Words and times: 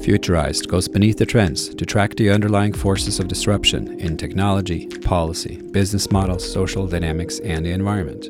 Futurized 0.00 0.66
goes 0.66 0.88
beneath 0.88 1.18
the 1.18 1.26
trends 1.26 1.74
to 1.74 1.84
track 1.84 2.16
the 2.16 2.30
underlying 2.30 2.72
forces 2.72 3.20
of 3.20 3.28
disruption 3.28 4.00
in 4.00 4.16
technology, 4.16 4.86
policy, 4.86 5.60
business 5.72 6.10
models, 6.10 6.50
social 6.50 6.86
dynamics, 6.86 7.38
and 7.40 7.66
the 7.66 7.72
environment. 7.72 8.28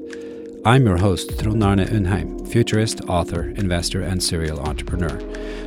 I'm 0.66 0.84
your 0.84 0.96
host, 0.96 1.38
Trond 1.38 1.62
Undheim, 1.62 2.46
futurist, 2.50 3.02
author, 3.02 3.50
investor, 3.50 4.02
and 4.02 4.20
serial 4.20 4.58
entrepreneur. 4.58 5.16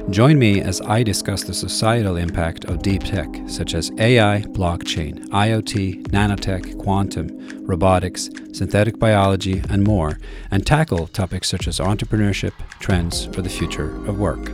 Join 0.10 0.38
me 0.38 0.60
as 0.60 0.82
I 0.82 1.04
discuss 1.04 1.44
the 1.44 1.54
societal 1.54 2.18
impact 2.18 2.66
of 2.66 2.82
deep 2.82 3.04
tech, 3.04 3.30
such 3.48 3.74
as 3.74 3.90
AI, 3.98 4.42
blockchain, 4.50 5.26
IoT, 5.30 6.10
nanotech, 6.10 6.78
quantum, 6.84 7.66
robotics, 7.66 8.30
synthetic 8.52 9.00
biology, 9.00 9.64
and 9.70 9.86
more, 9.86 10.20
and 10.52 10.68
tackle 10.68 11.08
topics 11.08 11.50
such 11.50 11.66
as 11.66 11.80
entrepreneurship, 11.80 12.52
trends, 12.80 13.28
or 13.38 13.42
the 13.42 13.50
future 13.50 13.96
of 14.06 14.20
work. 14.20 14.52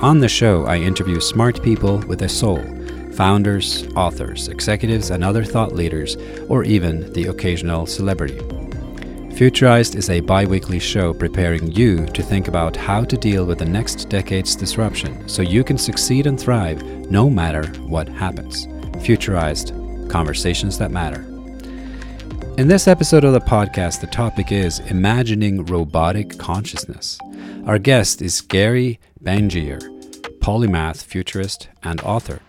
On 0.00 0.20
the 0.20 0.28
show, 0.28 0.64
I 0.64 0.76
interview 0.76 1.18
smart 1.18 1.60
people 1.60 1.98
with 1.98 2.22
a 2.22 2.28
soul 2.28 2.62
founders, 3.14 3.88
authors, 3.96 4.46
executives, 4.46 5.10
and 5.10 5.24
other 5.24 5.42
thought 5.42 5.72
leaders, 5.72 6.16
or 6.48 6.62
even 6.62 7.12
the 7.14 7.24
occasional 7.24 7.84
celebrity. 7.84 8.38
Futurized 9.34 9.96
is 9.96 10.08
a 10.08 10.20
bi 10.20 10.44
weekly 10.44 10.78
show 10.78 11.12
preparing 11.12 11.72
you 11.72 12.06
to 12.06 12.22
think 12.22 12.46
about 12.46 12.76
how 12.76 13.02
to 13.02 13.16
deal 13.16 13.44
with 13.44 13.58
the 13.58 13.64
next 13.64 14.08
decade's 14.08 14.54
disruption 14.54 15.28
so 15.28 15.42
you 15.42 15.64
can 15.64 15.76
succeed 15.76 16.28
and 16.28 16.38
thrive 16.38 16.80
no 17.10 17.28
matter 17.28 17.66
what 17.88 18.08
happens. 18.08 18.68
Futurized 18.98 20.08
Conversations 20.08 20.78
That 20.78 20.92
Matter. 20.92 21.27
In 22.58 22.66
this 22.66 22.88
episode 22.88 23.22
of 23.22 23.32
the 23.32 23.40
podcast, 23.40 24.00
the 24.00 24.08
topic 24.08 24.50
is 24.50 24.80
Imagining 24.80 25.64
Robotic 25.66 26.38
Consciousness. 26.38 27.16
Our 27.66 27.78
guest 27.78 28.20
is 28.20 28.40
Gary 28.40 28.98
Bengier, 29.22 29.78
polymath, 30.40 31.04
futurist, 31.04 31.68
and 31.84 32.00
author. 32.00 32.40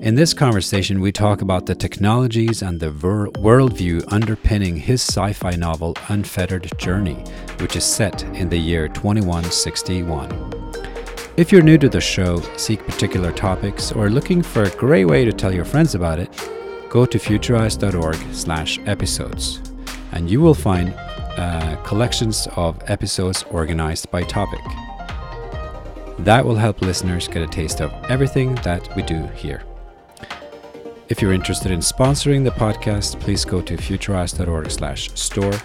In 0.00 0.14
this 0.14 0.32
conversation, 0.32 1.02
we 1.02 1.12
talk 1.12 1.42
about 1.42 1.66
the 1.66 1.74
technologies 1.74 2.62
and 2.62 2.80
the 2.80 2.90
ver- 2.90 3.28
worldview 3.32 4.02
underpinning 4.10 4.78
his 4.78 5.02
sci 5.02 5.34
fi 5.34 5.50
novel 5.56 5.94
Unfettered 6.08 6.70
Journey, 6.78 7.22
which 7.58 7.76
is 7.76 7.84
set 7.84 8.22
in 8.34 8.48
the 8.48 8.56
year 8.56 8.88
2161. 8.88 10.30
If 11.36 11.52
you're 11.52 11.60
new 11.60 11.76
to 11.76 11.88
the 11.90 12.00
show, 12.00 12.40
seek 12.56 12.82
particular 12.86 13.30
topics, 13.30 13.92
or 13.92 14.08
looking 14.08 14.40
for 14.40 14.62
a 14.62 14.70
great 14.76 15.04
way 15.04 15.26
to 15.26 15.34
tell 15.34 15.52
your 15.52 15.66
friends 15.66 15.94
about 15.94 16.18
it, 16.18 16.30
go 16.90 17.06
to 17.06 17.18
futurized.org 17.18 18.34
slash 18.34 18.78
episodes, 18.80 19.62
and 20.12 20.28
you 20.28 20.40
will 20.40 20.54
find 20.54 20.92
uh, 21.38 21.76
collections 21.84 22.46
of 22.56 22.78
episodes 22.90 23.44
organized 23.44 24.10
by 24.10 24.22
topic. 24.24 24.60
That 26.18 26.44
will 26.44 26.56
help 26.56 26.82
listeners 26.82 27.28
get 27.28 27.42
a 27.42 27.46
taste 27.46 27.80
of 27.80 27.90
everything 28.10 28.56
that 28.56 28.94
we 28.94 29.02
do 29.02 29.26
here. 29.28 29.62
If 31.08 31.22
you're 31.22 31.32
interested 31.32 31.72
in 31.72 31.80
sponsoring 31.80 32.44
the 32.44 32.50
podcast, 32.50 33.18
please 33.20 33.44
go 33.44 33.62
to 33.62 33.76
futurized.org 33.76 34.70
slash 34.70 35.10
store 35.14 35.58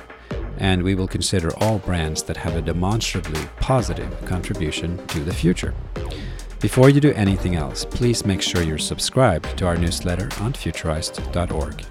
and 0.57 0.81
we 0.81 0.95
will 0.95 1.07
consider 1.07 1.55
all 1.57 1.79
brands 1.79 2.23
that 2.23 2.37
have 2.37 2.55
a 2.55 2.61
demonstrably 2.61 3.41
positive 3.59 4.09
contribution 4.25 5.05
to 5.07 5.19
the 5.19 5.33
future. 5.33 5.73
Before 6.65 6.89
you 6.89 6.99
do 6.99 7.13
anything 7.13 7.55
else, 7.55 7.85
please 7.85 8.25
make 8.25 8.41
sure 8.41 8.63
you're 8.63 8.79
subscribed 8.79 9.55
to 9.59 9.67
our 9.67 9.77
newsletter 9.77 10.31
on 10.41 10.51
futurized.org. 10.51 11.85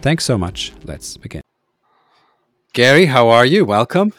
Thanks 0.00 0.24
so 0.24 0.38
much. 0.38 0.72
Let's 0.84 1.16
begin. 1.16 1.42
Gary, 2.72 3.06
how 3.06 3.30
are 3.30 3.44
you? 3.44 3.64
Welcome. 3.64 4.12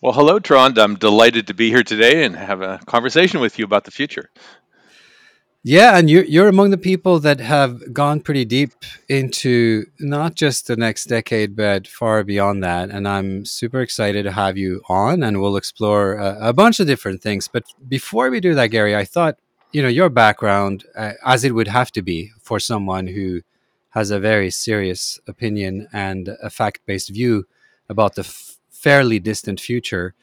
Well, 0.00 0.12
hello, 0.12 0.38
Trond. 0.38 0.78
I'm 0.78 0.94
delighted 0.94 1.48
to 1.48 1.54
be 1.54 1.70
here 1.70 1.82
today 1.82 2.22
and 2.22 2.36
have 2.36 2.60
a 2.62 2.78
conversation 2.86 3.40
with 3.40 3.58
you 3.58 3.64
about 3.64 3.82
the 3.82 3.90
future. 3.90 4.30
Yeah, 5.68 5.98
and 5.98 6.08
you're 6.08 6.22
you're 6.22 6.46
among 6.46 6.70
the 6.70 6.78
people 6.78 7.18
that 7.18 7.40
have 7.40 7.92
gone 7.92 8.20
pretty 8.20 8.44
deep 8.44 8.70
into 9.08 9.86
not 9.98 10.36
just 10.36 10.68
the 10.68 10.76
next 10.76 11.06
decade, 11.06 11.56
but 11.56 11.88
far 11.88 12.22
beyond 12.22 12.62
that. 12.62 12.90
And 12.90 13.08
I'm 13.08 13.44
super 13.44 13.80
excited 13.80 14.22
to 14.22 14.30
have 14.30 14.56
you 14.56 14.80
on, 14.88 15.24
and 15.24 15.40
we'll 15.40 15.56
explore 15.56 16.12
a, 16.18 16.50
a 16.50 16.52
bunch 16.52 16.78
of 16.78 16.86
different 16.86 17.20
things. 17.20 17.48
But 17.48 17.64
before 17.88 18.30
we 18.30 18.38
do 18.38 18.54
that, 18.54 18.68
Gary, 18.68 18.94
I 18.94 19.04
thought 19.04 19.40
you 19.72 19.82
know 19.82 19.88
your 19.88 20.08
background, 20.08 20.84
uh, 20.94 21.14
as 21.24 21.42
it 21.42 21.52
would 21.52 21.66
have 21.66 21.90
to 21.92 22.02
be 22.02 22.30
for 22.40 22.60
someone 22.60 23.08
who 23.08 23.40
has 23.90 24.12
a 24.12 24.20
very 24.20 24.52
serious 24.52 25.18
opinion 25.26 25.88
and 25.92 26.28
a 26.44 26.48
fact-based 26.48 27.08
view 27.08 27.44
about 27.88 28.14
the 28.14 28.22
f- 28.22 28.58
fairly 28.70 29.18
distant 29.18 29.58
future 29.58 30.14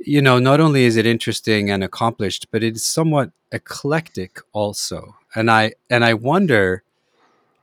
you 0.00 0.22
know, 0.22 0.38
not 0.38 0.60
only 0.60 0.84
is 0.84 0.96
it 0.96 1.06
interesting 1.06 1.70
and 1.70 1.84
accomplished, 1.84 2.48
but 2.50 2.62
it's 2.62 2.82
somewhat 2.82 3.30
eclectic 3.52 4.40
also. 4.52 5.16
And 5.34 5.50
I 5.50 5.74
and 5.88 6.04
I 6.04 6.14
wonder, 6.14 6.82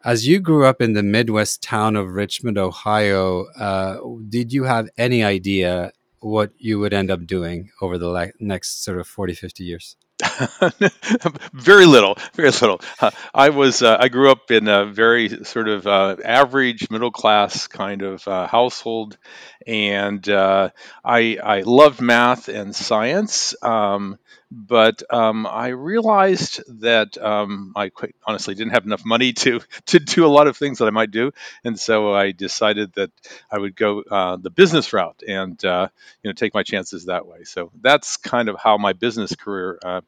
as 0.06 0.28
you 0.28 0.40
grew 0.40 0.66
up 0.66 0.82
in 0.82 0.94
the 0.94 1.04
Midwest 1.04 1.62
town 1.62 1.96
of 1.96 2.14
Richmond, 2.14 2.58
Ohio, 2.58 3.46
uh, 3.60 3.98
did 4.30 4.54
you 4.54 4.64
have 4.64 4.90
any 4.98 5.24
idea 5.24 5.92
what 6.20 6.52
you 6.58 6.80
would 6.80 6.94
end 6.94 7.12
up 7.12 7.26
doing 7.26 7.72
over 7.82 7.98
the 7.98 8.32
next 8.40 8.84
sort 8.84 9.00
of 9.00 9.08
40, 9.08 9.34
50 9.34 9.64
years? 9.64 9.96
very 11.54 11.86
little, 11.86 12.18
very 12.34 12.50
little. 12.50 12.82
Uh, 13.00 13.12
I 13.34 13.50
was, 13.50 13.82
uh, 13.84 13.98
I 14.00 14.08
grew 14.10 14.32
up 14.32 14.50
in 14.52 14.68
a 14.68 14.86
very 14.86 15.44
sort 15.46 15.68
of 15.68 15.86
uh, 15.86 16.16
average 16.24 16.90
middle 16.90 17.12
class 17.12 17.68
kind 17.68 18.02
of 18.02 18.28
uh, 18.28 18.48
household, 18.48 19.18
and 19.66 20.28
uh, 20.28 20.70
I, 21.06 21.38
I 21.44 21.62
loved 21.62 22.02
math 22.02 22.48
and 22.50 22.76
science. 22.76 23.56
Um, 23.62 24.18
but 24.50 25.04
um, 25.10 25.46
I 25.46 25.70
realized 25.70 26.62
that 26.82 27.18
um, 27.18 27.74
I 27.76 27.90
quite 27.90 28.16
honestly 28.26 28.56
didn't 28.56 28.74
have 28.74 28.86
enough 28.86 29.06
money 29.06 29.34
to 29.34 29.60
to 29.88 30.00
do 30.00 30.26
a 30.26 30.28
lot 30.28 30.48
of 30.48 30.56
things 30.56 30.80
that 30.80 30.86
I 30.86 30.92
might 30.92 31.12
do, 31.12 31.32
and 31.64 31.80
so 31.80 32.14
I 32.14 32.32
decided 32.32 32.94
that 32.94 33.12
I 33.52 33.58
would 33.58 33.76
go 33.76 34.02
uh, 34.02 34.38
the 34.38 34.50
business 34.50 34.94
route 34.94 35.22
and 35.28 35.64
uh, 35.66 35.90
you 36.24 36.30
know 36.30 36.34
take 36.34 36.54
my 36.54 36.64
chances 36.64 37.06
that 37.06 37.28
way. 37.28 37.44
So 37.44 37.72
that's 37.82 38.18
kind 38.18 38.50
of 38.50 38.58
how 38.58 38.78
my 38.78 38.94
business 38.94 39.36
career 39.36 39.80
uh, 39.84 40.02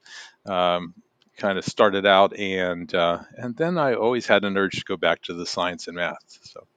um, 0.45 0.93
kind 1.37 1.57
of 1.57 1.65
started 1.65 2.05
out, 2.05 2.37
and 2.37 2.93
uh, 2.93 3.19
and 3.37 3.55
then 3.57 3.77
I 3.77 3.95
always 3.95 4.25
had 4.25 4.45
an 4.45 4.57
urge 4.57 4.79
to 4.79 4.85
go 4.85 4.97
back 4.97 5.21
to 5.23 5.33
the 5.33 5.45
science 5.45 5.87
and 5.87 5.97
math. 5.97 6.39
So. 6.43 6.67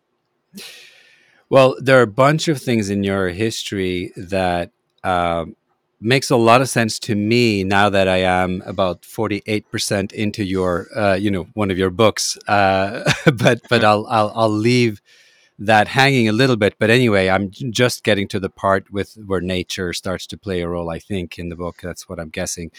Well, 1.48 1.76
there 1.78 1.98
are 1.98 2.02
a 2.02 2.06
bunch 2.06 2.48
of 2.48 2.60
things 2.60 2.88
in 2.88 3.04
your 3.04 3.28
history 3.28 4.12
that 4.16 4.70
um, 5.04 5.54
makes 6.02 6.30
a 6.30 6.36
lot 6.36 6.60
of 6.60 6.68
sense 6.68 6.98
to 7.00 7.14
me 7.14 7.64
now 7.64 7.88
that 7.88 8.08
I 8.08 8.18
am 8.18 8.62
about 8.66 9.02
48% 9.02 10.12
into 10.12 10.44
your, 10.44 10.88
uh, 10.96 11.14
you 11.14 11.30
know, 11.30 11.44
one 11.54 11.70
of 11.70 11.78
your 11.78 11.90
books. 11.90 12.36
Uh, 12.48 13.10
but 13.34 13.60
but 13.68 13.84
I'll, 13.84 14.06
I'll 14.08 14.32
I'll 14.34 14.48
leave 14.48 15.00
that 15.66 15.88
hanging 15.88 16.28
a 16.28 16.32
little 16.32 16.56
bit. 16.56 16.74
But 16.78 16.90
anyway, 16.90 17.28
I'm 17.28 17.50
just 17.50 18.04
getting 18.04 18.28
to 18.28 18.40
the 18.40 18.50
part 18.50 18.92
with 18.92 19.14
where 19.26 19.40
nature 19.40 19.92
starts 19.92 20.26
to 20.28 20.38
play 20.38 20.60
a 20.62 20.68
role. 20.68 20.90
I 20.90 20.98
think 20.98 21.38
in 21.38 21.48
the 21.48 21.56
book, 21.56 21.80
that's 21.82 22.08
what 22.08 22.18
I'm 22.18 22.30
guessing. 22.30 22.70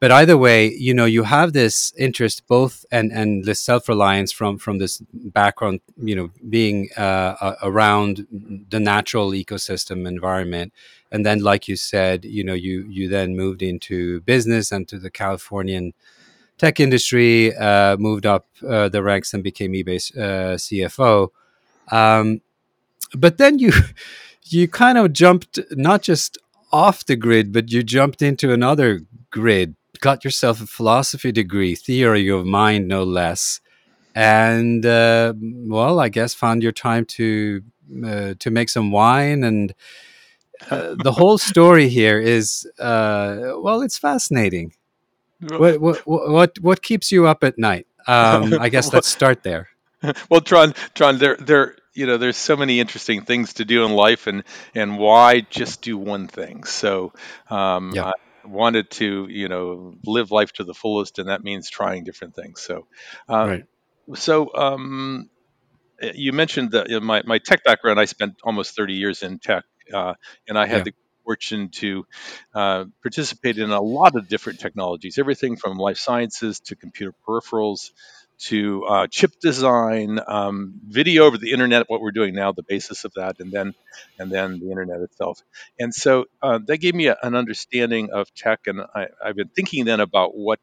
But 0.00 0.10
either 0.10 0.36
way, 0.36 0.72
you 0.72 0.92
know, 0.92 1.04
you 1.04 1.22
have 1.24 1.52
this 1.52 1.92
interest 1.96 2.46
both 2.46 2.84
and 2.90 3.12
and 3.12 3.44
this 3.44 3.60
self 3.60 3.88
reliance 3.88 4.32
from 4.32 4.58
from 4.58 4.78
this 4.78 5.02
background, 5.12 5.80
you 5.96 6.16
know, 6.16 6.30
being 6.48 6.90
uh, 6.96 7.54
around 7.62 8.26
the 8.70 8.80
natural 8.80 9.30
ecosystem 9.30 10.06
environment 10.06 10.72
and 11.14 11.24
then 11.24 11.38
like 11.40 11.68
you 11.68 11.76
said 11.76 12.24
you 12.24 12.42
know 12.42 12.54
you 12.54 12.84
you 12.88 13.08
then 13.08 13.36
moved 13.36 13.62
into 13.62 14.20
business 14.22 14.72
and 14.72 14.88
to 14.88 14.98
the 14.98 15.10
californian 15.10 15.94
tech 16.58 16.80
industry 16.80 17.54
uh, 17.56 17.96
moved 17.96 18.26
up 18.26 18.46
uh, 18.68 18.88
the 18.88 19.02
ranks 19.02 19.32
and 19.32 19.44
became 19.44 19.72
ebay's 19.72 20.10
uh, 20.16 20.56
cfo 20.64 21.28
um, 21.90 22.40
but 23.14 23.38
then 23.38 23.58
you 23.58 23.72
you 24.44 24.68
kind 24.68 24.98
of 24.98 25.12
jumped 25.12 25.58
not 25.72 26.02
just 26.02 26.38
off 26.72 27.06
the 27.06 27.16
grid 27.16 27.52
but 27.52 27.70
you 27.70 27.82
jumped 27.82 28.20
into 28.20 28.52
another 28.52 29.02
grid 29.30 29.74
got 30.00 30.24
yourself 30.24 30.60
a 30.60 30.66
philosophy 30.66 31.32
degree 31.32 31.74
theory 31.74 32.28
of 32.28 32.44
mind 32.44 32.86
no 32.88 33.04
less 33.04 33.60
and 34.14 34.84
uh, 34.84 35.32
well 35.38 36.00
i 36.00 36.08
guess 36.08 36.34
found 36.34 36.62
your 36.62 36.72
time 36.72 37.04
to 37.04 37.62
uh, 38.04 38.34
to 38.38 38.50
make 38.50 38.68
some 38.68 38.90
wine 38.90 39.44
and 39.44 39.74
uh, 40.70 40.94
the 41.02 41.12
whole 41.12 41.38
story 41.38 41.88
here 41.88 42.20
is 42.20 42.66
uh, 42.78 43.54
well, 43.56 43.82
it's 43.82 43.98
fascinating. 43.98 44.72
What, 45.40 45.80
what 45.80 46.06
what 46.06 46.58
what 46.60 46.82
keeps 46.82 47.12
you 47.12 47.26
up 47.26 47.44
at 47.44 47.58
night? 47.58 47.86
Um, 48.06 48.52
I 48.60 48.68
guess 48.68 48.92
let's 48.92 49.08
start 49.08 49.44
there. 49.44 49.70
Well, 50.30 50.40
Trond, 50.40 50.74
Trond, 50.94 51.18
there 51.18 51.36
there 51.36 51.76
you 51.94 52.06
know 52.06 52.16
there's 52.16 52.36
so 52.36 52.56
many 52.56 52.80
interesting 52.80 53.22
things 53.22 53.54
to 53.54 53.64
do 53.64 53.84
in 53.84 53.92
life, 53.92 54.26
and 54.26 54.44
and 54.74 54.98
why 54.98 55.40
just 55.40 55.82
do 55.82 55.96
one 55.96 56.28
thing? 56.28 56.64
So 56.64 57.12
um, 57.50 57.92
yeah. 57.94 58.06
I 58.06 58.12
wanted 58.46 58.90
to 58.92 59.26
you 59.28 59.48
know 59.48 59.94
live 60.04 60.30
life 60.30 60.52
to 60.54 60.64
the 60.64 60.74
fullest, 60.74 61.18
and 61.18 61.28
that 61.28 61.42
means 61.42 61.70
trying 61.70 62.04
different 62.04 62.34
things. 62.34 62.60
So 62.60 62.86
um, 63.28 63.48
right. 63.48 63.64
So 64.14 64.54
um, 64.54 65.30
you 66.14 66.32
mentioned 66.32 66.72
that 66.72 66.88
know, 66.88 67.00
my, 67.00 67.22
my 67.24 67.38
tech 67.38 67.64
background. 67.64 67.98
I 67.98 68.04
spent 68.04 68.34
almost 68.42 68.76
30 68.76 68.94
years 68.94 69.22
in 69.22 69.38
tech, 69.38 69.64
uh, 69.92 70.14
and 70.48 70.58
I 70.58 70.66
had 70.66 70.78
yeah. 70.78 70.84
the 70.84 70.94
fortune 71.24 71.70
to 71.70 72.06
uh, 72.54 72.84
participate 73.02 73.58
in 73.58 73.70
a 73.70 73.80
lot 73.80 74.14
of 74.14 74.28
different 74.28 74.60
technologies, 74.60 75.18
everything 75.18 75.56
from 75.56 75.78
life 75.78 75.96
sciences 75.96 76.60
to 76.60 76.76
computer 76.76 77.14
peripherals 77.26 77.90
to 78.38 78.84
uh, 78.84 79.06
chip 79.08 79.32
design, 79.40 80.20
um, 80.26 80.80
video 80.86 81.24
over 81.24 81.38
the 81.38 81.52
internet, 81.52 81.88
what 81.88 82.00
we're 82.00 82.10
doing 82.10 82.34
now, 82.34 82.52
the 82.52 82.62
basis 82.62 83.04
of 83.04 83.12
that, 83.14 83.36
and 83.40 83.52
then 83.52 83.74
and 84.18 84.30
then 84.30 84.58
the 84.60 84.70
internet 84.70 85.00
itself. 85.00 85.40
And 85.78 85.94
so 85.94 86.26
uh, 86.42 86.58
that 86.66 86.78
gave 86.78 86.94
me 86.94 87.06
a, 87.06 87.16
an 87.22 87.34
understanding 87.34 88.10
of 88.12 88.32
tech, 88.34 88.60
and 88.66 88.80
I, 88.94 89.08
have 89.24 89.36
been 89.36 89.48
thinking 89.48 89.84
then 89.84 90.00
about 90.00 90.36
what 90.36 90.60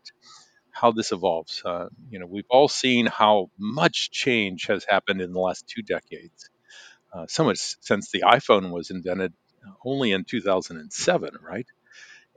how 0.71 0.91
this 0.91 1.11
evolves. 1.11 1.61
Uh, 1.63 1.87
you 2.09 2.19
know, 2.19 2.25
we've 2.25 2.45
all 2.49 2.67
seen 2.67 3.05
how 3.05 3.49
much 3.57 4.11
change 4.11 4.67
has 4.67 4.85
happened 4.87 5.21
in 5.21 5.33
the 5.33 5.39
last 5.39 5.67
two 5.67 5.81
decades. 5.81 6.49
Uh, 7.13 7.25
so 7.27 7.43
much 7.43 7.75
since 7.81 8.09
the 8.11 8.21
iPhone 8.21 8.71
was 8.71 8.89
invented 8.89 9.33
only 9.85 10.11
in 10.11 10.23
2007, 10.23 11.31
right? 11.41 11.67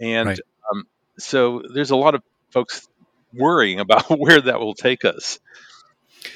And 0.00 0.28
right. 0.28 0.40
Um, 0.70 0.84
so 1.18 1.62
there's 1.72 1.90
a 1.90 1.96
lot 1.96 2.14
of 2.14 2.22
folks 2.50 2.86
worrying 3.36 3.80
about 3.80 4.04
where 4.18 4.40
that 4.40 4.60
will 4.60 4.74
take 4.74 5.04
us. 5.04 5.38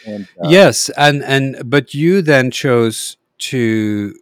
And, 0.06 0.29
uh, 0.43 0.49
yes, 0.49 0.91
and 0.91 1.23
and 1.25 1.69
but 1.69 1.95
you 1.95 2.23
then 2.23 2.50
chose 2.50 3.17
to. 3.39 4.15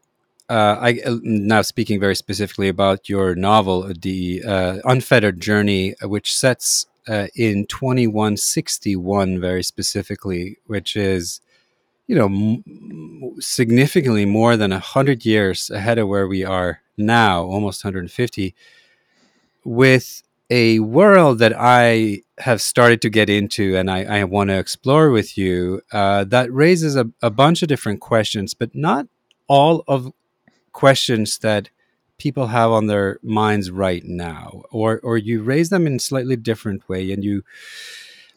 Uh, 0.49 0.77
I 0.81 1.01
uh, 1.05 1.17
now 1.23 1.63
speaking 1.63 1.99
very 1.99 2.15
specifically 2.15 2.69
about 2.69 3.09
your 3.09 3.35
novel, 3.35 3.93
the 4.01 4.45
uh, 4.47 4.79
Unfettered 4.85 5.41
Journey, 5.41 5.97
which 6.03 6.33
sets 6.33 6.87
uh, 7.09 7.27
in 7.35 7.67
2161 7.67 9.41
very 9.41 9.65
specifically, 9.65 10.59
which 10.67 10.97
is 10.97 11.41
you 12.07 12.15
know 12.15 12.27
m- 12.27 13.35
significantly 13.41 14.25
more 14.25 14.57
than 14.57 14.71
100 14.71 15.25
years 15.25 15.69
ahead 15.71 15.99
of 15.99 16.09
where 16.09 16.29
we 16.29 16.45
are 16.45 16.81
now 16.97 17.43
almost 17.43 17.85
150 17.85 18.55
with 19.65 20.23
a 20.51 20.79
world 20.81 21.39
that 21.41 21.55
I 21.57 22.23
have 22.39 22.61
started 22.61 23.01
to 23.03 23.11
get 23.11 23.31
into 23.31 23.77
and 23.77 23.91
I, 23.91 24.21
I 24.21 24.25
want 24.25 24.51
to 24.51 24.59
explore 24.59 25.11
with 25.11 25.37
you 25.39 25.83
uh, 25.93 26.25
that 26.25 26.53
raises 26.53 26.95
a, 26.97 27.11
a, 27.23 27.31
bunch 27.31 27.63
of 27.63 27.69
different 27.69 28.01
questions, 28.01 28.55
but 28.55 28.75
not 28.75 29.07
all 29.49 29.83
of 29.89 30.13
questions 30.73 31.39
that 31.39 31.71
people 32.19 32.49
have 32.49 32.71
on 32.71 32.87
their 32.87 33.19
minds 33.23 33.71
right 33.71 34.05
now, 34.05 34.63
or 34.71 35.01
or 35.03 35.17
you 35.19 35.43
raise 35.43 35.71
them 35.71 35.87
in 35.87 35.97
a 35.97 36.01
slightly 36.01 36.37
different 36.37 36.89
way, 36.89 37.13
and 37.13 37.25
you, 37.25 37.43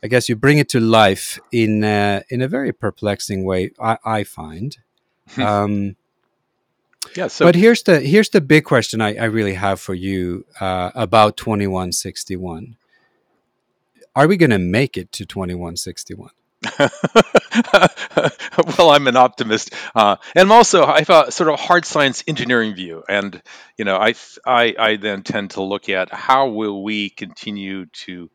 I 0.04 0.08
guess, 0.08 0.30
you 0.30 0.36
bring 0.36 0.58
it 0.58 0.70
to 0.70 0.80
life 0.80 1.40
in 1.52 1.84
uh, 1.84 2.22
in 2.30 2.42
a 2.42 2.48
very 2.48 2.72
perplexing 2.72 3.44
way. 3.44 3.72
I, 3.80 3.98
I 4.04 4.24
find. 4.24 4.78
um, 5.38 5.96
yeah. 7.16 7.28
So, 7.28 7.46
but 7.46 7.56
here's 7.56 7.84
the 7.84 8.00
here's 8.00 8.30
the 8.30 8.42
big 8.42 8.66
question 8.66 9.02
I, 9.02 9.16
I 9.16 9.26
really 9.26 9.54
have 9.54 9.80
for 9.80 9.94
you 9.94 10.46
uh, 10.60 10.92
about 10.96 11.38
twenty 11.38 11.68
one 11.68 11.92
sixty 11.92 12.36
one. 12.36 12.78
Are 14.16 14.28
we 14.28 14.38
going 14.38 14.50
to 14.50 14.60
make 14.60 14.98
it 14.98 15.12
to 15.14 15.26
twenty 15.26 15.56
one 15.56 15.78
sixty 15.78 16.14
one? 16.14 16.32
well, 18.78 18.90
I'm 18.90 19.08
an 19.08 19.16
optimist, 19.16 19.74
uh, 19.96 20.18
and 20.36 20.52
also 20.52 20.84
I 20.84 21.00
have 21.00 21.10
a 21.10 21.32
sort 21.32 21.50
of 21.50 21.58
hard 21.60 21.86
science 21.86 22.24
engineering 22.28 22.76
view, 22.76 23.04
and 23.08 23.42
you 23.78 23.86
know 23.86 23.96
I 23.96 24.14
I, 24.46 24.76
I 24.78 24.96
then 24.98 25.24
tend 25.24 25.52
to 25.52 25.62
look 25.62 25.88
at 25.88 26.14
how 26.14 26.50
will 26.50 26.84
we 26.84 27.10
continue 27.10 27.86
to 28.06 28.30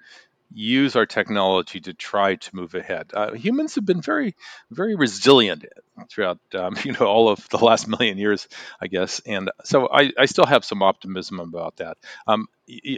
use 0.53 0.97
our 0.97 1.07
technology 1.07 1.81
to 1.81 1.95
try 1.95 2.37
to 2.37 2.57
move 2.57 2.75
ahead. 2.75 3.11
Uh, 3.13 3.33
humans 3.33 3.75
have 3.75 3.85
been 3.85 4.01
very, 4.01 4.37
very 4.71 4.95
resilient 4.95 5.65
throughout, 6.11 6.39
um, 6.55 6.77
you 6.85 6.93
know, 6.93 7.07
all 7.07 7.29
of 7.29 7.47
the 7.49 7.59
last 7.59 7.89
million 7.89 8.19
years, 8.19 8.49
I 8.81 8.87
guess. 8.87 9.21
And 9.27 9.51
so 9.65 9.89
I, 9.93 10.13
I 10.19 10.27
still 10.27 10.47
have 10.47 10.65
some 10.65 10.83
optimism 10.83 11.41
about 11.41 11.77
that. 11.77 11.97
Um, 12.27 12.47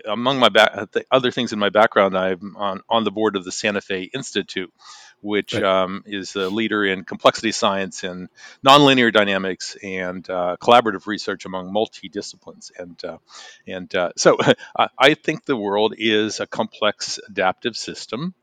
among 0.07 0.39
my 0.39 0.49
ba- 0.49 0.89
other 1.11 1.31
things 1.31 1.53
in 1.53 1.59
my 1.59 1.71
background, 1.71 2.17
I'm 2.17 2.57
on, 2.57 2.81
on 2.89 3.05
the 3.05 3.11
board 3.11 3.37
of 3.37 3.45
the 3.45 3.53
Santa 3.53 3.81
Fe 3.81 4.03
Institute, 4.15 4.73
which 5.21 5.55
right. 5.55 5.63
um, 5.63 6.03
is 6.07 6.37
a 6.37 6.49
leader 6.49 6.85
in 6.85 7.05
complexity 7.05 7.53
science 7.53 8.05
and 8.05 8.29
nonlinear 8.65 9.13
dynamics 9.13 9.77
and 9.83 10.29
uh, 10.29 10.57
collaborative 10.61 11.07
research 11.07 11.45
among 11.45 11.73
multidisciplines. 11.73 12.71
And 12.79 13.05
uh, 13.05 13.19
and 13.67 13.95
uh, 13.95 14.11
so 14.17 14.39
I 14.99 15.15
think 15.15 15.45
the 15.45 15.57
world 15.57 15.95
is 15.97 16.41
a 16.41 16.47
complex 16.47 17.19
adaptive 17.29 17.77
system. 17.77 18.35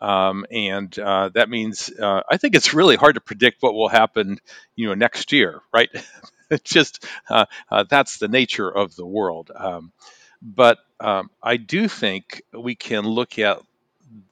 Um, 0.00 0.46
and 0.50 0.98
uh, 0.98 1.28
that 1.34 1.50
means 1.50 1.90
uh, 1.90 2.22
I 2.28 2.38
think 2.38 2.54
it's 2.54 2.72
really 2.72 2.96
hard 2.96 3.16
to 3.16 3.20
predict 3.20 3.62
what 3.62 3.74
will 3.74 3.88
happen, 3.88 4.38
you 4.74 4.88
know, 4.88 4.94
next 4.94 5.32
year, 5.32 5.60
right? 5.74 5.90
it's 6.50 6.70
just 6.70 7.04
uh, 7.28 7.44
that's 7.88 8.18
the 8.18 8.28
nature 8.28 8.68
of 8.68 8.96
the 8.96 9.06
world. 9.06 9.50
Um, 9.54 9.92
but 10.42 10.78
um, 11.00 11.30
I 11.42 11.56
do 11.58 11.88
think 11.88 12.42
we 12.52 12.74
can 12.74 13.04
look 13.04 13.38
at 13.38 13.60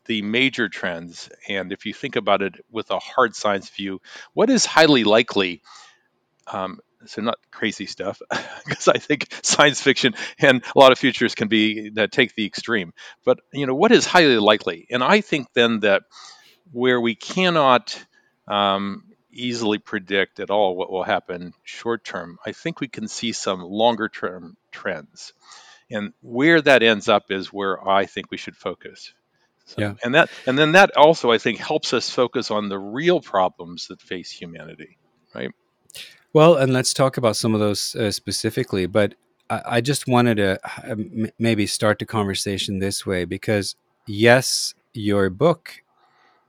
the 0.06 0.22
major 0.22 0.68
trends, 0.68 1.28
and 1.48 1.72
if 1.72 1.86
you 1.86 1.92
think 1.92 2.16
about 2.16 2.42
it 2.42 2.54
with 2.70 2.90
a 2.90 2.98
hard 2.98 3.34
science 3.34 3.68
view, 3.70 4.00
what 4.32 4.50
is 4.50 4.64
highly 4.64 5.04
likely? 5.04 5.62
Um, 6.46 6.80
so 7.06 7.22
not 7.22 7.38
crazy 7.50 7.86
stuff, 7.86 8.20
because 8.66 8.88
I 8.88 8.98
think 8.98 9.28
science 9.42 9.80
fiction 9.80 10.14
and 10.38 10.62
a 10.74 10.78
lot 10.78 10.92
of 10.92 10.98
futures 10.98 11.34
can 11.34 11.48
be 11.48 11.90
that 11.90 12.12
take 12.12 12.34
the 12.34 12.46
extreme. 12.46 12.92
But 13.24 13.40
you 13.52 13.66
know, 13.66 13.74
what 13.74 13.92
is 13.92 14.06
highly 14.06 14.38
likely? 14.38 14.86
And 14.90 15.02
I 15.02 15.20
think 15.20 15.48
then 15.54 15.80
that 15.80 16.02
where 16.72 17.00
we 17.00 17.14
cannot 17.14 18.04
um, 18.46 19.04
easily 19.30 19.78
predict 19.78 20.40
at 20.40 20.50
all 20.50 20.76
what 20.76 20.90
will 20.90 21.04
happen 21.04 21.52
short 21.62 22.04
term, 22.04 22.38
I 22.44 22.52
think 22.52 22.80
we 22.80 22.88
can 22.88 23.08
see 23.08 23.32
some 23.32 23.60
longer 23.60 24.08
term 24.08 24.56
trends. 24.72 25.32
And 25.90 26.12
where 26.20 26.60
that 26.60 26.82
ends 26.82 27.08
up 27.08 27.30
is 27.30 27.52
where 27.52 27.86
I 27.86 28.04
think 28.06 28.30
we 28.30 28.36
should 28.36 28.56
focus. 28.56 29.14
So, 29.68 29.82
yeah. 29.82 29.94
And 30.02 30.14
that 30.14 30.30
and 30.46 30.58
then 30.58 30.72
that 30.72 30.96
also 30.96 31.30
I 31.30 31.36
think 31.36 31.58
helps 31.58 31.92
us 31.92 32.08
focus 32.08 32.50
on 32.50 32.70
the 32.70 32.78
real 32.78 33.20
problems 33.20 33.88
that 33.88 34.00
face 34.00 34.30
humanity, 34.30 34.96
right? 35.34 35.50
Well, 36.32 36.56
and 36.56 36.72
let's 36.72 36.94
talk 36.94 37.18
about 37.18 37.36
some 37.36 37.52
of 37.52 37.60
those 37.60 37.94
uh, 37.94 38.10
specifically. 38.10 38.86
But 38.86 39.14
I, 39.50 39.62
I, 39.66 39.80
just 39.82 40.08
wanted 40.08 40.38
to 40.38 40.58
uh, 40.90 40.96
maybe 41.38 41.66
start 41.66 41.98
the 41.98 42.06
conversation 42.06 42.78
this 42.78 43.04
way 43.04 43.26
because 43.26 43.76
yes, 44.06 44.72
your 44.94 45.28
book 45.28 45.82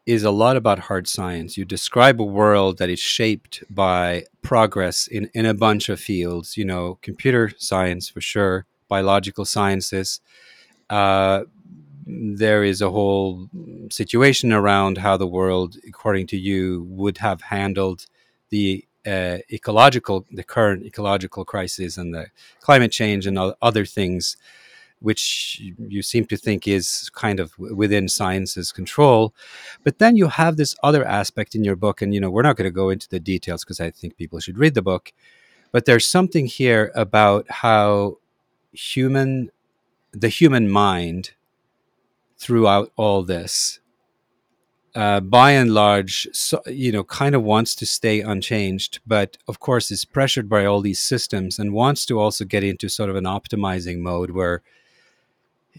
is 0.06 0.24
a 0.24 0.32
lot 0.32 0.56
about 0.56 0.80
hard 0.80 1.06
science. 1.06 1.58
You 1.58 1.66
describe 1.66 2.22
a 2.22 2.24
world 2.24 2.78
that 2.78 2.90
is 2.90 3.00
shaped 3.00 3.66
by 3.70 4.24
progress 4.42 5.08
in, 5.08 5.30
in 5.34 5.46
a 5.46 5.54
bunch 5.54 5.90
of 5.90 6.00
fields, 6.00 6.56
you 6.56 6.64
know, 6.64 6.98
computer 7.02 7.52
science 7.58 8.08
for 8.08 8.22
sure, 8.22 8.66
biological 8.88 9.44
sciences, 9.44 10.22
uh, 10.90 11.44
there 12.10 12.64
is 12.64 12.82
a 12.82 12.90
whole 12.90 13.50
situation 13.92 14.52
around 14.52 14.98
how 14.98 15.16
the 15.16 15.28
world, 15.28 15.78
according 15.88 16.26
to 16.28 16.38
you, 16.38 16.86
would 16.90 17.20
have 17.20 17.42
handled 17.42 18.08
the 18.50 18.84
uh, 19.06 19.38
ecological, 19.52 20.26
the 20.32 20.44
current 20.44 20.86
ecological 20.86 21.46
crisis 21.46 21.98
and 21.98 22.14
the 22.14 22.28
climate 22.62 22.92
change 22.92 23.28
and 23.28 23.38
other 23.62 23.86
things, 23.86 24.38
which 25.02 25.62
you 25.78 26.02
seem 26.02 26.26
to 26.26 26.36
think 26.36 26.68
is 26.68 27.12
kind 27.14 27.40
of 27.40 27.58
within 27.60 28.10
science's 28.10 28.72
control. 28.72 29.34
But 29.84 30.00
then 30.00 30.16
you 30.16 30.28
have 30.28 30.58
this 30.58 30.76
other 30.82 31.06
aspect 31.06 31.54
in 31.54 31.64
your 31.64 31.76
book, 31.76 32.02
and 32.02 32.14
you 32.14 32.20
know 32.20 32.32
we're 32.32 32.42
not 32.42 32.58
going 32.58 32.66
to 32.66 32.72
go 32.72 32.90
into 32.90 33.08
the 33.08 33.20
details 33.20 33.64
because 33.64 33.80
I 33.80 33.92
think 33.92 34.18
people 34.18 34.40
should 34.40 34.58
read 34.58 34.74
the 34.74 34.82
book. 34.82 35.14
But 35.72 35.86
there's 35.86 36.08
something 36.08 36.48
here 36.48 36.92
about 36.96 37.50
how 37.50 38.18
human, 38.74 39.52
the 40.12 40.30
human 40.30 40.70
mind 40.70 41.32
throughout 42.40 42.92
all 42.96 43.24
this. 43.24 43.80
Uh, 44.96 45.20
by 45.20 45.52
and 45.52 45.72
large, 45.72 46.28
so, 46.34 46.60
you 46.66 46.92
know, 46.92 47.04
kind 47.04 47.36
of 47.36 47.44
wants 47.44 47.76
to 47.76 47.86
stay 47.86 48.22
unchanged, 48.22 49.00
but 49.06 49.38
of 49.48 49.60
course 49.60 49.92
is 49.92 50.04
pressured 50.04 50.50
by 50.50 50.66
all 50.66 50.82
these 50.82 51.00
systems 51.00 51.60
and 51.60 51.74
wants 51.74 52.06
to 52.06 52.20
also 52.20 52.44
get 52.44 52.64
into 52.64 52.90
sort 52.90 53.10
of 53.10 53.16
an 53.16 53.26
optimizing 53.26 54.00
mode 54.00 54.32
where, 54.32 54.64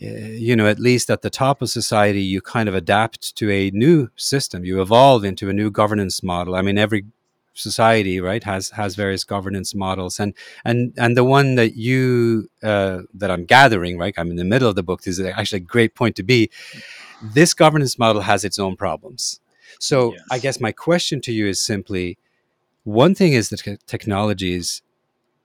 uh, 0.01 0.07
you 0.07 0.55
know, 0.55 0.69
at 0.69 0.79
least 0.79 1.11
at 1.11 1.23
the 1.23 1.31
top 1.31 1.61
of 1.61 1.69
society, 1.71 2.23
you 2.23 2.41
kind 2.41 2.69
of 2.69 2.75
adapt 2.75 3.35
to 3.35 3.51
a 3.51 3.71
new 3.73 4.09
system. 4.15 4.65
You 4.65 4.81
evolve 4.81 5.25
into 5.25 5.49
a 5.49 5.53
new 5.53 5.71
governance 5.71 6.23
model. 6.23 6.55
I 6.55 6.63
mean, 6.63 6.79
every 6.79 7.05
society 7.61 8.21
right 8.21 8.45
has 8.45 8.71
has 8.71 8.95
various 8.95 9.25
governance 9.25 9.75
models 9.75 10.19
and 10.19 10.35
and 10.65 10.93
and 10.97 11.17
the 11.17 11.25
one 11.25 11.55
that 11.55 11.77
you 11.77 12.49
uh, 12.63 13.01
that 13.15 13.31
i'm 13.31 13.45
gathering 13.45 13.99
right 13.99 14.15
i'm 14.17 14.31
in 14.31 14.37
the 14.37 14.45
middle 14.45 14.69
of 14.69 14.75
the 14.75 14.83
book 14.83 15.03
this 15.03 15.19
is 15.19 15.27
actually 15.27 15.59
a 15.59 15.61
great 15.61 15.95
point 15.95 16.17
to 16.17 16.23
be 16.23 16.51
this 17.23 17.55
governance 17.55 17.99
model 17.99 18.23
has 18.23 18.45
its 18.45 18.59
own 18.59 18.77
problems 18.77 19.41
so 19.79 20.13
yes. 20.13 20.23
i 20.31 20.39
guess 20.39 20.61
my 20.61 20.73
question 20.73 21.21
to 21.21 21.33
you 21.33 21.47
is 21.47 21.61
simply 21.61 22.19
one 22.85 23.15
thing 23.15 23.33
is 23.33 23.51
that 23.51 23.79
technologies 23.87 24.83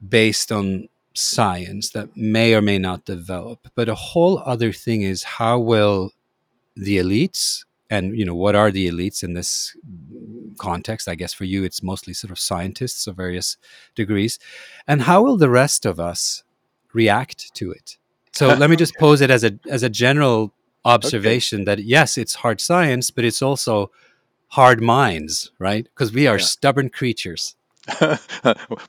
based 0.07 0.51
on 0.51 0.87
science 1.13 1.91
that 1.91 2.15
may 2.17 2.53
or 2.53 2.61
may 2.61 2.77
not 2.77 3.05
develop 3.05 3.67
but 3.75 3.87
a 3.87 3.95
whole 3.95 4.41
other 4.45 4.71
thing 4.71 5.01
is 5.01 5.23
how 5.23 5.57
will 5.57 6.11
the 6.75 6.97
elites 6.97 7.63
and 7.89 8.17
you 8.17 8.25
know 8.25 8.35
what 8.35 8.55
are 8.55 8.71
the 8.71 8.89
elites 8.89 9.23
in 9.23 9.33
this 9.33 9.75
context 10.57 11.07
i 11.07 11.15
guess 11.15 11.33
for 11.33 11.45
you 11.45 11.63
it's 11.63 11.83
mostly 11.83 12.13
sort 12.13 12.31
of 12.31 12.39
scientists 12.39 13.07
of 13.07 13.15
various 13.15 13.57
degrees 13.95 14.39
and 14.87 15.03
how 15.03 15.23
will 15.23 15.37
the 15.37 15.49
rest 15.49 15.85
of 15.85 15.99
us 15.99 16.43
react 16.95 17.53
to 17.55 17.71
it. 17.71 17.97
So 18.31 18.47
let 18.55 18.71
me 18.71 18.75
just 18.75 18.95
pose 18.95 19.21
it 19.21 19.29
as 19.29 19.43
a 19.43 19.59
as 19.69 19.83
a 19.83 19.89
general 19.89 20.53
observation 20.83 21.61
okay. 21.61 21.75
that 21.75 21.83
yes, 21.83 22.17
it's 22.17 22.35
hard 22.35 22.59
science, 22.59 23.11
but 23.11 23.25
it's 23.25 23.41
also 23.41 23.91
hard 24.47 24.81
minds, 24.81 25.51
right? 25.59 25.83
Because 25.83 26.11
we 26.11 26.25
are 26.25 26.37
yeah. 26.37 26.45
stubborn 26.45 26.89
creatures. 26.89 27.55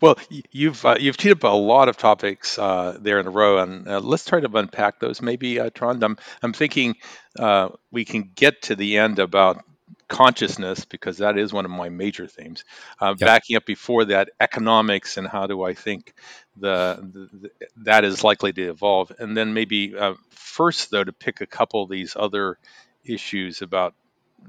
well, 0.01 0.17
you've 0.53 0.83
uh, 0.87 0.97
you've 0.99 1.19
teed 1.19 1.33
up 1.33 1.43
a 1.45 1.49
lot 1.49 1.91
of 1.91 1.99
topics 1.99 2.59
uh, 2.59 2.97
there 2.99 3.21
in 3.21 3.27
a 3.27 3.31
row, 3.31 3.59
and 3.59 3.87
uh, 3.87 4.01
let's 4.01 4.25
try 4.25 4.41
to 4.41 4.57
unpack 4.57 5.01
those. 5.01 5.21
Maybe, 5.21 5.61
uh, 5.61 5.69
Trond, 5.75 6.03
I'm 6.03 6.17
I'm 6.43 6.55
thinking 6.55 6.95
uh, 7.39 7.69
we 7.91 8.07
can 8.07 8.31
get 8.35 8.63
to 8.63 8.75
the 8.75 8.97
end 8.97 9.19
about 9.19 9.63
consciousness 10.09 10.85
because 10.85 11.19
that 11.19 11.39
is 11.39 11.53
one 11.53 11.65
of 11.65 11.71
my 11.71 11.89
major 11.89 12.27
themes. 12.27 12.65
Uh, 13.01 13.15
yep. 13.19 13.27
Backing 13.27 13.57
up 13.57 13.67
before 13.67 14.07
that, 14.07 14.31
economics 14.41 15.17
and 15.17 15.27
how 15.27 15.47
do 15.47 15.63
I 15.63 15.75
think 15.75 16.15
the, 16.57 16.97
the, 17.13 17.39
the 17.39 17.51
that 17.85 18.05
is 18.05 18.23
likely 18.25 18.53
to 18.53 18.71
evolve, 18.71 19.13
and 19.19 19.37
then 19.37 19.55
maybe 19.55 19.97
uh, 19.97 20.15
first 20.31 20.91
though 20.91 21.05
to 21.05 21.13
pick 21.13 21.41
a 21.41 21.47
couple 21.47 21.83
of 21.83 21.91
these 21.91 22.17
other 22.19 22.59
issues 23.05 23.63
about 23.63 23.95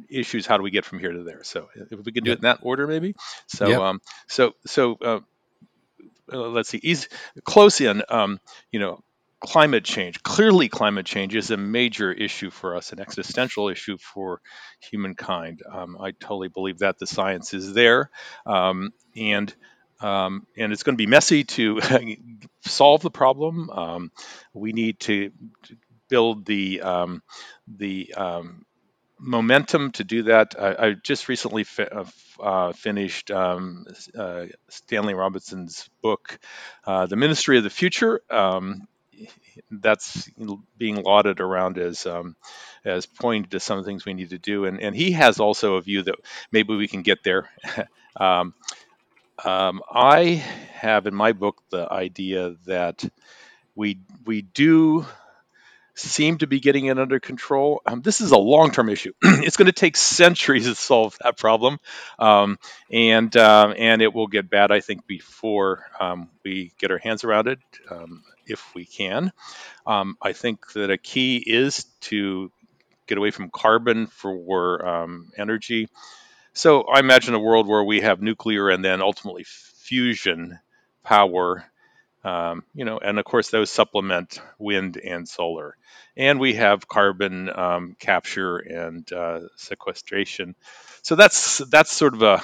issues 0.09 0.45
how 0.45 0.57
do 0.57 0.63
we 0.63 0.71
get 0.71 0.85
from 0.85 0.99
here 0.99 1.11
to 1.11 1.23
there 1.23 1.43
so 1.43 1.69
if 1.75 2.05
we 2.05 2.11
can 2.11 2.23
do 2.23 2.29
yep. 2.29 2.37
it 2.37 2.39
in 2.39 2.43
that 2.43 2.59
order 2.61 2.85
maybe 2.85 3.15
so 3.47 3.67
yep. 3.67 3.79
um 3.79 4.01
so 4.27 4.53
so 4.65 4.97
uh, 5.01 5.19
uh, 6.31 6.37
let's 6.49 6.69
see 6.69 6.79
he's 6.81 7.09
close 7.43 7.81
in 7.81 8.03
um 8.09 8.39
you 8.71 8.79
know 8.79 9.01
climate 9.39 9.83
change. 9.83 10.21
Clearly, 10.23 10.69
climate 10.69 11.05
change 11.05 11.35
is 11.35 11.51
a 11.51 11.57
major 11.57 12.11
issue 12.11 12.49
for 12.49 12.75
us, 12.75 12.91
an 12.91 12.99
existential 12.99 13.69
issue 13.69 13.97
for 13.97 14.41
humankind. 14.79 15.61
Um, 15.69 15.97
I 15.99 16.11
totally 16.11 16.47
believe 16.49 16.79
that 16.79 16.97
the 16.99 17.07
science 17.07 17.53
is 17.53 17.73
there, 17.73 18.09
um, 18.45 18.91
and 19.15 19.53
um, 19.99 20.45
and 20.55 20.71
it's 20.71 20.83
going 20.83 20.95
to 20.95 21.01
be 21.01 21.07
messy 21.07 21.43
to 21.43 21.79
solve 22.61 23.01
the 23.01 23.11
problem. 23.11 23.69
Um, 23.69 24.11
we 24.53 24.73
need 24.73 24.99
to 25.01 25.31
build 26.09 26.45
the 26.45 26.81
um, 26.81 27.21
the 27.67 28.13
um, 28.15 28.65
momentum 29.19 29.91
to 29.93 30.03
do 30.03 30.23
that. 30.23 30.55
I, 30.59 30.87
I 30.87 30.93
just 30.93 31.27
recently 31.27 31.63
fi- 31.63 31.83
uh, 31.83 32.05
uh 32.39 32.73
finished 32.73 33.31
um, 33.31 33.85
uh, 34.17 34.45
Stanley 34.69 35.13
Robinson's 35.13 35.89
book, 36.01 36.39
uh, 36.85 37.07
The 37.07 37.15
Ministry 37.15 37.57
of 37.57 37.63
the 37.63 37.69
Future. 37.69 38.21
Um, 38.29 38.87
that's 39.71 40.29
being 40.77 41.03
lauded 41.03 41.39
around 41.39 41.77
as 41.77 42.05
um, 42.05 42.35
as 42.85 43.05
pointing 43.05 43.49
to 43.51 43.59
some 43.59 43.83
things 43.83 44.05
we 44.05 44.13
need 44.13 44.29
to 44.31 44.37
do. 44.37 44.65
And 44.65 44.81
and 44.81 44.95
he 44.95 45.11
has 45.13 45.39
also 45.39 45.75
a 45.75 45.81
view 45.81 46.03
that 46.03 46.15
maybe 46.51 46.75
we 46.75 46.87
can 46.87 47.01
get 47.01 47.23
there. 47.23 47.49
um, 48.19 48.53
um, 49.43 49.81
I 49.91 50.43
have 50.73 51.07
in 51.07 51.15
my 51.15 51.33
book 51.33 51.61
the 51.69 51.91
idea 51.91 52.55
that 52.65 53.03
we 53.75 53.99
we 54.25 54.41
do 54.43 55.05
seem 55.97 56.37
to 56.37 56.47
be 56.47 56.59
getting 56.59 56.85
it 56.85 56.99
under 56.99 57.19
control. 57.19 57.81
Um, 57.85 58.01
this 58.01 58.21
is 58.21 58.31
a 58.31 58.37
long 58.37 58.71
term 58.71 58.89
issue. 58.89 59.13
it's 59.21 59.57
going 59.57 59.67
to 59.67 59.71
take 59.71 59.97
centuries 59.97 60.65
to 60.65 60.75
solve 60.75 61.17
that 61.23 61.37
problem, 61.37 61.79
um, 62.19 62.59
and 62.91 63.35
uh, 63.35 63.73
and 63.77 64.01
it 64.01 64.13
will 64.13 64.27
get 64.27 64.49
bad, 64.49 64.71
I 64.71 64.79
think, 64.79 65.07
before 65.07 65.85
um, 65.99 66.29
we 66.43 66.71
get 66.79 66.91
our 66.91 66.97
hands 66.97 67.23
around 67.23 67.47
it, 67.47 67.59
um, 67.89 68.23
if 68.45 68.63
we 68.75 68.85
can. 68.85 69.31
Um, 69.85 70.17
I 70.21 70.33
think 70.33 70.71
that 70.73 70.91
a 70.91 70.97
key 70.97 71.37
is 71.37 71.85
to 72.01 72.51
get 73.07 73.17
away 73.17 73.31
from 73.31 73.49
carbon 73.49 74.07
for 74.07 75.27
energy. 75.37 75.89
So 76.53 76.81
I 76.81 76.99
imagine 76.99 77.35
a 77.35 77.39
world 77.39 77.67
where 77.67 77.83
we 77.83 78.01
have 78.01 78.21
nuclear 78.21 78.69
and 78.69 78.83
then 78.83 79.01
ultimately 79.01 79.45
fusion 79.45 80.59
power 81.03 81.63
um, 82.27 82.63
you 82.73 82.83
know, 82.83 82.97
and 82.97 83.19
of 83.19 83.25
course 83.25 83.49
those 83.49 83.71
supplement 83.71 84.41
wind 84.59 84.97
and 84.97 85.27
solar, 85.29 85.77
and 86.17 86.41
we 86.41 86.55
have 86.55 86.87
carbon 86.87 87.49
um, 87.49 87.95
capture 87.99 88.57
and 88.57 89.09
uh, 89.13 89.41
sequestration. 89.55 90.55
So 91.03 91.15
that's 91.15 91.59
that's 91.69 91.91
sort 91.91 92.15
of 92.15 92.23
a 92.23 92.43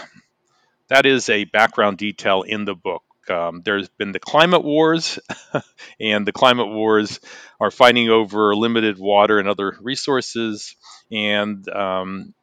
that 0.88 1.06
is 1.06 1.28
a 1.28 1.44
background 1.44 1.98
detail 1.98 2.44
in 2.44 2.63
the 2.63 2.75
book. 2.75 3.04
Um, 3.30 3.62
there's 3.66 3.90
been 3.90 4.13
the 4.13 4.20
climate 4.20 4.63
wars, 4.63 5.20
and 6.00 6.25
the 6.25 6.32
climate 6.32 6.70
wars 6.70 7.20
are 7.60 7.72
fighting 7.72 8.10
over 8.10 8.56
limited 8.56 8.98
water 8.98 9.38
and 9.38 9.50
other 9.50 9.78
resources, 9.82 10.78
and 11.12 11.68
um, 11.68 12.34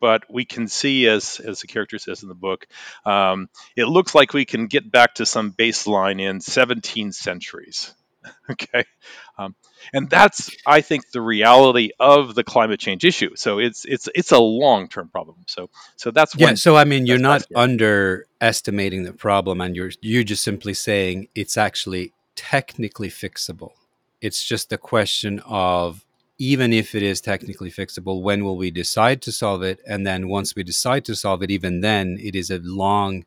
but 0.00 0.24
we 0.30 0.44
can 0.44 0.68
see, 0.68 1.06
as 1.06 1.40
as 1.40 1.60
the 1.60 1.66
character 1.66 1.98
says 1.98 2.22
in 2.22 2.28
the 2.28 2.34
book, 2.34 2.66
um, 3.04 3.48
it 3.76 3.84
looks 3.84 4.14
like 4.14 4.32
we 4.32 4.44
can 4.44 4.66
get 4.66 4.90
back 4.90 5.14
to 5.16 5.26
some 5.26 5.52
baseline 5.52 6.20
in 6.20 6.40
17 6.40 7.12
centuries. 7.12 7.94
okay, 8.50 8.84
um, 9.36 9.54
and 9.92 10.08
that's 10.08 10.54
I 10.66 10.80
think 10.80 11.10
the 11.10 11.20
reality 11.20 11.90
of 11.98 12.34
the 12.34 12.44
climate 12.44 12.78
change 12.78 13.04
issue. 13.04 13.34
So 13.36 13.58
it's 13.58 13.84
it's 13.84 14.08
it's 14.14 14.32
a 14.32 14.38
long 14.38 14.88
term 14.88 15.08
problem. 15.08 15.38
So 15.48 15.70
so 15.96 16.10
that's 16.10 16.34
yeah. 16.36 16.54
So 16.54 16.76
I 16.76 16.84
mean, 16.84 17.06
you're 17.06 17.18
not 17.18 17.44
underestimating 17.54 19.02
the 19.02 19.12
problem, 19.12 19.60
and 19.60 19.74
you're 19.74 19.90
you're 20.00 20.24
just 20.24 20.44
simply 20.44 20.74
saying 20.74 21.28
it's 21.34 21.56
actually 21.56 22.12
technically 22.36 23.08
fixable. 23.08 23.72
It's 24.20 24.44
just 24.44 24.72
a 24.72 24.78
question 24.78 25.40
of 25.44 26.04
even 26.42 26.72
if 26.72 26.96
it 26.96 27.04
is 27.04 27.20
technically 27.20 27.70
fixable, 27.70 28.20
when 28.20 28.42
will 28.42 28.56
we 28.56 28.68
decide 28.68 29.22
to 29.22 29.30
solve 29.30 29.62
it? 29.62 29.80
And 29.86 30.04
then 30.04 30.26
once 30.26 30.56
we 30.56 30.64
decide 30.64 31.04
to 31.04 31.14
solve 31.14 31.40
it, 31.44 31.52
even 31.52 31.82
then, 31.82 32.18
it 32.20 32.34
is 32.34 32.50
a 32.50 32.58
long, 32.58 33.26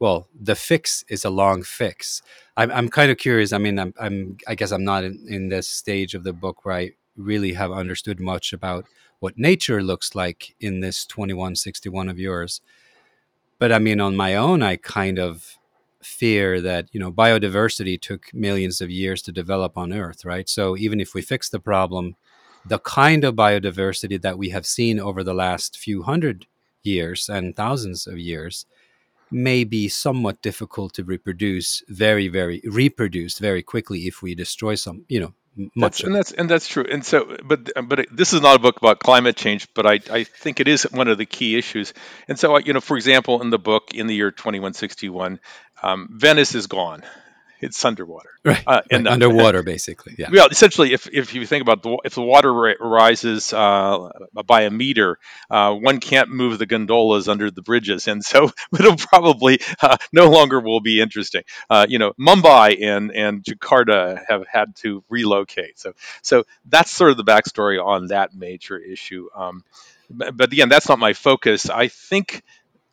well, 0.00 0.26
the 0.34 0.56
fix 0.56 1.04
is 1.08 1.24
a 1.24 1.30
long 1.30 1.62
fix. 1.62 2.22
I'm, 2.56 2.72
I'm 2.72 2.88
kind 2.88 3.12
of 3.12 3.18
curious. 3.18 3.52
I 3.52 3.58
mean, 3.58 3.78
I'm, 3.78 3.94
I'm, 4.00 4.36
I 4.48 4.56
guess 4.56 4.72
I'm 4.72 4.82
not 4.82 5.04
in, 5.04 5.24
in 5.28 5.48
this 5.48 5.68
stage 5.68 6.16
of 6.16 6.24
the 6.24 6.32
book 6.32 6.64
where 6.64 6.74
I 6.74 6.90
really 7.16 7.52
have 7.52 7.70
understood 7.70 8.18
much 8.18 8.52
about 8.52 8.84
what 9.20 9.38
nature 9.38 9.80
looks 9.80 10.16
like 10.16 10.56
in 10.58 10.80
this 10.80 11.06
2161 11.06 12.08
of 12.08 12.18
yours. 12.18 12.60
But 13.60 13.70
I 13.70 13.78
mean, 13.78 14.00
on 14.00 14.16
my 14.16 14.34
own, 14.34 14.60
I 14.60 14.74
kind 14.74 15.20
of 15.20 15.56
fear 16.02 16.60
that 16.60 16.88
you 16.92 17.00
know 17.00 17.10
biodiversity 17.10 17.98
took 17.98 18.34
millions 18.34 18.80
of 18.80 18.90
years 18.90 19.22
to 19.22 19.32
develop 19.32 19.78
on 19.78 19.90
earth 19.90 20.22
right 20.22 20.50
so 20.50 20.76
even 20.76 21.00
if 21.00 21.14
we 21.14 21.22
fix 21.22 21.48
the 21.48 21.58
problem 21.58 22.14
the 22.66 22.78
kind 22.78 23.24
of 23.24 23.34
biodiversity 23.34 24.20
that 24.20 24.38
we 24.38 24.50
have 24.50 24.66
seen 24.66 24.98
over 24.98 25.22
the 25.22 25.34
last 25.34 25.76
few 25.76 26.02
hundred 26.02 26.46
years 26.82 27.28
and 27.28 27.56
thousands 27.56 28.06
of 28.06 28.18
years 28.18 28.66
may 29.30 29.64
be 29.64 29.88
somewhat 29.88 30.40
difficult 30.42 30.94
to 30.94 31.02
reproduce 31.02 31.82
very 31.88 32.28
very 32.28 32.60
reproduce 32.64 33.38
very 33.38 33.62
quickly 33.62 34.00
if 34.00 34.22
we 34.22 34.34
destroy 34.34 34.74
some 34.74 35.04
you 35.08 35.18
know 35.18 35.34
much 35.56 35.98
that's, 35.98 36.02
and 36.02 36.14
that's 36.14 36.32
and 36.32 36.50
that's 36.50 36.68
true. 36.68 36.84
And 36.90 37.04
so 37.04 37.36
but 37.44 37.70
but 37.86 38.06
this 38.10 38.32
is 38.32 38.40
not 38.40 38.56
a 38.56 38.58
book 38.58 38.76
about 38.76 38.98
climate 38.98 39.36
change 39.36 39.68
but 39.74 39.86
i 39.86 40.00
i 40.10 40.24
think 40.24 40.58
it 40.58 40.66
is 40.66 40.82
one 40.84 41.08
of 41.08 41.18
the 41.18 41.26
key 41.26 41.56
issues. 41.56 41.94
And 42.28 42.38
so 42.38 42.58
you 42.58 42.72
know 42.72 42.80
for 42.80 42.96
example 42.96 43.40
in 43.40 43.50
the 43.50 43.58
book 43.58 43.94
in 43.94 44.06
the 44.06 44.14
year 44.14 44.30
2161 44.30 45.40
um, 45.82 46.08
venice 46.12 46.54
is 46.54 46.66
gone 46.66 47.02
it's 47.64 47.84
underwater. 47.84 48.30
Right. 48.46 48.62
Uh, 48.66 48.82
and, 48.90 49.06
right. 49.06 49.14
underwater, 49.14 49.62
basically. 49.74 50.16
Yeah. 50.18 50.28
Well, 50.30 50.48
essentially, 50.50 50.92
if, 50.92 51.08
if 51.10 51.32
you 51.32 51.46
think 51.46 51.62
about 51.62 51.82
the, 51.82 51.96
if 52.04 52.14
the 52.14 52.20
water 52.20 52.52
rises 52.52 53.54
uh, 53.54 54.10
by 54.44 54.62
a 54.62 54.70
meter, 54.70 55.18
uh, 55.48 55.72
one 55.72 55.98
can't 55.98 56.28
move 56.28 56.58
the 56.58 56.66
gondolas 56.66 57.26
under 57.26 57.50
the 57.50 57.62
bridges, 57.62 58.06
and 58.06 58.22
so 58.22 58.50
it'll 58.78 58.96
probably 58.96 59.60
uh, 59.80 59.96
no 60.12 60.28
longer 60.28 60.60
will 60.60 60.80
be 60.80 61.00
interesting. 61.00 61.42
Uh, 61.70 61.86
you 61.88 61.98
know, 61.98 62.12
Mumbai 62.20 62.82
and 62.82 63.10
and 63.12 63.42
Jakarta 63.42 64.22
have 64.28 64.46
had 64.46 64.76
to 64.76 65.02
relocate. 65.08 65.78
So 65.78 65.94
so 66.20 66.44
that's 66.66 66.90
sort 66.90 67.12
of 67.12 67.16
the 67.16 67.24
backstory 67.24 67.82
on 67.82 68.08
that 68.08 68.34
major 68.34 68.76
issue. 68.76 69.30
Um, 69.34 69.64
but 70.10 70.52
again, 70.52 70.68
that's 70.68 70.88
not 70.90 70.98
my 70.98 71.14
focus. 71.14 71.70
I 71.70 71.88
think 71.88 72.42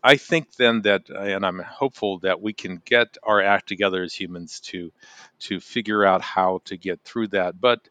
I 0.03 0.17
think 0.17 0.55
then 0.55 0.81
that, 0.84 1.10
and 1.10 1.46
I'm 1.46 1.60
hopeful 1.60 2.20
that 2.20 2.41
we 2.41 2.53
can 2.53 2.81
get 2.84 3.17
our 3.24 3.41
act 3.41 3.67
together 3.67 4.01
as 4.03 4.13
humans 4.13 4.60
to 4.62 4.91
to 5.41 5.60
figure 5.60 6.03
out 6.05 6.22
how 6.22 6.62
to 6.65 6.77
get 6.77 7.01
through 7.03 7.27
that. 7.29 7.60
But 7.60 7.88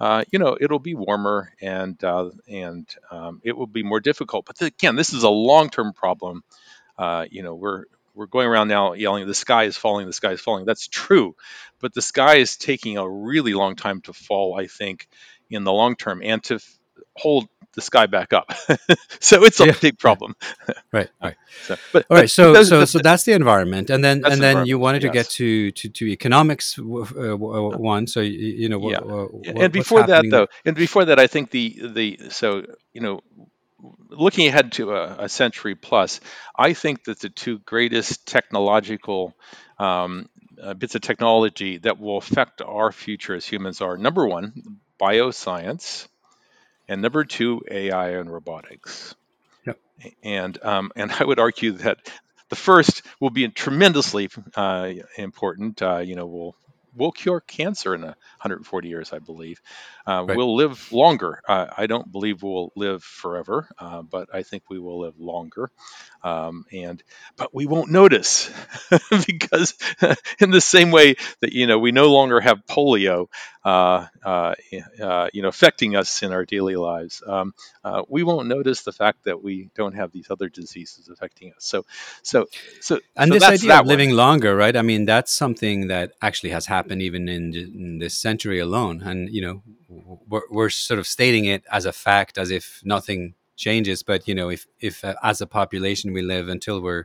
uh, 0.00 0.24
you 0.32 0.38
know, 0.40 0.56
it'll 0.60 0.80
be 0.80 0.94
warmer 0.94 1.52
and 1.60 2.02
uh, 2.02 2.30
and 2.48 2.88
um, 3.10 3.40
it 3.44 3.56
will 3.56 3.68
be 3.68 3.84
more 3.84 4.00
difficult. 4.00 4.46
But 4.46 4.60
again, 4.60 4.96
this 4.96 5.12
is 5.12 5.22
a 5.22 5.30
long-term 5.30 5.92
problem. 5.92 6.42
Uh, 6.98 7.26
you 7.30 7.42
know, 7.42 7.54
we're 7.54 7.84
we're 8.14 8.26
going 8.26 8.48
around 8.48 8.68
now 8.68 8.94
yelling, 8.94 9.26
"The 9.26 9.34
sky 9.34 9.64
is 9.64 9.76
falling! 9.76 10.06
The 10.06 10.12
sky 10.12 10.32
is 10.32 10.40
falling!" 10.40 10.64
That's 10.64 10.88
true, 10.88 11.36
but 11.80 11.94
the 11.94 12.02
sky 12.02 12.36
is 12.36 12.56
taking 12.56 12.98
a 12.98 13.08
really 13.08 13.54
long 13.54 13.76
time 13.76 14.00
to 14.02 14.12
fall. 14.12 14.58
I 14.58 14.66
think 14.66 15.08
in 15.50 15.64
the 15.64 15.72
long 15.72 15.94
term, 15.96 16.22
and 16.24 16.42
to 16.44 16.58
hold 17.16 17.48
the 17.74 17.80
sky 17.80 18.06
back 18.06 18.32
up. 18.32 18.52
so 19.20 19.44
it's 19.44 19.60
a 19.60 19.66
yeah. 19.66 19.74
big 19.80 19.98
problem. 19.98 20.36
right. 20.92 21.10
Right. 21.22 21.36
So, 21.64 21.76
but, 21.92 22.06
all 22.08 22.16
right. 22.16 22.30
So 22.30 22.54
those, 22.54 22.70
so 22.70 22.84
so 22.86 22.98
that's 22.98 23.24
the 23.24 23.32
environment, 23.32 23.90
and 23.90 24.02
then 24.02 24.24
and 24.24 24.40
then 24.40 24.64
you 24.64 24.78
wanted 24.78 25.00
to 25.00 25.08
yes. 25.08 25.14
get 25.14 25.30
to 25.32 25.70
to, 25.70 25.88
to 25.90 26.06
economics 26.06 26.78
uh, 26.78 26.82
one. 27.36 28.06
So 28.06 28.20
you, 28.20 28.30
you 28.32 28.68
know. 28.70 28.90
Yeah. 28.90 29.00
What, 29.00 29.62
and 29.62 29.72
before 29.72 30.02
that, 30.02 30.24
though, 30.30 30.48
and 30.64 30.74
before 30.74 31.04
that, 31.04 31.20
I 31.20 31.26
think 31.26 31.50
the 31.50 31.78
the 31.94 32.18
so 32.30 32.64
you 32.94 33.02
know 33.02 33.20
looking 34.08 34.48
ahead 34.48 34.72
to 34.72 34.92
a, 34.92 35.24
a, 35.24 35.28
century 35.28 35.74
plus, 35.74 36.20
I 36.56 36.72
think 36.72 37.04
that 37.04 37.20
the 37.20 37.28
two 37.28 37.58
greatest 37.58 38.26
technological 38.26 39.34
um, 39.78 40.28
uh, 40.60 40.74
bits 40.74 40.94
of 40.94 41.00
technology 41.02 41.78
that 41.78 41.98
will 41.98 42.18
affect 42.18 42.62
our 42.62 42.92
future 42.92 43.34
as 43.34 43.44
humans 43.46 43.80
are 43.80 43.96
number 43.96 44.26
one, 44.26 44.78
bioscience, 45.00 46.08
and 46.88 47.02
number 47.02 47.24
two, 47.24 47.62
AI 47.70 48.10
and 48.10 48.32
robotics. 48.32 49.14
Yep. 49.66 49.78
And 50.22 50.62
um, 50.62 50.92
and 50.96 51.12
I 51.12 51.24
would 51.24 51.38
argue 51.38 51.72
that 51.72 51.98
the 52.48 52.56
first 52.56 53.02
will 53.20 53.30
be 53.30 53.48
tremendously 53.48 54.28
uh, 54.56 54.92
important. 55.16 55.80
Uh, 55.80 55.98
you 55.98 56.16
know, 56.16 56.26
we'll 56.26 56.56
we'll 56.94 57.12
cure 57.12 57.40
cancer 57.40 57.94
in 57.94 58.02
140 58.02 58.88
years, 58.88 59.12
I 59.12 59.18
believe. 59.18 59.60
Uh, 60.06 60.24
right. 60.26 60.36
We'll 60.36 60.56
live 60.56 60.92
longer. 60.92 61.40
Uh, 61.48 61.66
I 61.76 61.86
don't 61.86 62.10
believe 62.10 62.42
we'll 62.42 62.72
live 62.76 63.02
forever, 63.02 63.68
uh, 63.78 64.02
but 64.02 64.28
I 64.32 64.42
think 64.42 64.64
we 64.68 64.78
will 64.78 65.00
live 65.00 65.18
longer. 65.18 65.70
Um, 66.22 66.64
and 66.72 67.02
but 67.36 67.54
we 67.54 67.66
won't 67.66 67.90
notice 67.90 68.50
because 69.26 69.74
in 70.40 70.50
the 70.50 70.60
same 70.60 70.90
way 70.90 71.16
that 71.40 71.52
you 71.52 71.66
know 71.66 71.78
we 71.78 71.92
no 71.92 72.12
longer 72.12 72.40
have 72.40 72.66
polio, 72.66 73.28
uh, 73.64 74.06
uh, 74.24 74.54
uh, 75.00 75.28
you 75.32 75.42
know, 75.42 75.48
affecting 75.48 75.94
us 75.94 76.22
in 76.22 76.32
our 76.32 76.44
daily 76.44 76.76
lives, 76.76 77.22
um, 77.26 77.54
we 78.08 78.22
won't 78.22 78.48
notice 78.48 78.82
the 78.82 78.92
fact 78.92 79.24
that 79.24 79.42
we 79.42 79.70
don't 79.74 79.94
have 79.94 80.10
these 80.12 80.30
other 80.30 80.48
diseases 80.48 81.08
affecting 81.08 81.52
us. 81.56 81.64
So, 81.64 81.84
so, 82.22 82.46
so, 82.80 83.00
and 83.16 83.32
so 83.32 83.38
this 83.38 83.44
idea 83.44 83.78
of 83.78 83.86
living 83.86 84.10
longer, 84.10 84.56
right? 84.56 84.76
I 84.76 84.82
mean, 84.82 85.04
that's 85.04 85.32
something 85.32 85.88
that 85.88 86.12
actually 86.20 86.50
has 86.50 86.66
happened 86.66 87.02
even 87.02 87.28
in, 87.28 87.54
in 87.54 87.98
this 87.98 88.14
century 88.14 88.58
alone, 88.58 89.02
and 89.02 89.28
you 89.30 89.42
know 89.42 89.62
we're, 90.28 90.42
we're 90.50 90.70
sort 90.70 90.98
of 90.98 91.06
stating 91.06 91.44
it 91.44 91.64
as 91.70 91.84
a 91.84 91.92
fact 91.92 92.38
as 92.38 92.50
if 92.50 92.80
nothing 92.84 93.34
changes 93.54 94.02
but 94.02 94.26
you 94.26 94.34
know 94.34 94.48
if 94.48 94.66
if 94.80 95.04
uh, 95.04 95.14
as 95.22 95.40
a 95.40 95.46
population 95.46 96.12
we 96.12 96.22
live 96.22 96.48
until 96.48 96.80
we're 96.80 97.04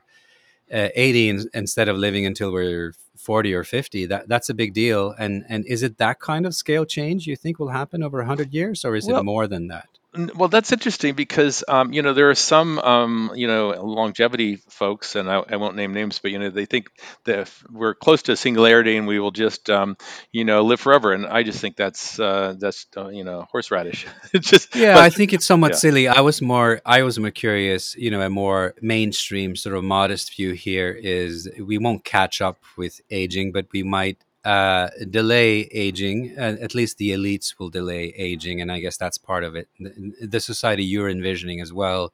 uh, 0.73 0.89
80 0.95 1.29
in, 1.29 1.49
instead 1.53 1.87
of 1.89 1.97
living 1.97 2.25
until 2.25 2.51
we're 2.51 2.93
40 3.17 3.53
or 3.53 3.63
50 3.63 4.05
that 4.05 4.27
that's 4.27 4.49
a 4.49 4.53
big 4.53 4.73
deal. 4.73 5.13
And 5.17 5.43
and 5.49 5.65
is 5.65 5.83
it 5.83 5.97
that 5.97 6.19
kind 6.19 6.45
of 6.45 6.55
scale 6.55 6.85
change 6.85 7.27
you 7.27 7.35
think 7.35 7.59
will 7.59 7.69
happen 7.69 8.03
over 8.03 8.19
100 8.19 8.53
years 8.53 8.85
or 8.85 8.95
is 8.95 9.07
well, 9.07 9.19
it 9.19 9.23
more 9.23 9.47
than 9.47 9.67
that 9.67 9.89
well, 10.35 10.49
that's 10.49 10.71
interesting 10.71 11.15
because 11.15 11.63
um, 11.67 11.93
you 11.93 12.01
know 12.01 12.13
there 12.13 12.29
are 12.29 12.35
some 12.35 12.79
um, 12.79 13.31
you 13.35 13.47
know 13.47 13.69
longevity 13.69 14.57
folks, 14.69 15.15
and 15.15 15.29
I, 15.29 15.43
I, 15.49 15.55
won't 15.57 15.75
name 15.75 15.93
names, 15.93 16.19
but 16.19 16.31
you 16.31 16.39
know 16.39 16.49
they 16.49 16.65
think 16.65 16.87
that 17.25 17.51
we're 17.71 17.95
close 17.95 18.23
to 18.23 18.33
a 18.33 18.35
singularity 18.35 18.97
and 18.97 19.07
we 19.07 19.19
will 19.19 19.31
just 19.31 19.69
um, 19.69 19.97
you 20.31 20.45
know 20.45 20.63
live 20.63 20.79
forever, 20.79 21.13
and 21.13 21.25
I 21.25 21.43
just 21.43 21.59
think 21.59 21.75
that's 21.75 22.19
uh, 22.19 22.55
that's 22.57 22.85
uh, 22.95 23.09
you 23.09 23.23
know 23.23 23.45
horseradish. 23.51 24.07
it's 24.33 24.49
just 24.49 24.75
yeah, 24.75 24.95
but, 24.95 25.03
I 25.03 25.09
think 25.09 25.33
it's 25.33 25.45
somewhat 25.45 25.71
yeah. 25.71 25.77
silly. 25.77 26.07
I 26.07 26.21
was 26.21 26.41
more 26.41 26.81
I 26.85 27.03
was 27.03 27.19
more 27.19 27.31
curious. 27.31 27.95
You 27.95 28.11
know, 28.11 28.21
a 28.21 28.29
more 28.29 28.75
mainstream 28.81 29.55
sort 29.55 29.75
of 29.75 29.83
modest 29.83 30.35
view 30.35 30.53
here 30.53 30.91
is 30.91 31.49
we 31.59 31.77
won't 31.77 32.03
catch 32.03 32.41
up 32.41 32.57
with 32.77 33.01
aging, 33.09 33.51
but 33.51 33.67
we 33.71 33.83
might 33.83 34.17
uh, 34.43 34.89
delay 35.09 35.61
aging. 35.71 36.35
Uh, 36.37 36.57
at 36.61 36.73
least 36.73 36.97
the 36.97 37.11
elites 37.11 37.55
will 37.59 37.69
delay 37.69 38.13
aging, 38.15 38.61
and 38.61 38.71
I 38.71 38.79
guess 38.79 38.97
that's 38.97 39.17
part 39.17 39.43
of 39.43 39.55
it. 39.55 39.67
The, 39.79 40.27
the, 40.27 40.39
society 40.39 40.83
you're 40.83 41.09
envisioning 41.09 41.59
as 41.59 41.73
well 41.73 42.13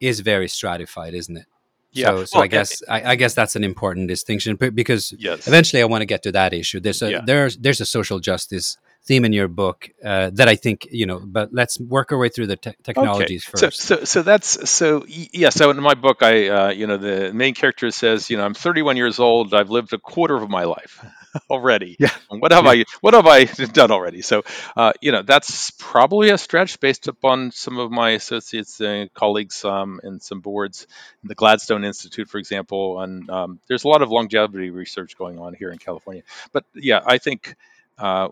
is 0.00 0.20
very 0.20 0.48
stratified, 0.48 1.14
isn't 1.14 1.36
it? 1.36 1.46
Yeah. 1.92 2.06
So, 2.06 2.24
so 2.26 2.38
well, 2.38 2.44
I 2.44 2.46
guess 2.46 2.82
I, 2.88 3.12
I, 3.12 3.16
guess 3.16 3.34
that's 3.34 3.56
an 3.56 3.64
important 3.64 4.08
distinction 4.08 4.56
because 4.56 5.12
yes. 5.18 5.48
eventually 5.48 5.82
I 5.82 5.86
want 5.86 6.02
to 6.02 6.06
get 6.06 6.22
to 6.24 6.32
that 6.32 6.52
issue. 6.52 6.80
There's 6.80 7.02
a 7.02 7.10
yeah. 7.10 7.20
there's 7.24 7.56
there's 7.56 7.80
a 7.80 7.86
social 7.86 8.20
justice 8.20 8.76
theme 9.04 9.24
in 9.24 9.32
your 9.32 9.48
book 9.48 9.90
uh, 10.04 10.30
that 10.34 10.48
I 10.48 10.54
think 10.54 10.86
you 10.90 11.06
know. 11.06 11.18
But 11.18 11.52
let's 11.52 11.80
work 11.80 12.12
our 12.12 12.18
way 12.18 12.28
through 12.28 12.48
the 12.48 12.56
te- 12.56 12.76
technologies 12.82 13.48
okay. 13.48 13.66
first. 13.66 13.80
So, 13.80 13.96
so, 13.96 14.04
so 14.04 14.22
that's 14.22 14.70
so 14.70 15.04
yeah. 15.08 15.48
So 15.48 15.70
in 15.70 15.80
my 15.82 15.94
book, 15.94 16.22
I 16.22 16.48
uh, 16.48 16.70
you 16.70 16.86
know 16.86 16.98
the 16.98 17.32
main 17.32 17.54
character 17.54 17.90
says, 17.90 18.30
you 18.30 18.36
know, 18.36 18.44
I'm 18.44 18.54
31 18.54 18.96
years 18.96 19.18
old. 19.18 19.54
I've 19.54 19.70
lived 19.70 19.92
a 19.92 19.98
quarter 19.98 20.36
of 20.36 20.48
my 20.48 20.64
life. 20.64 21.04
already. 21.50 21.96
Yeah. 21.98 22.10
What 22.28 22.52
have 22.52 22.64
yeah. 22.64 22.70
I 22.70 22.84
What 23.00 23.14
have 23.14 23.26
I 23.26 23.44
done 23.72 23.90
already? 23.90 24.22
So, 24.22 24.42
uh, 24.76 24.92
you 25.00 25.12
know, 25.12 25.22
that's 25.22 25.70
probably 25.72 26.30
a 26.30 26.38
stretch 26.38 26.80
based 26.80 27.08
upon 27.08 27.50
some 27.52 27.78
of 27.78 27.90
my 27.90 28.10
associates 28.10 28.80
and 28.80 29.12
colleagues 29.14 29.64
um, 29.64 30.00
in 30.02 30.20
some 30.20 30.40
boards, 30.40 30.86
in 31.22 31.28
the 31.28 31.34
Gladstone 31.34 31.84
Institute, 31.84 32.28
for 32.28 32.38
example. 32.38 33.00
And 33.00 33.28
um, 33.30 33.60
there's 33.68 33.84
a 33.84 33.88
lot 33.88 34.02
of 34.02 34.10
longevity 34.10 34.70
research 34.70 35.16
going 35.16 35.38
on 35.38 35.54
here 35.54 35.70
in 35.70 35.78
California. 35.78 36.22
But 36.52 36.64
yeah, 36.74 37.00
I 37.04 37.18
think. 37.18 37.56
Uh, 37.98 38.28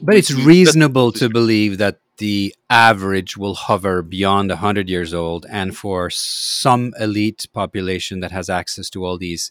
but 0.00 0.16
it's 0.16 0.32
reasonable 0.32 1.12
to 1.12 1.28
believe 1.28 1.76
that 1.78 1.98
the 2.18 2.54
average 2.70 3.36
will 3.36 3.54
hover 3.54 4.02
beyond 4.02 4.48
100 4.48 4.88
years 4.88 5.12
old 5.12 5.44
and 5.50 5.76
for 5.76 6.08
some 6.08 6.94
elite 6.98 7.46
population 7.52 8.20
that 8.20 8.32
has 8.32 8.48
access 8.48 8.88
to 8.90 9.04
all 9.04 9.18
these 9.18 9.50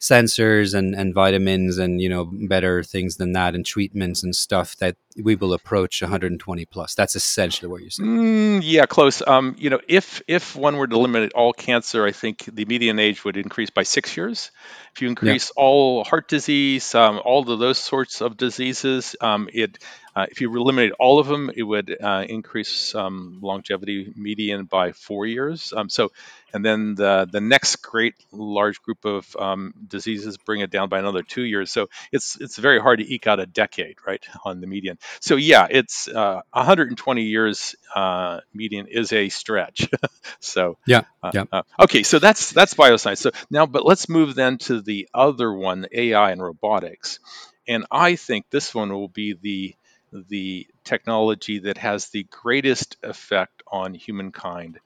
sensors 0.00 0.74
and, 0.74 0.94
and 0.94 1.14
vitamins 1.14 1.78
and 1.78 2.00
you 2.00 2.08
know 2.08 2.30
better 2.48 2.82
things 2.82 3.16
than 3.16 3.32
that 3.32 3.54
and 3.54 3.66
treatments 3.66 4.22
and 4.22 4.34
stuff 4.36 4.76
that 4.76 4.96
we 5.22 5.34
will 5.34 5.52
approach 5.52 6.00
120 6.02 6.64
plus 6.66 6.94
that's 6.94 7.16
essentially 7.16 7.68
what 7.68 7.80
you're 7.80 7.90
saying 7.90 8.08
mm, 8.08 8.60
yeah 8.62 8.86
close 8.86 9.22
um, 9.26 9.54
you 9.58 9.70
know 9.70 9.80
if 9.88 10.22
if 10.26 10.56
one 10.56 10.76
were 10.76 10.86
to 10.86 10.94
eliminate 10.94 11.32
all 11.32 11.52
cancer 11.52 12.06
i 12.06 12.12
think 12.12 12.44
the 12.52 12.64
median 12.64 12.98
age 12.98 13.24
would 13.24 13.36
increase 13.36 13.70
by 13.70 13.82
six 13.82 14.16
years 14.16 14.50
if 14.94 15.02
you 15.02 15.08
increase 15.08 15.50
yeah. 15.56 15.62
all 15.62 16.04
heart 16.04 16.28
disease 16.28 16.94
um, 16.94 17.20
all 17.24 17.50
of 17.50 17.58
those 17.58 17.78
sorts 17.78 18.20
of 18.20 18.36
diseases 18.36 19.16
um, 19.20 19.48
it 19.52 19.78
uh, 20.18 20.26
if 20.32 20.40
you 20.40 20.52
eliminate 20.56 20.90
all 20.98 21.20
of 21.20 21.28
them, 21.28 21.48
it 21.54 21.62
would 21.62 21.96
uh, 22.02 22.24
increase 22.28 22.92
um, 22.92 23.38
longevity 23.40 24.12
median 24.16 24.64
by 24.64 24.90
four 24.90 25.26
years. 25.26 25.72
Um, 25.76 25.88
so, 25.88 26.10
and 26.52 26.64
then 26.64 26.96
the 26.96 27.28
the 27.30 27.40
next 27.40 27.76
great 27.76 28.14
large 28.32 28.82
group 28.82 29.04
of 29.04 29.36
um, 29.38 29.74
diseases 29.86 30.36
bring 30.36 30.60
it 30.60 30.70
down 30.70 30.88
by 30.88 30.98
another 30.98 31.22
two 31.22 31.42
years. 31.42 31.70
So 31.70 31.88
it's 32.10 32.36
it's 32.40 32.58
very 32.58 32.80
hard 32.80 32.98
to 32.98 33.14
eke 33.14 33.28
out 33.28 33.38
a 33.38 33.46
decade, 33.46 33.98
right, 34.04 34.24
on 34.44 34.60
the 34.60 34.66
median. 34.66 34.98
So 35.20 35.36
yeah, 35.36 35.66
it's 35.70 36.08
uh, 36.08 36.40
120 36.52 37.22
years 37.24 37.76
uh, 37.94 38.40
median 38.52 38.86
is 38.88 39.12
a 39.12 39.28
stretch. 39.28 39.88
so 40.40 40.78
yeah, 40.86 41.02
uh, 41.22 41.32
yeah. 41.32 41.44
Uh, 41.50 41.62
okay, 41.80 42.02
so 42.02 42.18
that's 42.18 42.52
that's 42.52 42.74
bioscience. 42.74 43.18
So 43.18 43.30
now, 43.50 43.66
but 43.66 43.84
let's 43.84 44.08
move 44.08 44.34
then 44.34 44.58
to 44.58 44.80
the 44.80 45.08
other 45.14 45.52
one, 45.52 45.86
AI 45.92 46.30
and 46.32 46.42
robotics. 46.42 47.18
And 47.66 47.84
I 47.90 48.16
think 48.16 48.46
this 48.50 48.74
one 48.74 48.92
will 48.92 49.08
be 49.08 49.34
the 49.34 49.74
the 50.12 50.66
technology 50.84 51.60
that 51.60 51.76
has 51.78 52.08
the 52.08 52.24
greatest 52.30 52.96
effect 53.02 53.62
on 53.70 53.92
humankind 53.94 54.78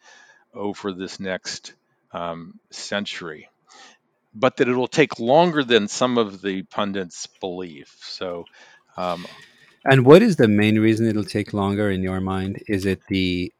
over 0.54 0.92
this 0.92 1.20
next 1.20 1.74
um, 2.12 2.58
century, 2.70 3.48
but 4.34 4.56
that 4.56 4.68
it 4.68 4.74
will 4.74 4.88
take 4.88 5.18
longer 5.18 5.64
than 5.64 5.88
some 5.88 6.18
of 6.18 6.42
the 6.42 6.62
pundits 6.64 7.26
believe. 7.40 7.90
So, 8.00 8.44
um, 8.96 9.26
and 9.84 10.04
what 10.04 10.22
is 10.22 10.36
the 10.36 10.48
main 10.48 10.78
reason 10.78 11.06
it'll 11.06 11.24
take 11.24 11.52
longer 11.52 11.90
in 11.90 12.02
your 12.02 12.20
mind? 12.20 12.62
Is 12.68 12.86
it 12.86 13.00
the 13.08 13.52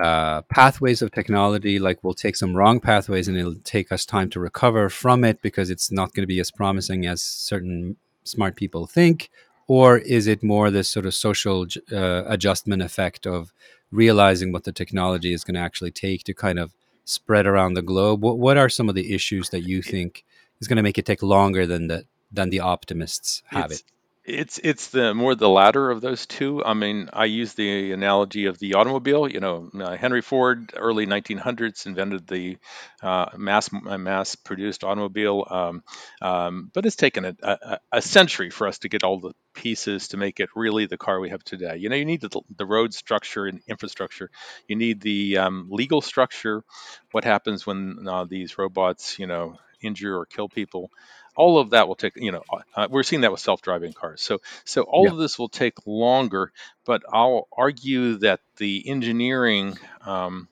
uh, 0.00 0.42
pathways 0.42 1.02
of 1.02 1.10
technology? 1.12 1.78
Like 1.78 2.02
we'll 2.02 2.14
take 2.14 2.36
some 2.36 2.56
wrong 2.56 2.80
pathways 2.80 3.28
and 3.28 3.36
it'll 3.36 3.56
take 3.64 3.92
us 3.92 4.04
time 4.04 4.30
to 4.30 4.40
recover 4.40 4.88
from 4.88 5.24
it 5.24 5.42
because 5.42 5.70
it's 5.70 5.90
not 5.90 6.14
going 6.14 6.22
to 6.22 6.26
be 6.26 6.40
as 6.40 6.50
promising 6.50 7.06
as 7.06 7.22
certain 7.22 7.96
smart 8.24 8.56
people 8.56 8.86
think? 8.86 9.30
or 9.68 9.98
is 9.98 10.26
it 10.26 10.42
more 10.42 10.70
this 10.70 10.88
sort 10.88 11.06
of 11.06 11.14
social 11.14 11.66
uh, 11.92 12.24
adjustment 12.26 12.82
effect 12.82 13.26
of 13.26 13.52
realizing 13.90 14.52
what 14.52 14.64
the 14.64 14.72
technology 14.72 15.32
is 15.32 15.44
going 15.44 15.54
to 15.54 15.60
actually 15.60 15.90
take 15.90 16.24
to 16.24 16.34
kind 16.34 16.58
of 16.58 16.72
spread 17.04 17.46
around 17.46 17.74
the 17.74 17.82
globe? 17.82 18.22
What, 18.22 18.38
what 18.38 18.56
are 18.56 18.68
some 18.68 18.88
of 18.88 18.94
the 18.94 19.12
issues 19.14 19.50
that 19.50 19.62
you 19.62 19.82
think 19.82 20.24
is 20.60 20.68
going 20.68 20.76
to 20.76 20.82
make 20.82 20.98
it 20.98 21.06
take 21.06 21.22
longer 21.22 21.66
than 21.66 21.88
the 21.88 22.04
than 22.32 22.50
the 22.50 22.60
optimists 22.60 23.42
have 23.46 23.70
it's, 23.70 23.80
it? 23.80 23.86
It's 24.28 24.58
it's 24.58 24.88
the 24.88 25.14
more 25.14 25.36
the 25.36 25.48
latter 25.48 25.88
of 25.88 26.00
those 26.00 26.26
two. 26.26 26.64
I 26.64 26.74
mean, 26.74 27.10
I 27.12 27.26
use 27.26 27.54
the 27.54 27.92
analogy 27.92 28.46
of 28.46 28.58
the 28.58 28.74
automobile. 28.74 29.30
You 29.30 29.38
know, 29.38 29.70
uh, 29.72 29.96
Henry 29.96 30.20
Ford, 30.20 30.72
early 30.76 31.06
1900s, 31.06 31.86
invented 31.86 32.26
the 32.26 32.58
uh, 33.04 33.26
mass 33.36 33.70
uh, 33.72 33.96
mass 33.98 34.34
produced 34.34 34.82
automobile, 34.82 35.46
um, 35.48 35.82
um, 36.20 36.70
but 36.74 36.84
it's 36.86 36.96
taken 36.96 37.24
a, 37.24 37.36
a, 37.40 37.78
a, 37.92 38.02
century 38.02 38.50
for 38.50 38.66
us 38.66 38.80
to 38.80 38.88
get 38.88 39.04
all 39.04 39.20
the 39.20 39.32
pieces 39.54 40.08
to 40.08 40.16
make 40.16 40.40
it 40.40 40.48
really 40.56 40.86
the 40.86 40.98
car 40.98 41.20
we 41.20 41.30
have 41.30 41.44
today. 41.44 41.76
You 41.76 41.88
know, 41.88 41.96
you 41.96 42.04
need 42.04 42.20
the, 42.20 42.40
the 42.56 42.66
road 42.66 42.94
structure 42.94 43.46
and 43.46 43.60
infrastructure. 43.68 44.30
You 44.66 44.74
need 44.74 45.00
the 45.00 45.38
um, 45.38 45.68
legal 45.70 46.00
structure. 46.00 46.64
What 47.12 47.22
happens 47.22 47.64
when 47.64 48.08
uh, 48.08 48.24
these 48.24 48.58
robots, 48.58 49.20
you 49.20 49.28
know, 49.28 49.56
injure 49.80 50.16
or 50.18 50.26
kill 50.26 50.48
people? 50.48 50.90
All 51.36 51.58
of 51.58 51.70
that 51.70 51.86
will 51.86 51.94
take 51.94 52.16
you 52.16 52.32
know 52.32 52.42
uh, 52.74 52.88
we're 52.90 53.02
seeing 53.02 53.22
that 53.22 53.30
with 53.30 53.40
self-driving 53.40 53.92
cars 53.92 54.22
so 54.22 54.40
so 54.64 54.82
all 54.82 55.04
yeah. 55.04 55.12
of 55.12 55.18
this 55.18 55.38
will 55.38 55.48
take 55.48 55.74
longer 55.86 56.52
but 56.84 57.02
i'll 57.12 57.46
argue 57.56 58.16
that 58.18 58.40
the 58.56 58.88
engineering 58.88 59.78
um, 60.04 60.48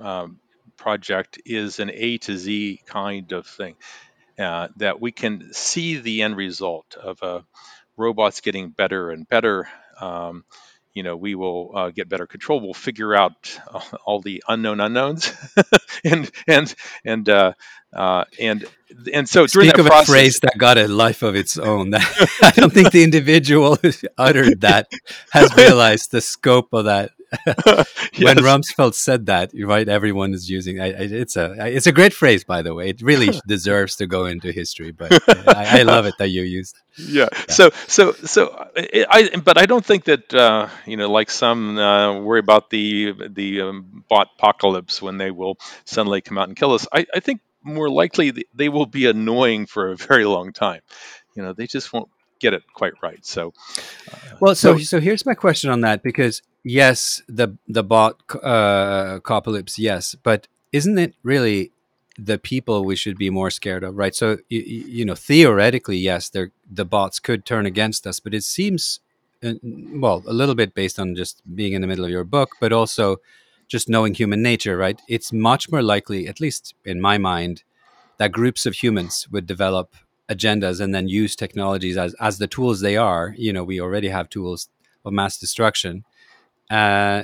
um, 0.00 0.38
project 0.76 1.38
is 1.44 1.78
an 1.78 1.90
a 1.92 2.18
to 2.18 2.36
z 2.36 2.80
kind 2.86 3.32
of 3.32 3.46
thing 3.46 3.76
uh, 4.38 4.68
that 4.76 5.00
we 5.00 5.12
can 5.12 5.52
see 5.52 5.98
the 5.98 6.22
end 6.22 6.36
result 6.36 6.96
of 7.00 7.22
uh, 7.22 7.40
robots 7.96 8.40
getting 8.40 8.70
better 8.70 9.10
and 9.10 9.28
better 9.28 9.68
um, 10.00 10.44
you 10.94 11.02
know, 11.02 11.16
we 11.16 11.34
will 11.34 11.72
uh, 11.74 11.90
get 11.90 12.08
better 12.08 12.26
control. 12.26 12.60
We'll 12.60 12.72
figure 12.72 13.14
out 13.14 13.58
all 14.06 14.20
the 14.20 14.42
unknown 14.48 14.80
unknowns, 14.80 15.32
and 16.04 16.30
and 16.46 16.74
and 17.04 17.28
uh, 17.28 17.52
uh, 17.92 18.24
and 18.40 18.64
and 19.12 19.28
so 19.28 19.46
during 19.46 19.68
Speak 19.68 19.76
that 19.76 19.80
of 19.80 19.86
process, 19.86 20.08
a 20.08 20.12
phrase 20.12 20.40
that 20.40 20.56
got 20.56 20.78
a 20.78 20.86
life 20.86 21.22
of 21.22 21.34
its 21.34 21.58
own. 21.58 21.94
I 22.42 22.52
don't 22.54 22.72
think 22.72 22.92
the 22.92 23.02
individual 23.02 23.76
who 23.76 23.92
uttered 24.16 24.60
that 24.60 24.90
has 25.32 25.54
realized 25.56 26.12
the 26.12 26.20
scope 26.20 26.72
of 26.72 26.84
that. 26.84 27.10
when 27.46 28.36
Rumsfeld 28.38 28.94
said 28.94 29.26
that, 29.26 29.50
right, 29.58 29.88
everyone 29.88 30.34
is 30.34 30.48
using 30.50 30.80
I, 30.80 30.86
I, 30.86 31.02
it's 31.24 31.36
a 31.36 31.54
it's 31.66 31.86
a 31.86 31.92
great 31.92 32.12
phrase, 32.12 32.44
by 32.44 32.62
the 32.62 32.74
way. 32.74 32.88
It 32.88 33.02
really 33.02 33.40
deserves 33.46 33.96
to 33.96 34.06
go 34.06 34.26
into 34.26 34.52
history, 34.52 34.92
but 34.92 35.12
I, 35.48 35.80
I, 35.80 35.82
love 35.82 36.06
it 36.06 36.14
that 36.18 36.28
you 36.28 36.42
used. 36.42 36.76
Yeah. 36.96 37.26
yeah. 37.32 37.44
So 37.48 37.70
so 37.88 38.12
so 38.12 38.68
I 38.76 39.30
but 39.42 39.58
I 39.58 39.66
don't 39.66 39.84
think 39.84 40.04
that 40.04 40.32
uh, 40.32 40.68
you 40.86 40.96
know 40.96 41.10
like 41.10 41.28
some 41.28 41.76
uh, 41.76 42.20
worry 42.20 42.38
about 42.38 42.70
the 42.70 43.14
the 43.30 43.62
um, 43.62 44.04
bot 44.08 44.28
apocalypse 44.38 45.02
when 45.02 45.18
they 45.18 45.32
will 45.32 45.58
suddenly 45.84 46.20
come 46.20 46.38
out 46.38 46.46
and 46.46 46.56
kill 46.56 46.72
us. 46.72 46.86
I, 46.92 47.04
I 47.12 47.18
think 47.18 47.40
more 47.64 47.90
likely 47.90 48.44
they 48.54 48.68
will 48.68 48.86
be 48.86 49.06
annoying 49.06 49.66
for 49.66 49.90
a 49.90 49.96
very 49.96 50.24
long 50.24 50.52
time. 50.52 50.82
You 51.34 51.42
know, 51.42 51.52
they 51.52 51.66
just 51.66 51.92
won't 51.92 52.10
get 52.38 52.52
it 52.54 52.62
quite 52.74 52.92
right. 53.02 53.24
So, 53.24 53.54
uh, 54.12 54.36
well, 54.40 54.54
so, 54.54 54.76
so, 54.76 54.84
so 54.84 55.00
here's 55.00 55.26
my 55.26 55.34
question 55.34 55.70
on 55.70 55.80
that 55.80 56.02
because 56.02 56.42
yes, 56.64 57.22
the 57.28 57.56
the 57.68 57.84
bot 57.84 58.20
uh, 58.42 59.14
apocalypse, 59.18 59.78
yes, 59.78 60.14
but 60.22 60.48
isn't 60.72 60.98
it 60.98 61.14
really 61.22 61.70
the 62.18 62.38
people 62.38 62.84
we 62.84 62.96
should 62.96 63.18
be 63.18 63.30
more 63.30 63.50
scared 63.50 63.82
of, 63.84 63.96
right? 63.96 64.14
So 64.14 64.38
you, 64.48 64.60
you 64.60 65.04
know, 65.04 65.14
theoretically, 65.14 65.98
yes, 65.98 66.30
the 66.30 66.84
bots 66.84 67.18
could 67.20 67.44
turn 67.44 67.66
against 67.66 68.06
us, 68.06 68.20
but 68.20 68.34
it 68.34 68.44
seems 68.44 69.00
uh, 69.44 69.54
well 69.62 70.22
a 70.26 70.32
little 70.32 70.54
bit 70.54 70.74
based 70.74 70.98
on 70.98 71.14
just 71.16 71.42
being 71.54 71.72
in 71.72 71.80
the 71.82 71.86
middle 71.88 72.04
of 72.04 72.10
your 72.10 72.24
book, 72.24 72.50
but 72.60 72.72
also 72.72 73.18
just 73.68 73.88
knowing 73.88 74.14
human 74.14 74.42
nature, 74.42 74.76
right? 74.76 75.00
It's 75.08 75.32
much 75.32 75.70
more 75.70 75.82
likely, 75.82 76.28
at 76.28 76.40
least 76.40 76.74
in 76.84 77.00
my 77.00 77.18
mind, 77.18 77.62
that 78.18 78.32
groups 78.32 78.66
of 78.66 78.74
humans 78.74 79.28
would 79.30 79.46
develop 79.46 79.94
agendas 80.30 80.80
and 80.80 80.94
then 80.94 81.08
use 81.08 81.36
technologies 81.36 81.96
as, 81.96 82.14
as 82.20 82.38
the 82.38 82.46
tools 82.46 82.80
they 82.80 82.96
are. 82.96 83.34
You 83.36 83.52
know, 83.52 83.64
we 83.64 83.80
already 83.80 84.08
have 84.08 84.30
tools 84.30 84.68
of 85.04 85.12
mass 85.12 85.38
destruction. 85.38 86.04
Uh, 86.70 87.22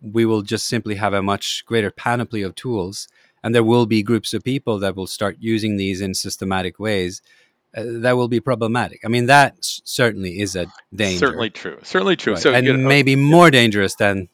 we 0.00 0.24
will 0.24 0.42
just 0.42 0.66
simply 0.66 0.94
have 0.96 1.12
a 1.12 1.22
much 1.22 1.64
greater 1.66 1.90
panoply 1.90 2.42
of 2.42 2.54
tools. 2.54 3.08
And 3.42 3.54
there 3.54 3.64
will 3.64 3.86
be 3.86 4.02
groups 4.02 4.34
of 4.34 4.42
people 4.42 4.78
that 4.80 4.96
will 4.96 5.06
start 5.06 5.36
using 5.38 5.76
these 5.76 6.00
in 6.00 6.14
systematic 6.14 6.78
ways 6.78 7.22
uh, 7.76 7.82
that 7.86 8.16
will 8.16 8.28
be 8.28 8.40
problematic. 8.40 9.00
I 9.04 9.08
mean, 9.08 9.26
that 9.26 9.56
certainly 9.60 10.40
is 10.40 10.56
a 10.56 10.66
danger. 10.94 11.18
Certainly 11.18 11.50
true. 11.50 11.78
Certainly 11.82 12.16
true. 12.16 12.32
Right. 12.34 12.42
So, 12.42 12.52
and 12.52 12.66
you 12.66 12.76
know, 12.76 12.88
maybe 12.88 13.14
more 13.14 13.50
dangerous 13.50 13.94
than 13.96 14.28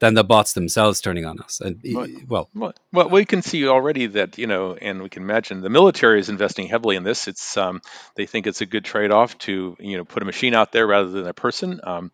than 0.00 0.14
the 0.14 0.24
bots 0.24 0.54
themselves 0.54 1.00
turning 1.00 1.26
on 1.26 1.38
us. 1.40 1.60
And 1.60 1.78
well, 2.26 2.48
well, 2.54 2.74
well, 2.92 3.08
we 3.10 3.24
can 3.26 3.42
see 3.42 3.68
already 3.68 4.06
that 4.06 4.38
you 4.38 4.46
know, 4.46 4.74
and 4.74 5.02
we 5.02 5.08
can 5.08 5.22
imagine 5.22 5.60
the 5.60 5.70
military 5.70 6.18
is 6.18 6.28
investing 6.28 6.66
heavily 6.66 6.96
in 6.96 7.04
this. 7.04 7.28
It's 7.28 7.56
um, 7.56 7.80
they 8.16 8.26
think 8.26 8.46
it's 8.46 8.62
a 8.62 8.66
good 8.66 8.84
trade-off 8.84 9.38
to 9.38 9.76
you 9.78 9.96
know 9.98 10.04
put 10.04 10.22
a 10.22 10.26
machine 10.26 10.54
out 10.54 10.72
there 10.72 10.86
rather 10.86 11.10
than 11.10 11.26
a 11.26 11.34
person. 11.34 11.80
Um, 11.84 12.12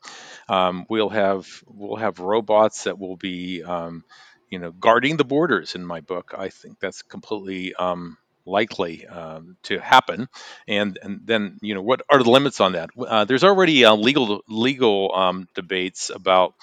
um, 0.48 0.86
we'll 0.88 1.08
have 1.08 1.48
we'll 1.66 1.96
have 1.96 2.18
robots 2.18 2.84
that 2.84 2.98
will 2.98 3.16
be 3.16 3.62
um, 3.62 4.04
you 4.50 4.58
know 4.58 4.72
guarding 4.72 5.16
the 5.16 5.24
borders. 5.24 5.76
In 5.76 5.86
my 5.86 6.00
book, 6.00 6.34
I 6.36 6.48
think 6.48 6.80
that's 6.80 7.02
completely 7.02 7.72
um, 7.74 8.18
likely 8.44 9.06
um, 9.06 9.56
to 9.64 9.78
happen, 9.78 10.28
and 10.66 10.98
and 11.00 11.20
then 11.24 11.58
you 11.62 11.74
know 11.74 11.82
what 11.82 12.02
are 12.08 12.22
the 12.22 12.30
limits 12.30 12.60
on 12.60 12.72
that? 12.72 12.90
Uh, 12.98 13.24
there's 13.24 13.44
already 13.44 13.84
uh, 13.84 13.94
legal 13.94 14.42
legal 14.48 15.14
um, 15.14 15.46
debates 15.54 16.10
about 16.10 16.54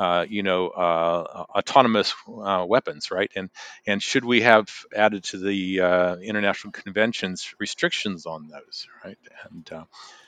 uh, 0.00 0.24
you 0.26 0.42
know, 0.42 0.68
uh, 0.68 1.44
autonomous 1.54 2.14
uh, 2.26 2.64
weapons, 2.66 3.10
right? 3.10 3.30
And 3.36 3.50
and 3.86 4.02
should 4.02 4.24
we 4.24 4.40
have 4.40 4.70
added 4.96 5.24
to 5.24 5.38
the 5.38 5.80
uh, 5.80 6.16
international 6.16 6.72
conventions 6.72 7.54
restrictions 7.58 8.24
on 8.24 8.48
those, 8.48 8.88
right? 9.04 9.18
And 9.50 9.70
uh, 9.70 9.84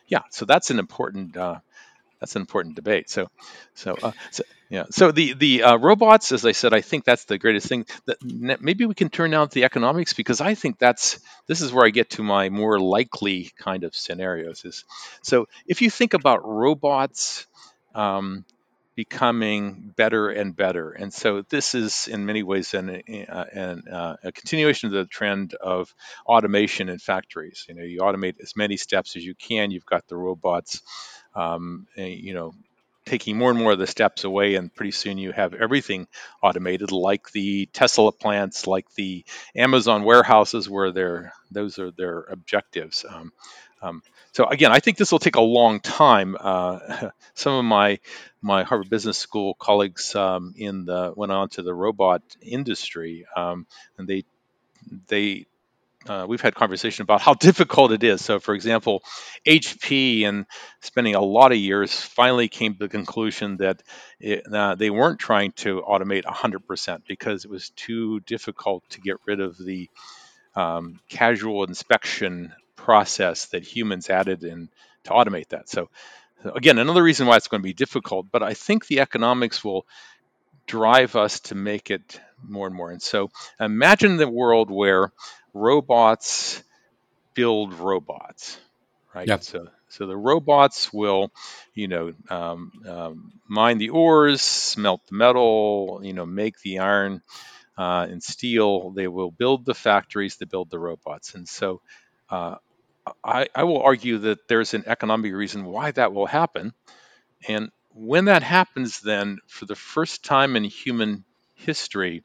yeah, 0.06 0.22
so 0.30 0.44
that's 0.44 0.70
an 0.70 0.78
important 0.78 1.37
that's 2.20 2.37
an 2.37 2.42
important 2.42 2.76
debate. 2.76 3.11
So, 3.11 3.30
so, 3.74 3.96
uh, 4.00 4.12
so 4.30 4.44
yeah. 4.68 4.85
So 4.90 5.11
the 5.11 5.32
the 5.32 5.62
uh, 5.62 5.76
robots, 5.78 6.32
as 6.32 6.44
I 6.44 6.52
said, 6.52 6.74
I 6.74 6.82
think 6.82 7.04
that's 7.04 7.24
the 7.24 7.38
greatest 7.38 7.66
thing. 7.66 7.87
That 8.06 8.62
maybe 8.62 8.85
we 8.85 8.94
can 8.94 9.08
turn 9.08 9.32
out 9.32 9.52
the 9.52 9.64
economics 9.64 10.12
because 10.12 10.42
I 10.42 10.54
think 10.54 10.78
that's 10.78 11.18
this 11.48 11.62
is 11.62 11.72
where 11.72 11.87
I 11.87 11.90
get 11.90 12.11
to 12.11 12.22
my 12.22 12.50
more 12.50 12.78
likely 12.78 13.50
kind 13.58 13.85
of 13.85 13.96
scenarios. 13.96 14.66
Is 14.66 14.85
so 15.22 15.48
if 15.66 15.82
you 15.82 15.90
think 15.90 16.12
about 16.14 16.46
robots. 16.46 17.46
Um, 17.94 18.44
becoming 18.94 19.92
better 19.96 20.28
and 20.28 20.55
better. 20.55 20.90
And 20.90 21.12
so 21.12 21.42
this 21.48 21.74
is 21.74 22.09
in 22.09 22.26
many 22.26 22.42
ways 22.42 22.74
an, 22.74 23.02
uh, 23.28 23.44
an 23.52 23.88
uh, 23.88 24.16
a 24.22 24.33
continuation 24.33 24.88
of 24.88 24.92
the 24.92 25.07
trend 25.07 25.55
of 25.55 25.94
automation 26.26 26.88
in 26.88 26.98
factories. 26.98 27.64
You 27.68 27.74
know, 27.74 27.83
you 27.85 28.00
automate 28.00 28.40
as 28.42 28.55
many 28.57 28.76
steps 28.76 29.16
as 29.16 29.24
you 29.24 29.35
can. 29.35 29.70
You've 29.70 29.87
got 29.87 30.07
the 30.09 30.16
robots, 30.16 30.83
um, 31.35 31.87
eh, 31.96 32.07
you 32.07 32.35
know, 32.35 32.52
taking 33.07 33.37
more 33.37 33.50
and 33.50 33.59
more 33.59 33.72
of 33.72 33.78
the 33.78 33.87
steps 33.87 34.24
away, 34.24 34.55
and 34.55 34.72
pretty 34.74 34.92
soon 34.92 35.18
you 35.18 35.33
have 35.33 35.55
everything 35.55 36.07
automated, 36.42 36.92
like 36.92 37.31
the 37.33 37.66
Tesla 37.72 38.12
plants, 38.12 38.66
like 38.66 38.87
the 38.94 39.24
Amazon 39.57 40.05
warehouses, 40.05 40.68
where 40.68 40.92
they're 40.92 41.33
those 41.50 41.78
are 41.78 41.90
their 41.90 42.20
objectives. 42.20 43.05
Um, 43.09 43.33
um, 43.81 44.02
so 44.33 44.47
again, 44.47 44.73
I 44.73 44.81
think 44.81 44.97
this 44.97 45.12
will 45.12 45.18
take 45.18 45.37
a 45.37 45.42
long 45.42 45.81
time. 45.81 46.37
Uh, 46.38 47.11
some 47.35 47.55
of 47.55 47.64
my 47.64 48.01
my 48.40 48.64
Harvard 48.64 48.90
Business 48.90 49.18
School 49.18 49.55
colleagues 49.55 50.14
um, 50.14 50.55
in 50.57 50.85
the 50.85 51.12
went 51.14 51.33
on 51.33 51.49
to 51.51 51.62
the 51.62 51.75
robot 51.75 52.23
industry, 52.40 53.27
um, 53.37 53.66
and 53.99 54.09
they 54.09 54.25
they 55.09 55.47
uh, 56.09 56.27
we've 56.29 56.40
had 56.40 56.55
conversation 56.55 57.03
about 57.03 57.21
how 57.21 57.35
difficult 57.49 57.92
it 57.92 58.03
is. 58.03 58.25
So, 58.25 58.40
for 58.40 58.55
example, 58.55 59.03
HP 59.47 60.25
and 60.27 60.47
spending 60.81 61.14
a 61.14 61.21
lot 61.21 61.53
of 61.53 61.59
years 61.59 61.92
finally 61.92 62.49
came 62.49 62.73
to 62.75 62.79
the 62.79 62.88
conclusion 62.88 63.59
that 63.59 63.83
it, 64.18 64.47
uh, 64.53 64.75
they 64.75 64.90
weren't 64.90 65.21
trying 65.21 65.53
to 65.53 65.83
automate 65.83 66.25
100% 66.25 67.03
because 67.07 67.45
it 67.45 67.51
was 67.51 67.71
too 67.71 68.21
difficult 68.21 68.83
to 68.90 69.01
get 69.01 69.16
rid 69.27 69.40
of 69.40 69.57
the 69.59 69.88
um, 70.55 71.01
casual 71.09 71.64
inspection 71.64 72.53
process 72.85 73.47
that 73.47 73.62
humans 73.64 74.11
added 74.11 74.42
in 74.42 74.68
to 75.05 75.11
automate 75.11 75.49
that. 75.49 75.68
So, 75.68 75.88
again, 76.45 76.79
another 76.79 77.03
reason 77.03 77.27
why 77.27 77.37
it's 77.37 77.49
going 77.49 77.62
to 77.62 77.66
be 77.66 77.73
difficult, 77.73 78.27
but 78.31 78.42
I 78.42 78.55
think 78.55 78.87
the 78.87 79.01
economics 79.01 79.64
will 79.64 79.87
drive 80.66 81.14
us 81.16 81.40
to 81.40 81.55
make 81.55 81.90
it 81.90 82.21
more 82.42 82.66
and 82.66 82.75
more. 82.75 82.90
And 82.90 83.03
so, 83.03 83.31
imagine 83.61 84.16
the 84.16 84.29
world 84.29 84.71
where 84.71 85.12
robots 85.55 86.62
build 87.35 87.75
robots, 87.75 88.59
right? 89.14 89.29
Yep. 89.29 89.42
So, 89.42 89.68
so 89.88 90.07
the 90.07 90.16
robots 90.16 90.92
will, 90.92 91.31
you 91.75 91.88
know, 91.88 92.12
um, 92.31 92.73
um, 92.88 93.33
mine 93.47 93.79
the 93.79 93.90
ores, 93.90 94.42
smelt 94.42 95.07
the 95.07 95.16
metal, 95.16 96.01
you 96.03 96.14
know, 96.14 96.27
make 96.27 96.59
the 96.61 96.81
iron 96.81 97.23
uh, 97.79 98.07
and 98.11 98.23
steel. 98.23 98.90
They 98.90 99.09
will 99.09 99.31
build 99.31 99.64
the 99.64 99.75
factories 99.75 100.37
that 100.37 100.51
build 100.51 100.71
the 100.71 100.79
robots, 100.79 101.35
and 101.35 101.49
so 101.49 101.81
uh, 102.31 102.57
I, 103.25 103.49
I 103.55 103.65
will 103.65 103.83
argue 103.83 104.19
that 104.19 104.49
there's 104.49 104.75
an 104.75 104.85
economic 104.87 105.33
reason 105.33 105.65
why 105.65 105.91
that 105.93 106.12
will 106.12 106.27
happen. 106.27 106.73
And 107.49 107.71
when 107.91 108.27
that 108.27 108.43
happens, 108.43 109.01
then 109.01 109.38
for 109.49 109.67
the 109.67 109.77
first 109.77 110.25
time 110.25 110.57
in 110.57 110.65
human 110.65 111.25
history, 111.55 112.25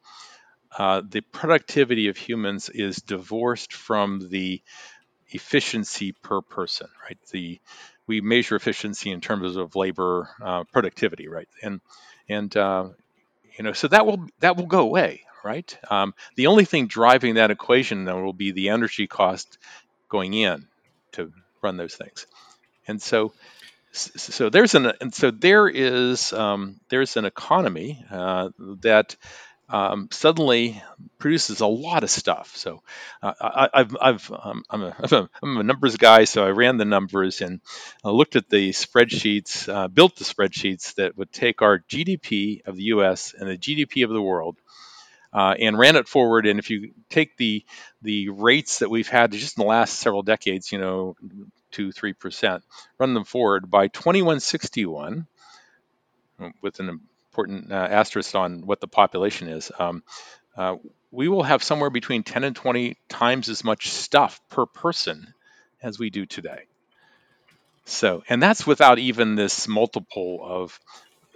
uh, 0.77 1.01
the 1.07 1.21
productivity 1.21 2.09
of 2.09 2.17
humans 2.17 2.69
is 2.69 2.97
divorced 2.97 3.73
from 3.73 4.29
the 4.29 4.61
efficiency 5.29 6.13
per 6.23 6.41
person, 6.41 6.87
right? 7.03 7.17
The 7.31 7.59
we 8.07 8.21
measure 8.21 8.55
efficiency 8.55 9.11
in 9.11 9.21
terms 9.21 9.55
of 9.57 9.75
labor 9.75 10.29
uh, 10.43 10.63
productivity, 10.71 11.27
right? 11.27 11.47
And 11.63 11.81
and 12.29 12.55
uh, 12.57 12.89
you 13.57 13.63
know, 13.63 13.73
so 13.73 13.87
that 13.89 14.05
will 14.05 14.27
that 14.39 14.57
will 14.57 14.67
go 14.67 14.81
away, 14.81 15.23
right? 15.43 15.77
Um, 15.89 16.13
the 16.35 16.47
only 16.47 16.65
thing 16.65 16.87
driving 16.87 17.35
that 17.35 17.51
equation 17.51 18.05
then 18.05 18.23
will 18.23 18.33
be 18.33 18.51
the 18.51 18.69
energy 18.69 19.07
cost 19.07 19.57
going 20.09 20.33
in 20.33 20.67
to 21.13 21.31
run 21.61 21.77
those 21.77 21.95
things. 21.95 22.27
And 22.87 23.01
so, 23.01 23.33
so 23.91 24.49
there's 24.49 24.75
an 24.75 24.91
and 25.01 25.13
so 25.13 25.31
there 25.31 25.67
is 25.67 26.31
um, 26.33 26.79
there's 26.89 27.17
an 27.17 27.25
economy 27.25 28.05
uh, 28.11 28.49
that 28.81 29.15
um, 29.69 30.07
suddenly 30.11 30.81
produces 31.17 31.59
a 31.59 31.67
lot 31.67 32.03
of 32.03 32.09
stuff. 32.09 32.55
So 32.55 32.81
uh, 33.21 33.33
I, 33.41 33.69
have 33.79 33.97
I've 33.99 34.31
um, 34.31 34.63
I'm, 34.69 34.83
a, 34.83 35.29
I'm, 35.41 35.57
a, 35.57 35.63
numbers 35.63 35.97
guy, 35.97 36.23
so 36.23 36.45
I 36.45 36.51
ran 36.51 36.77
the 36.77 36.85
numbers 36.85 37.41
and 37.41 37.59
uh, 38.03 38.11
looked 38.11 38.35
at 38.35 38.49
the 38.49 38.69
spreadsheets, 38.69 39.67
uh, 39.67 39.87
built 39.87 40.15
the 40.15 40.23
spreadsheets 40.23 40.95
that 40.95 41.17
would 41.17 41.31
take 41.31 41.61
our 41.61 41.79
GDP 41.79 42.65
of 42.65 42.75
the 42.75 42.83
U.S. 42.83 43.33
and 43.37 43.49
the 43.49 43.57
GDP 43.57 44.05
of 44.05 44.09
the 44.09 44.21
world 44.21 44.57
uh, 45.33 45.55
and 45.59 45.77
ran 45.77 45.95
it 45.95 46.07
forward. 46.07 46.47
And 46.47 46.59
if 46.59 46.69
you 46.69 46.91
take 47.09 47.37
the 47.37 47.63
the 48.01 48.29
rates 48.29 48.79
that 48.79 48.89
we've 48.89 49.07
had 49.07 49.31
just 49.31 49.57
in 49.57 49.63
the 49.63 49.67
last 49.67 49.99
several 49.99 50.23
decades, 50.23 50.71
you 50.71 50.79
know, 50.79 51.15
two 51.71 51.91
three 51.91 52.13
percent, 52.13 52.63
run 52.97 53.13
them 53.13 53.25
forward 53.25 53.69
by 53.69 53.87
2161. 53.87 55.27
with 56.61 56.79
an 56.79 56.89
important 56.89 57.71
uh, 57.71 57.75
asterisk 57.75 58.35
on 58.35 58.65
what 58.65 58.79
the 58.79 58.87
population 58.87 59.47
is. 59.49 59.71
Um, 59.77 60.03
uh, 60.55 60.75
we 61.11 61.27
will 61.27 61.43
have 61.43 61.63
somewhere 61.63 61.89
between 61.89 62.23
10 62.23 62.43
and 62.43 62.55
20 62.55 62.97
times 63.09 63.49
as 63.49 63.63
much 63.63 63.89
stuff 63.89 64.41
per 64.49 64.65
person 64.65 65.33
as 65.81 65.99
we 65.99 66.09
do 66.09 66.25
today. 66.25 66.63
So, 67.85 68.23
and 68.27 68.43
that's 68.43 68.67
without 68.67 68.99
even 68.99 69.35
this 69.35 69.67
multiple 69.67 70.39
of 70.43 70.79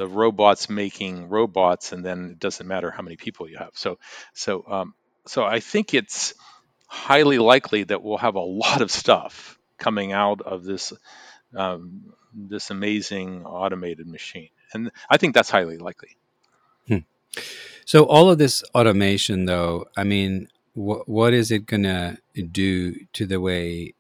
the 0.02 0.08
robots 0.08 0.68
making 0.68 1.30
robots, 1.30 1.92
and 1.92 2.04
then 2.04 2.32
it 2.32 2.40
doesn't 2.40 2.68
matter 2.68 2.90
how 2.90 3.04
many 3.04 3.18
people 3.18 3.48
you 3.48 3.58
have. 3.58 3.70
So, 3.76 4.00
so, 4.34 4.66
um, 4.68 4.96
so 5.28 5.44
I 5.44 5.60
think 5.60 5.94
it's 5.94 6.34
highly 6.88 7.38
likely 7.38 7.84
that 7.84 8.02
we'll 8.02 8.18
have 8.18 8.34
a 8.34 8.40
lot 8.40 8.82
of 8.82 8.90
stuff 8.90 9.60
coming 9.78 10.12
out 10.12 10.42
of 10.42 10.64
this 10.64 10.92
um, 11.56 12.14
this 12.34 12.72
amazing 12.72 13.46
automated 13.46 14.08
machine, 14.08 14.50
and 14.74 14.90
I 15.08 15.18
think 15.18 15.36
that's 15.36 15.52
highly 15.52 15.78
likely. 15.78 16.18
Hmm. 16.88 17.06
So 17.86 18.06
all 18.06 18.32
of 18.32 18.40
this 18.40 18.64
automation, 18.74 19.46
though, 19.46 19.86
I 19.96 20.04
mean, 20.04 20.48
wh- 20.74 21.08
what 21.08 21.36
is 21.36 21.52
it 21.52 21.68
gonna 21.68 22.18
do 22.52 22.96
to 23.14 23.28
the 23.28 23.40
way 23.40 23.94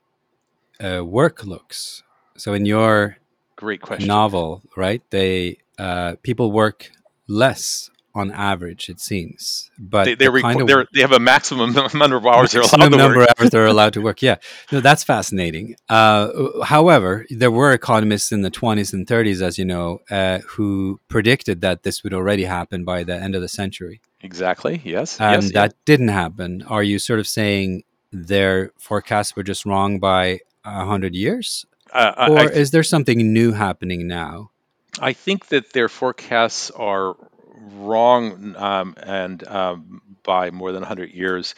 uh, 0.84 1.06
work 1.06 1.46
looks? 1.46 2.02
So 2.38 2.54
in 2.54 2.66
your 2.66 3.18
great 3.56 3.82
question 3.82 4.08
novel, 4.08 4.64
right? 4.76 5.04
They 5.12 5.61
uh, 5.78 6.16
people 6.24 6.52
work 6.52 6.92
less 7.28 7.90
on 8.14 8.32
average, 8.32 8.90
it 8.90 9.00
seems. 9.00 9.72
But 9.80 10.06
they, 10.06 10.16
they, 10.16 10.26
the 10.26 10.88
they 10.94 11.02
have 11.02 11.12
a 11.12 11.20
maximum 11.20 11.74
number 11.94 12.18
of 12.18 12.26
hours 12.26 12.52
they're 12.52 12.62
allowed 12.62 12.90
to 12.90 12.98
number 12.98 13.20
work. 13.20 13.30
of 13.30 13.36
hours 13.40 13.50
they're 13.52 13.66
allowed 13.66 13.94
to 13.94 14.02
work. 14.08 14.22
Yeah, 14.22 14.36
no, 14.72 14.82
that's 14.82 15.04
fascinating. 15.04 15.76
Uh, 15.90 16.64
however, 16.64 17.26
there 17.30 17.52
were 17.52 17.72
economists 17.72 18.32
in 18.32 18.42
the 18.42 18.52
20s 18.52 18.94
and 18.94 19.08
30s, 19.08 19.42
as 19.42 19.58
you 19.58 19.66
know, 19.66 20.00
uh, 20.10 20.40
who 20.40 21.00
predicted 21.08 21.62
that 21.62 21.84
this 21.84 22.04
would 22.04 22.14
already 22.14 22.44
happen 22.44 22.84
by 22.84 23.04
the 23.04 23.16
end 23.16 23.36
of 23.36 23.42
the 23.42 23.48
century. 23.48 24.02
Exactly. 24.22 24.82
Yes. 24.84 25.20
And 25.20 25.44
yes, 25.44 25.54
that 25.54 25.74
didn't 25.86 26.10
happen. 26.10 26.64
Are 26.64 26.84
you 26.84 27.00
sort 27.00 27.20
of 27.20 27.28
saying 27.28 27.84
their 28.12 28.72
forecasts 28.78 29.36
were 29.36 29.44
just 29.44 29.66
wrong 29.66 30.00
by 30.00 30.42
a 30.64 30.86
hundred 30.86 31.16
years, 31.16 31.66
uh, 31.94 32.28
or 32.30 32.40
I, 32.40 32.44
is 32.46 32.72
there 32.72 32.84
something 32.84 33.34
new 33.34 33.54
happening 33.54 34.08
now? 34.08 34.51
I 35.00 35.14
think 35.14 35.48
that 35.48 35.74
their 35.74 35.90
forecasts 35.90 36.72
are 36.72 37.16
wrong 37.56 38.56
um, 38.56 38.96
and 39.02 39.48
um, 39.48 40.02
by 40.24 40.52
more 40.52 40.72
than 40.72 40.82
100 40.82 41.12
years 41.12 41.56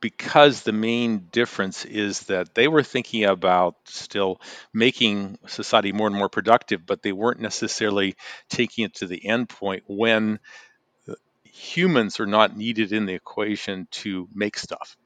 because 0.00 0.62
the 0.62 0.72
main 0.72 1.28
difference 1.32 1.86
is 1.86 2.20
that 2.24 2.54
they 2.54 2.68
were 2.68 2.82
thinking 2.82 3.24
about 3.24 3.76
still 3.86 4.38
making 4.74 5.38
society 5.46 5.92
more 5.92 6.08
and 6.08 6.16
more 6.16 6.28
productive, 6.28 6.84
but 6.84 7.02
they 7.02 7.12
weren't 7.12 7.40
necessarily 7.40 8.14
taking 8.50 8.84
it 8.84 8.94
to 8.96 9.06
the 9.06 9.26
end 9.26 9.48
point 9.48 9.82
when 9.86 10.40
humans 11.44 12.20
are 12.20 12.26
not 12.26 12.54
needed 12.54 12.92
in 12.92 13.06
the 13.06 13.14
equation 13.14 13.88
to 13.90 14.28
make 14.34 14.58
stuff. 14.58 14.96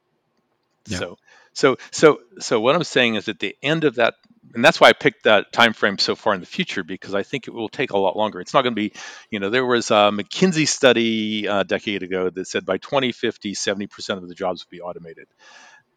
Yeah. 0.85 0.97
So, 0.97 1.17
so, 1.53 1.77
so, 1.91 2.19
so 2.39 2.59
what 2.59 2.75
I'm 2.75 2.83
saying 2.83 3.15
is 3.15 3.29
at 3.29 3.39
the 3.39 3.55
end 3.63 3.85
of 3.85 3.95
that 3.95 4.15
and 4.53 4.63
that's 4.65 4.79
why 4.79 4.89
I 4.89 4.93
picked 4.93 5.23
that 5.23 5.51
time 5.51 5.73
frame 5.73 5.97
so 5.97 6.15
far 6.15 6.33
in 6.33 6.39
the 6.39 6.45
future 6.45 6.83
because 6.83 7.13
I 7.13 7.23
think 7.23 7.47
it 7.47 7.51
will 7.51 7.69
take 7.69 7.91
a 7.91 7.97
lot 7.97 8.17
longer. 8.17 8.41
It's 8.41 8.53
not 8.53 8.63
going 8.63 8.75
to 8.75 8.81
be, 8.81 8.93
you 9.29 9.39
know, 9.39 9.49
there 9.49 9.65
was 9.65 9.91
a 9.91 10.11
McKinsey 10.11 10.67
study 10.67 11.45
a 11.45 11.63
decade 11.63 12.03
ago 12.03 12.29
that 12.29 12.47
said 12.47 12.65
by 12.65 12.77
2050, 12.77 13.53
70% 13.53 14.17
of 14.17 14.27
the 14.27 14.35
jobs 14.35 14.65
will 14.65 14.75
be 14.75 14.81
automated. 14.81 15.27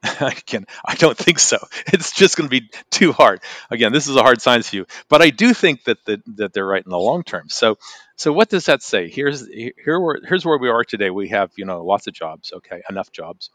Again, 0.21 0.67
I 0.85 0.95
don't 0.95 1.17
think 1.17 1.39
so. 1.39 1.59
It's 1.87 2.13
just 2.13 2.37
going 2.37 2.49
to 2.49 2.61
be 2.61 2.71
too 2.91 3.13
hard. 3.13 3.41
Again, 3.71 3.93
this 3.93 4.09
is 4.09 4.17
a 4.17 4.23
hard 4.23 4.41
science 4.43 4.69
view, 4.71 4.87
but 5.09 5.23
I 5.23 5.31
do 5.31 5.55
think 5.55 5.85
that 5.85 6.05
the, 6.05 6.23
that 6.37 6.53
they're 6.53 6.67
right 6.67 6.85
in 6.85 6.91
the 6.91 6.99
long 6.99 7.23
term. 7.23 7.49
So, 7.49 7.79
so 8.17 8.33
what 8.33 8.49
does 8.49 8.67
that 8.67 8.83
say? 8.83 9.09
Here's 9.09 9.47
here 9.49 10.01
where 10.01 10.19
here's 10.27 10.45
where 10.45 10.59
we 10.59 10.69
are 10.69 10.85
today. 10.85 11.11
We 11.11 11.29
have 11.29 11.51
you 11.57 11.65
know 11.65 11.85
lots 11.85 12.07
of 12.07 12.15
jobs. 12.15 12.53
Okay, 12.53 12.83
enough 12.89 13.13
jobs 13.13 13.51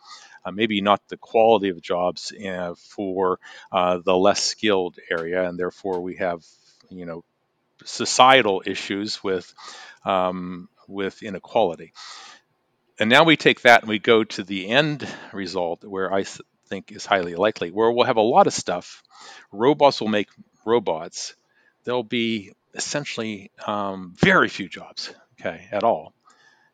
uh, 0.48 0.52
maybe 0.52 0.82
not 0.82 1.02
the 1.10 1.18
quality 1.18 1.70
of 1.70 1.82
jobs 1.82 2.32
uh, 2.32 2.74
for 2.78 3.40
uh, 3.72 4.00
the 4.04 4.16
less 4.16 4.42
skilled 4.44 4.98
area, 5.12 5.48
and 5.48 5.60
therefore 5.60 6.02
we 6.02 6.16
have 6.16 6.44
you 6.90 7.06
know 7.06 7.24
societal 7.86 8.64
issues 8.66 9.24
with 9.24 9.54
um, 10.06 10.70
with 10.88 11.22
inequality. 11.24 11.94
And 13.00 13.10
now 13.10 13.24
we 13.24 13.38
take 13.38 13.62
that 13.62 13.82
and 13.82 13.90
we 13.90 14.00
go 14.00 14.24
to 14.24 14.44
the 14.44 14.68
end 14.68 15.08
result, 15.32 15.84
where 15.84 16.12
I 16.12 16.26
think 16.68 16.92
is 16.92 17.06
highly 17.06 17.36
likely, 17.36 17.72
where 17.72 17.92
we'll 17.92 18.06
have 18.06 18.18
a 18.18 18.22
lot 18.22 18.48
of 18.48 18.54
stuff. 18.54 19.04
Robots 19.52 20.02
will 20.02 20.08
make 20.08 20.30
robots. 20.66 21.36
There'll 21.84 22.04
be 22.04 22.54
essentially 22.74 23.52
um, 23.66 24.14
very 24.18 24.50
few 24.50 24.68
jobs, 24.68 25.14
okay, 25.40 25.68
at 25.72 25.84
all. 25.84 26.14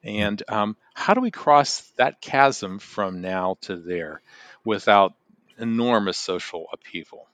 And 0.04 0.42
um, 0.50 0.76
how 0.94 1.14
do 1.14 1.22
we 1.22 1.32
cross 1.32 1.82
that 1.98 2.22
chasm 2.22 2.80
from 2.80 3.22
now 3.22 3.58
to 3.62 3.78
there 3.78 4.22
without 4.66 5.14
enormous 5.58 6.18
social 6.18 6.68
upheaval? 6.72 7.28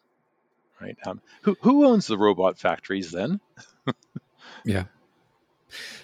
Right? 0.79 0.97
Um, 1.05 1.21
who 1.41 1.57
who 1.61 1.85
owns 1.85 2.07
the 2.07 2.17
robot 2.17 2.57
factories 2.57 3.11
then? 3.11 3.39
yeah. 4.65 4.85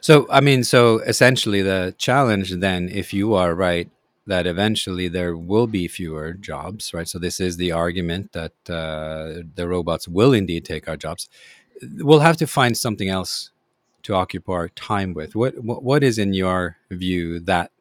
So 0.02 0.28
I 0.30 0.42
mean, 0.42 0.64
so 0.64 1.00
essentially, 1.00 1.62
the 1.62 1.96
challenge 1.98 2.52
then, 2.52 2.90
if 2.90 3.14
you 3.14 3.34
are 3.34 3.56
right, 3.56 3.90
that 4.28 4.48
eventually 4.48 5.08
there 5.08 5.36
will 5.36 5.68
be 5.68 5.88
fewer 5.88 6.34
jobs, 6.34 6.94
right? 6.94 7.08
So 7.08 7.20
this 7.20 7.40
is 7.40 7.58
the 7.58 7.72
argument 7.72 8.34
that 8.34 8.54
uh, 8.70 9.44
the 9.56 9.68
robots 9.68 10.08
will 10.08 10.34
indeed 10.34 10.66
take 10.66 10.88
our 10.88 10.98
jobs. 10.98 11.30
We'll 11.98 12.20
have 12.20 12.38
to 12.38 12.48
find 12.48 12.78
something 12.78 13.10
else 13.10 13.52
to 14.04 14.14
occupy 14.14 14.54
our 14.54 14.70
time 14.70 15.14
with. 15.14 15.36
What, 15.36 15.64
what 15.64 15.84
what 15.84 16.04
is 16.04 16.18
in 16.18 16.34
your 16.34 16.78
view 16.90 17.40
that 17.42 17.72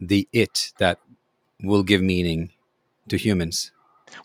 the 0.00 0.28
it 0.32 0.72
that 0.78 0.98
will 1.62 1.82
give 1.82 2.02
meaning 2.02 2.50
to 3.08 3.16
humans? 3.16 3.72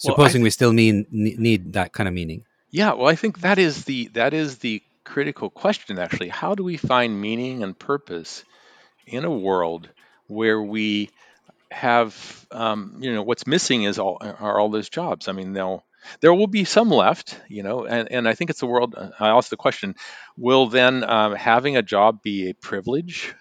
Well, 0.03 0.15
Supposing 0.15 0.39
th- 0.39 0.43
we 0.43 0.49
still 0.49 0.73
mean 0.73 1.05
need 1.11 1.73
that 1.73 1.93
kind 1.93 2.07
of 2.07 2.13
meaning. 2.13 2.45
Yeah, 2.71 2.93
well, 2.93 3.07
I 3.07 3.15
think 3.15 3.41
that 3.41 3.59
is 3.59 3.85
the 3.85 4.07
that 4.13 4.33
is 4.33 4.59
the 4.59 4.81
critical 5.03 5.49
question. 5.49 5.99
Actually, 5.99 6.29
how 6.29 6.55
do 6.55 6.63
we 6.63 6.77
find 6.77 7.19
meaning 7.19 7.63
and 7.63 7.77
purpose 7.77 8.43
in 9.05 9.25
a 9.25 9.31
world 9.31 9.89
where 10.27 10.61
we 10.61 11.09
have, 11.71 12.45
um, 12.51 12.97
you 12.99 13.13
know, 13.13 13.23
what's 13.23 13.47
missing 13.47 13.83
is 13.83 13.99
all 13.99 14.17
are 14.21 14.59
all 14.59 14.69
those 14.69 14.89
jobs. 14.89 15.27
I 15.27 15.33
mean, 15.33 15.53
they'll 15.53 15.83
there 16.21 16.33
will 16.33 16.47
be 16.47 16.65
some 16.65 16.89
left, 16.89 17.39
you 17.47 17.63
know, 17.63 17.85
and, 17.85 18.11
and 18.11 18.27
I 18.27 18.33
think 18.35 18.49
it's 18.49 18.61
a 18.61 18.67
world. 18.67 18.95
I 19.19 19.29
ask 19.29 19.49
the 19.49 19.57
question: 19.57 19.95
Will 20.37 20.67
then 20.67 21.03
um, 21.03 21.35
having 21.35 21.77
a 21.77 21.81
job 21.81 22.21
be 22.21 22.49
a 22.49 22.53
privilege? 22.53 23.33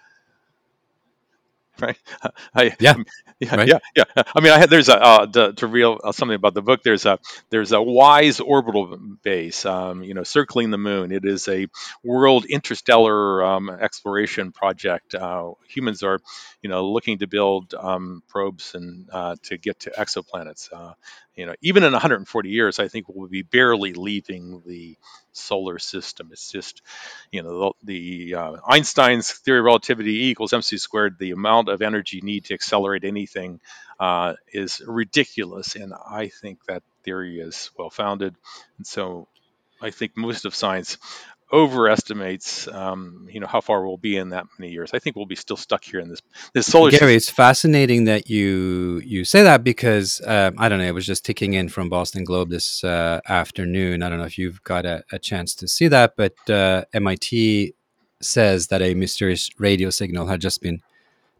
Right? 1.81 1.97
I, 2.55 2.75
yeah. 2.79 2.93
Yeah, 3.39 3.55
right? 3.55 3.67
yeah, 3.67 3.79
yeah. 3.95 4.03
I 4.35 4.41
mean, 4.41 4.53
I 4.53 4.59
had 4.59 4.69
there's 4.69 4.89
a 4.89 5.01
uh, 5.01 5.25
to, 5.25 5.53
to 5.53 5.67
real 5.67 5.99
uh, 6.03 6.11
something 6.11 6.35
about 6.35 6.53
the 6.53 6.61
book. 6.61 6.81
There's 6.83 7.05
a 7.05 7.19
there's 7.49 7.71
a 7.71 7.81
WISE 7.81 8.39
orbital 8.39 8.97
base, 9.23 9.65
um, 9.65 10.03
you 10.03 10.13
know, 10.13 10.23
circling 10.23 10.69
the 10.69 10.77
moon. 10.77 11.11
It 11.11 11.25
is 11.25 11.47
a 11.47 11.67
world 12.03 12.45
interstellar 12.45 13.43
um, 13.43 13.69
exploration 13.69 14.51
project. 14.51 15.15
Uh, 15.15 15.53
humans 15.67 16.03
are, 16.03 16.19
you 16.61 16.69
know, 16.69 16.89
looking 16.91 17.17
to 17.19 17.27
build 17.27 17.73
um, 17.73 18.21
probes 18.29 18.75
and 18.75 19.09
uh, 19.11 19.35
to 19.43 19.57
get 19.57 19.79
to 19.81 19.89
exoplanets. 19.91 20.69
You 21.35 21.47
know, 21.47 21.55
even 21.61 21.83
in 21.83 21.91
140 21.93 22.49
years, 22.49 22.79
I 22.79 22.87
think 22.87 23.07
we'll 23.09 23.27
be 23.27 23.41
barely 23.41 23.93
leaving 23.93 24.61
the 24.65 24.97
solar 25.31 25.79
system. 25.79 26.29
It's 26.31 26.51
just, 26.51 26.81
you 27.31 27.41
know, 27.41 27.73
the, 27.83 28.31
the 28.31 28.35
uh, 28.35 28.57
Einstein's 28.67 29.31
theory 29.31 29.59
of 29.59 29.65
relativity 29.65 30.11
E 30.11 30.29
equals 30.29 30.53
mc 30.53 30.77
squared. 30.77 31.17
The 31.17 31.31
amount 31.31 31.69
of 31.69 31.81
energy 31.81 32.21
need 32.21 32.45
to 32.45 32.53
accelerate 32.53 33.03
anything 33.03 33.59
uh, 33.99 34.35
is 34.51 34.81
ridiculous, 34.85 35.75
and 35.75 35.93
I 35.93 36.27
think 36.27 36.63
that 36.65 36.83
theory 37.03 37.39
is 37.39 37.71
well 37.77 37.89
founded. 37.89 38.35
And 38.77 38.85
so, 38.85 39.27
I 39.81 39.89
think 39.91 40.15
most 40.15 40.45
of 40.45 40.55
science 40.55 40.97
overestimates 41.53 42.67
um, 42.67 43.27
you 43.31 43.39
know 43.39 43.45
how 43.45 43.61
far 43.61 43.85
we'll 43.85 43.97
be 43.97 44.17
in 44.17 44.29
that 44.29 44.47
many 44.57 44.71
years. 44.71 44.91
I 44.93 44.99
think 44.99 45.15
we'll 45.15 45.27
be 45.27 45.35
still 45.35 45.55
stuck 45.55 45.83
here 45.83 45.99
in 45.99 46.09
this 46.09 46.21
this 46.53 46.65
solar. 46.65 46.89
Gary, 46.89 47.15
it's 47.15 47.29
fascinating 47.29 48.05
that 48.05 48.29
you 48.29 49.01
you 49.05 49.23
say 49.23 49.43
that 49.43 49.63
because 49.63 50.19
um, 50.25 50.55
I 50.57 50.67
don't 50.67 50.79
know. 50.79 50.85
It 50.85 50.95
was 50.95 51.05
just 51.05 51.23
ticking 51.23 51.53
in 51.53 51.69
from 51.69 51.89
Boston 51.89 52.23
Globe 52.23 52.49
this 52.49 52.83
uh, 52.83 53.21
afternoon. 53.29 54.01
I 54.01 54.09
don't 54.09 54.17
know 54.17 54.25
if 54.25 54.37
you've 54.37 54.63
got 54.63 54.85
a, 54.85 55.03
a 55.11 55.19
chance 55.19 55.53
to 55.55 55.67
see 55.67 55.87
that, 55.87 56.15
but 56.17 56.33
uh, 56.49 56.85
MIT 56.93 57.75
says 58.19 58.67
that 58.67 58.81
a 58.81 58.95
mysterious 58.95 59.49
radio 59.59 59.89
signal 59.91 60.27
had 60.27 60.41
just 60.41 60.61
been 60.61 60.81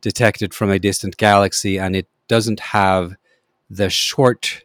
detected 0.01 0.53
from 0.53 0.69
a 0.69 0.77
distant 0.77 1.17
galaxy, 1.17 1.79
and 1.79 1.95
it 1.95 2.07
doesn't 2.27 2.59
have 2.59 3.15
the 3.69 3.89
short 3.89 4.63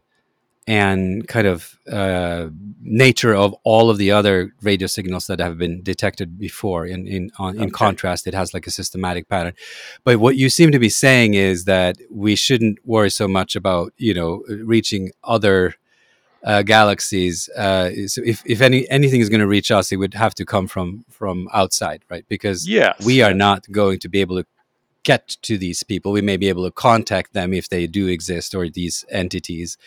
and 0.68 1.26
kind 1.26 1.46
of 1.46 1.78
uh, 1.90 2.50
nature 2.82 3.34
of 3.34 3.54
all 3.64 3.88
of 3.88 3.96
the 3.96 4.10
other 4.10 4.52
radio 4.60 4.86
signals 4.86 5.26
that 5.26 5.40
have 5.40 5.56
been 5.56 5.82
detected 5.82 6.38
before. 6.38 6.84
In 6.84 7.08
in 7.08 7.30
on, 7.38 7.56
in 7.56 7.62
okay. 7.62 7.70
contrast, 7.70 8.26
it 8.26 8.34
has 8.34 8.52
like 8.52 8.66
a 8.66 8.70
systematic 8.70 9.30
pattern. 9.30 9.54
But 10.04 10.18
what 10.18 10.36
you 10.36 10.50
seem 10.50 10.70
to 10.72 10.78
be 10.78 10.90
saying 10.90 11.32
is 11.32 11.64
that 11.64 11.96
we 12.10 12.36
shouldn't 12.36 12.78
worry 12.84 13.10
so 13.10 13.26
much 13.26 13.56
about 13.56 13.94
you 13.96 14.12
know 14.12 14.44
reaching 14.62 15.10
other 15.24 15.74
uh, 16.44 16.60
galaxies. 16.62 17.48
Uh, 17.56 18.06
so 18.06 18.20
if, 18.22 18.42
if 18.44 18.60
any 18.60 18.86
anything 18.90 19.22
is 19.22 19.30
going 19.30 19.40
to 19.40 19.46
reach 19.46 19.70
us, 19.70 19.90
it 19.90 19.96
would 19.96 20.12
have 20.12 20.34
to 20.34 20.44
come 20.44 20.68
from 20.68 21.06
from 21.08 21.48
outside, 21.54 22.02
right? 22.10 22.26
Because 22.28 22.68
yes, 22.68 23.02
we 23.06 23.22
are 23.22 23.34
not 23.34 23.64
going 23.72 24.00
to 24.00 24.08
be 24.10 24.20
able 24.20 24.36
to 24.36 24.46
get 25.02 25.28
to 25.40 25.56
these 25.56 25.82
people. 25.82 26.12
We 26.12 26.20
may 26.20 26.36
be 26.36 26.50
able 26.50 26.64
to 26.64 26.70
contact 26.70 27.32
them 27.32 27.54
if 27.54 27.70
they 27.70 27.86
do 27.86 28.06
exist 28.08 28.54
or 28.54 28.68
these 28.68 29.06
entities. 29.08 29.78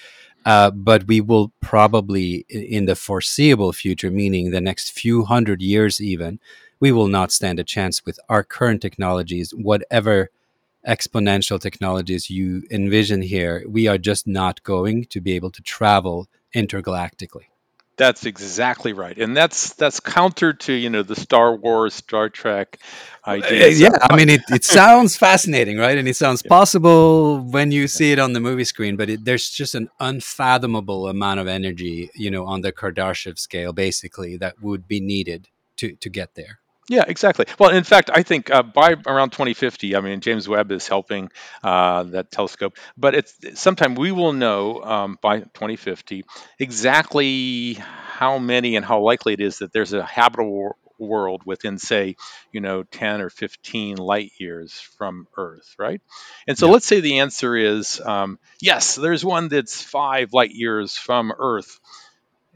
Uh, 0.44 0.72
but 0.72 1.08
we 1.08 1.22
will 1.22 1.52
probably, 1.62 2.46
in 2.50 2.86
the 2.86 2.96
foreseeable 2.96 3.72
future, 3.74 4.10
meaning 4.10 4.50
the 4.50 4.62
next 4.62 4.92
few 4.92 5.26
hundred 5.26 5.62
years, 5.62 6.02
even, 6.02 6.40
we 6.80 6.92
will 6.92 7.08
not 7.08 7.32
stand 7.32 7.60
a 7.60 7.64
chance 7.64 8.04
with 8.06 8.20
our 8.28 8.44
current 8.44 8.82
technologies, 8.82 9.52
whatever 9.52 10.32
exponential 10.88 11.62
technologies 11.62 12.32
you 12.32 12.64
envision 12.72 13.22
here. 13.22 13.64
We 13.68 13.88
are 13.88 14.00
just 14.00 14.26
not 14.26 14.64
going 14.64 15.06
to 15.06 15.22
be 15.22 15.34
able 15.34 15.52
to 15.52 15.62
travel 15.62 16.28
intergalactically. 16.56 17.51
That's 18.02 18.26
exactly 18.26 18.94
right, 18.94 19.16
and 19.16 19.38
that's 19.38 19.74
that's 19.74 20.00
counter 20.00 20.54
to 20.54 20.74
you 20.74 20.90
know 20.90 21.04
the 21.04 21.16
Star 21.16 21.56
Wars, 21.56 21.94
Star 21.94 22.30
Trek 22.30 22.80
ideas. 23.28 23.80
Uh, 23.80 23.84
yeah, 23.86 23.98
I 24.02 24.16
mean 24.16 24.28
it, 24.28 24.42
it 24.50 24.64
sounds 24.64 25.16
fascinating, 25.16 25.78
right? 25.78 25.96
And 25.96 26.08
it 26.08 26.16
sounds 26.16 26.42
possible 26.42 27.42
when 27.42 27.72
you 27.72 27.88
see 27.88 28.12
it 28.12 28.18
on 28.18 28.34
the 28.34 28.40
movie 28.40 28.64
screen, 28.64 28.96
but 28.96 29.12
it, 29.12 29.24
there's 29.24 29.52
just 29.52 29.76
an 29.76 29.88
unfathomable 30.00 31.10
amount 31.10 31.42
of 31.42 31.48
energy, 31.48 32.10
you 32.16 32.32
know, 32.32 32.48
on 32.48 32.62
the 32.62 32.72
Kardashev 32.72 33.38
scale, 33.38 33.72
basically, 33.72 34.36
that 34.38 34.60
would 34.64 34.88
be 34.88 35.00
needed 35.00 35.50
to 35.78 35.96
to 35.98 36.10
get 36.10 36.34
there. 36.34 36.61
Yeah, 36.92 37.06
exactly. 37.08 37.46
Well, 37.58 37.70
in 37.72 37.86
fact, 37.86 38.10
I 38.14 38.24
think 38.24 38.52
uh, 38.52 38.64
by 38.64 38.96
around 39.08 39.32
2050, 39.32 39.96
I 39.96 40.02
mean, 40.02 40.20
James 40.20 40.50
Webb 40.50 40.72
is 40.74 40.88
helping 40.90 41.30
uh, 41.64 42.04
that 42.04 42.32
telescope, 42.32 42.78
but 42.98 43.16
it's 43.16 43.34
sometime 43.60 43.96
we 43.96 44.12
will 44.12 44.34
know 44.34 44.84
um, 44.84 45.18
by 45.22 45.40
2050 45.40 46.26
exactly 46.60 47.76
how 47.76 48.40
many 48.40 48.76
and 48.76 48.86
how 48.86 49.02
likely 49.02 49.34
it 49.34 49.40
is 49.42 49.60
that 49.60 49.72
there's 49.72 49.94
a 49.94 50.04
habitable 50.06 50.74
world 51.00 51.44
within, 51.46 51.78
say, 51.78 52.18
you 52.52 52.62
know, 52.62 52.84
10 52.84 53.22
or 53.22 53.30
15 53.30 53.98
light 53.98 54.32
years 54.38 54.74
from 54.98 55.28
Earth, 55.38 55.76
right? 55.80 56.02
And 56.48 56.58
so 56.58 56.68
Yeah. 56.68 56.74
let's 56.74 56.86
say 56.86 57.00
the 57.00 57.20
answer 57.20 57.56
is 57.56 58.02
um, 58.02 58.38
yes, 58.62 58.96
there's 58.96 59.24
one 59.24 59.48
that's 59.48 59.82
five 59.82 60.34
light 60.34 60.52
years 60.54 60.98
from 60.98 61.32
Earth 61.38 61.80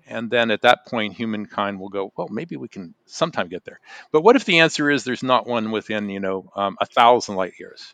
and 0.07 0.29
then 0.29 0.51
at 0.51 0.61
that 0.61 0.85
point 0.85 1.13
humankind 1.13 1.79
will 1.79 1.89
go 1.89 2.11
well 2.15 2.27
maybe 2.29 2.55
we 2.57 2.67
can 2.67 2.93
sometime 3.05 3.47
get 3.47 3.65
there. 3.65 3.79
But 4.11 4.21
what 4.21 4.35
if 4.35 4.45
the 4.45 4.59
answer 4.59 4.89
is 4.89 5.03
there's 5.03 5.23
not 5.23 5.47
one 5.47 5.71
within 5.71 6.09
you 6.09 6.19
know 6.19 6.51
um, 6.55 6.77
a 6.79 6.85
thousand 6.85 7.35
light 7.35 7.53
years? 7.59 7.93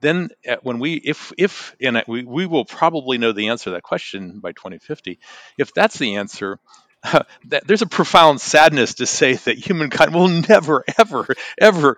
Then 0.00 0.28
uh, 0.48 0.56
when 0.62 0.78
we 0.78 0.94
if 0.94 1.32
if 1.38 1.74
and 1.80 2.02
we, 2.06 2.24
we 2.24 2.46
will 2.46 2.64
probably 2.64 3.18
know 3.18 3.32
the 3.32 3.48
answer 3.48 3.64
to 3.64 3.70
that 3.72 3.82
question 3.82 4.40
by 4.40 4.52
2050 4.52 5.18
if 5.58 5.72
that's 5.72 5.98
the 5.98 6.16
answer 6.16 6.58
that 7.46 7.66
there's 7.66 7.82
a 7.82 7.86
profound 7.86 8.40
sadness 8.40 8.94
to 8.94 9.06
say 9.06 9.34
that 9.34 9.56
humankind 9.56 10.14
will 10.14 10.28
never 10.28 10.84
ever 10.98 11.26
ever 11.58 11.96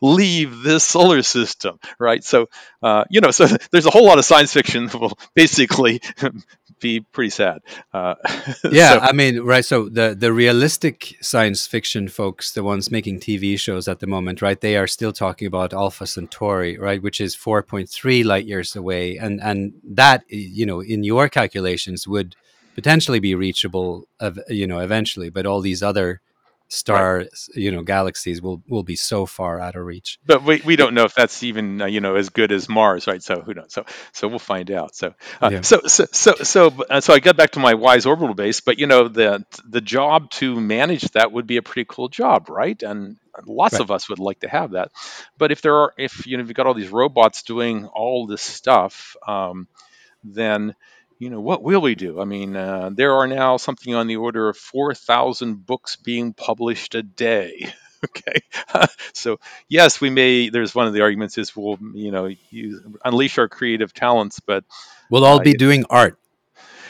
leave 0.00 0.62
this 0.62 0.84
solar 0.84 1.22
system 1.22 1.78
right? 1.98 2.22
So 2.22 2.46
uh, 2.82 3.04
you 3.10 3.20
know 3.20 3.30
so 3.32 3.46
there's 3.72 3.86
a 3.86 3.90
whole 3.90 4.06
lot 4.06 4.18
of 4.18 4.24
science 4.24 4.52
fiction 4.52 4.86
that 4.86 4.98
will 4.98 5.18
basically 5.34 6.00
be 6.80 7.00
pretty 7.00 7.30
sad. 7.30 7.60
Uh, 7.92 8.14
yeah, 8.70 8.92
so, 8.94 8.98
I 9.00 9.12
mean, 9.12 9.40
right. 9.40 9.64
So 9.64 9.88
the 9.88 10.16
the 10.18 10.32
realistic 10.32 11.16
science 11.20 11.66
fiction 11.66 12.08
folks, 12.08 12.52
the 12.52 12.64
ones 12.64 12.90
making 12.90 13.20
TV 13.20 13.58
shows 13.58 13.88
at 13.88 14.00
the 14.00 14.06
moment, 14.06 14.42
right? 14.42 14.60
They 14.60 14.76
are 14.76 14.86
still 14.86 15.12
talking 15.12 15.46
about 15.46 15.72
Alpha 15.72 16.06
Centauri, 16.06 16.78
right, 16.78 17.02
which 17.02 17.20
is 17.20 17.34
four 17.34 17.62
point 17.62 17.88
three 17.88 18.24
light 18.24 18.46
years 18.46 18.74
away, 18.74 19.16
and 19.16 19.40
and 19.40 19.74
that 19.84 20.24
you 20.28 20.66
know 20.66 20.80
in 20.80 21.04
your 21.04 21.28
calculations 21.28 22.08
would 22.08 22.34
potentially 22.74 23.20
be 23.20 23.34
reachable, 23.34 24.06
of 24.18 24.38
you 24.48 24.66
know, 24.66 24.78
eventually. 24.80 25.30
But 25.30 25.46
all 25.46 25.60
these 25.60 25.82
other 25.82 26.20
stars, 26.70 27.50
right. 27.54 27.62
you 27.62 27.72
know, 27.72 27.82
galaxies 27.82 28.40
will 28.40 28.62
will 28.68 28.82
be 28.82 28.96
so 28.96 29.26
far 29.26 29.60
out 29.60 29.74
of 29.74 29.84
reach. 29.84 30.18
But 30.24 30.44
we, 30.44 30.62
we 30.64 30.76
don't 30.76 30.94
know 30.94 31.04
if 31.04 31.14
that's 31.14 31.42
even 31.42 31.82
uh, 31.82 31.86
you 31.86 32.00
know 32.00 32.14
as 32.14 32.30
good 32.30 32.52
as 32.52 32.68
Mars, 32.68 33.06
right? 33.06 33.22
So 33.22 33.40
who 33.40 33.54
knows? 33.54 33.72
So 33.72 33.84
so 34.12 34.28
we'll 34.28 34.38
find 34.38 34.70
out. 34.70 34.94
So 34.94 35.14
uh, 35.42 35.50
yeah. 35.52 35.60
so 35.60 35.80
so 35.86 36.06
so 36.12 36.34
so 36.34 36.72
uh, 36.88 37.00
so 37.00 37.12
I 37.12 37.18
got 37.18 37.36
back 37.36 37.50
to 37.52 37.60
my 37.60 37.74
WISE 37.74 38.06
orbital 38.06 38.34
base, 38.34 38.60
but 38.60 38.78
you 38.78 38.86
know 38.86 39.08
the 39.08 39.44
the 39.68 39.80
job 39.80 40.30
to 40.32 40.58
manage 40.60 41.02
that 41.12 41.32
would 41.32 41.46
be 41.46 41.56
a 41.58 41.62
pretty 41.62 41.86
cool 41.88 42.08
job, 42.08 42.48
right? 42.48 42.80
And 42.82 43.18
lots 43.46 43.74
right. 43.74 43.82
of 43.82 43.90
us 43.90 44.08
would 44.08 44.18
like 44.18 44.40
to 44.40 44.48
have 44.48 44.72
that. 44.72 44.92
But 45.36 45.52
if 45.52 45.62
there 45.62 45.74
are 45.74 45.92
if 45.98 46.26
you 46.26 46.36
know 46.36 46.42
if 46.42 46.48
you've 46.48 46.56
got 46.56 46.66
all 46.66 46.74
these 46.74 46.90
robots 46.90 47.42
doing 47.42 47.86
all 47.86 48.26
this 48.26 48.42
stuff, 48.42 49.16
um, 49.26 49.66
then 50.22 50.74
you 51.20 51.28
know, 51.28 51.40
what 51.40 51.62
will 51.62 51.82
we 51.82 51.94
do? 51.94 52.18
I 52.18 52.24
mean, 52.24 52.56
uh, 52.56 52.90
there 52.92 53.12
are 53.12 53.26
now 53.26 53.58
something 53.58 53.94
on 53.94 54.06
the 54.06 54.16
order 54.16 54.48
of 54.48 54.56
4,000 54.56 55.66
books 55.66 55.96
being 55.96 56.32
published 56.32 56.94
a 56.94 57.02
day. 57.02 57.72
okay. 58.04 58.40
so, 59.12 59.38
yes, 59.68 60.00
we 60.00 60.08
may, 60.08 60.48
there's 60.48 60.74
one 60.74 60.86
of 60.86 60.94
the 60.94 61.02
arguments 61.02 61.36
is 61.36 61.54
we'll, 61.54 61.78
you 61.92 62.10
know, 62.10 62.30
use, 62.48 62.82
unleash 63.04 63.36
our 63.36 63.48
creative 63.48 63.92
talents, 63.92 64.40
but 64.40 64.64
we'll 65.10 65.26
all 65.26 65.40
uh, 65.40 65.42
be 65.42 65.52
doing 65.52 65.84
art. 65.90 66.18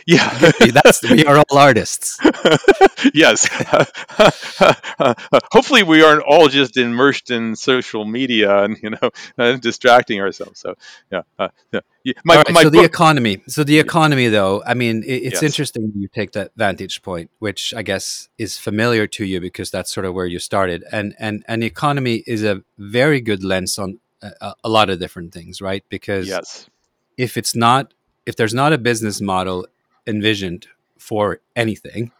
Yeah, 0.06 0.52
that's 0.72 1.02
we 1.02 1.24
are 1.24 1.38
all 1.38 1.58
artists. 1.58 2.18
yes. 3.14 3.48
Hopefully, 5.52 5.82
we 5.82 6.02
aren't 6.02 6.22
all 6.22 6.48
just 6.48 6.76
immersed 6.76 7.30
in 7.30 7.56
social 7.56 8.04
media 8.04 8.64
and 8.64 8.76
you 8.82 8.90
know 8.90 9.10
uh, 9.38 9.56
distracting 9.56 10.20
ourselves. 10.20 10.60
So 10.60 10.74
yeah, 11.10 11.22
uh, 11.38 11.48
yeah. 11.72 11.80
My, 12.24 12.36
right, 12.36 12.50
my 12.50 12.62
so 12.62 12.70
book- 12.70 12.80
the 12.80 12.84
economy. 12.84 13.42
So 13.46 13.64
the 13.64 13.78
economy, 13.78 14.28
though, 14.28 14.62
I 14.66 14.74
mean, 14.74 15.02
it, 15.02 15.22
it's 15.22 15.34
yes. 15.34 15.42
interesting 15.42 15.92
you 15.96 16.08
take 16.08 16.32
that 16.32 16.52
vantage 16.56 17.02
point, 17.02 17.30
which 17.38 17.74
I 17.74 17.82
guess 17.82 18.28
is 18.38 18.58
familiar 18.58 19.06
to 19.08 19.24
you 19.24 19.40
because 19.40 19.70
that's 19.70 19.92
sort 19.92 20.06
of 20.06 20.14
where 20.14 20.26
you 20.26 20.38
started. 20.38 20.84
And 20.90 21.14
and 21.18 21.44
and 21.46 21.62
economy 21.62 22.22
is 22.26 22.44
a 22.44 22.62
very 22.78 23.20
good 23.20 23.44
lens 23.44 23.78
on 23.78 24.00
a, 24.22 24.54
a 24.64 24.68
lot 24.68 24.90
of 24.90 24.98
different 24.98 25.32
things, 25.32 25.60
right? 25.60 25.84
Because 25.88 26.28
yes. 26.28 26.68
if 27.16 27.36
it's 27.36 27.54
not 27.54 27.92
if 28.26 28.36
there's 28.36 28.54
not 28.54 28.72
a 28.72 28.78
business 28.78 29.20
model 29.20 29.66
envisioned 30.06 30.66
for 30.98 31.40
anything. 31.56 32.12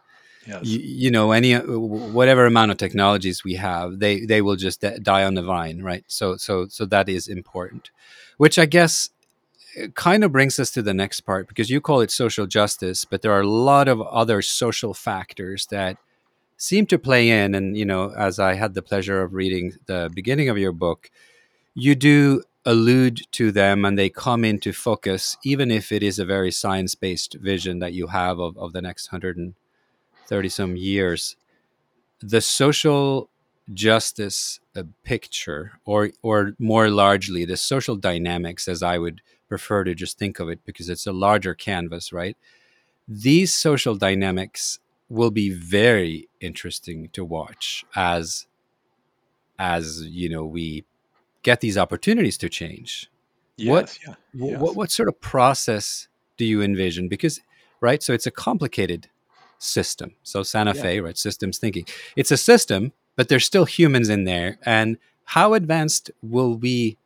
Yes. 0.47 0.65
you, 0.65 0.81
you, 0.81 1.11
know 1.11 1.33
any 1.33 1.55
whatever 1.55 2.47
amount 2.47 2.71
of 2.71 2.79
technologies 2.79 3.45
we 3.45 3.55
have 3.57 3.99
they 3.99 4.25
they 4.25 4.41
will 4.41 4.57
just 4.57 4.81
die 5.03 5.23
on 5.23 5.35
the 5.35 5.43
vine 5.43 5.83
right? 5.83 6.03
So 6.07 6.39
so 6.39 6.67
so 6.67 6.87
that 6.87 7.11
is 7.11 7.29
important 7.29 7.91
which 8.39 8.59
i 8.59 8.65
guess 8.65 9.11
uh, 9.79 9.89
kind 9.89 10.25
of 10.25 10.33
brings 10.33 10.59
us 10.59 10.71
to 10.71 10.81
the 10.81 10.95
next 10.95 11.21
part 11.21 11.47
because 11.47 11.69
you 11.69 11.79
call 11.79 12.01
it 12.01 12.11
social 12.11 12.47
justice 12.47 13.05
but 13.05 13.21
there 13.21 13.33
are 13.33 13.43
a 13.43 13.47
lot 13.47 13.87
of 13.87 14.01
other 14.01 14.41
social 14.41 14.95
factors 14.95 15.67
that 15.67 15.99
seem 16.57 16.87
to 16.87 16.99
play 16.99 17.29
in. 17.31 17.55
And 17.55 17.77
you 17.77 17.85
know 17.85 18.13
as 18.17 18.39
i 18.39 18.55
had 18.55 18.73
the 18.73 18.83
pleasure 18.83 19.21
of 19.23 19.35
reading 19.35 19.75
the 19.87 20.11
beginning 20.15 20.49
of 20.49 20.57
your 20.57 20.73
book 20.73 21.11
you 21.75 21.95
do 21.95 22.43
allude 22.65 23.23
to 23.33 23.51
them 23.51 23.85
and 23.85 23.99
they 23.99 24.11
come 24.11 24.45
into 24.45 24.73
focus, 24.73 25.37
even 25.45 25.71
if 25.71 25.93
it 25.93 26.03
is 26.03 26.19
a 26.19 26.25
very 26.25 26.51
science 26.51 26.95
based 26.95 27.35
vision 27.35 27.79
that 27.79 27.93
you 27.93 28.09
have 28.09 28.39
of, 28.39 28.57
of 28.59 28.73
the 28.73 28.83
next 28.83 29.13
130 29.13 30.49
some 30.49 30.77
years. 30.77 31.37
The 32.21 32.41
social 32.41 33.31
justice 33.73 34.61
uh, 34.77 34.83
picture, 35.05 35.73
or, 35.85 36.11
or 36.23 36.55
more 36.59 36.91
largely, 36.91 37.45
the 37.45 37.57
social 37.57 37.97
dynamics, 37.97 38.69
as 38.69 38.83
I 38.83 38.99
would 38.99 39.23
prefer 39.49 39.85
to 39.85 39.95
just 39.95 40.19
think 40.19 40.39
of 40.39 40.49
it, 40.49 40.61
because 40.65 40.89
it's 40.89 41.07
a 41.07 41.13
larger 41.13 41.55
canvas, 41.55 42.13
right? 42.13 42.37
These 43.09 43.55
social 43.55 43.95
dynamics 43.97 44.79
will 45.09 45.31
be 45.31 45.51
very 45.51 46.29
interesting 46.41 47.09
to 47.13 47.25
watch 47.25 47.85
as 47.97 48.47
as 49.59 50.03
you 50.05 50.29
know 50.29 50.45
we 50.45 50.85
get 51.43 51.61
these 51.61 51.79
opportunities 51.79 52.39
to 52.39 52.49
change 52.49 53.11
yes, 53.57 53.71
what, 53.71 53.99
yeah, 54.07 54.15
yes. 54.51 54.61
what 54.61 54.77
what 54.77 54.91
sort 54.91 55.09
of 55.09 55.21
process 55.21 56.09
do 56.37 56.45
you 56.45 56.63
envision 56.63 57.09
because 57.09 57.41
right 57.81 58.03
so 58.03 58.13
it's 58.13 58.27
a 58.27 58.31
complicated 58.31 59.09
system 59.59 60.15
so 60.23 60.43
santa 60.43 60.75
fe 60.75 61.01
right 61.01 61.19
systems 61.19 61.59
thinking 61.59 61.85
it's 62.17 62.31
a 62.31 62.37
system 62.37 62.93
but 63.17 63.29
there's 63.29 63.45
still 63.45 63.67
humans 63.67 64.09
in 64.09 64.25
there 64.25 64.59
and 64.65 64.97
how 65.25 65.55
advanced 65.55 66.11
will 66.23 66.57
we 66.57 66.97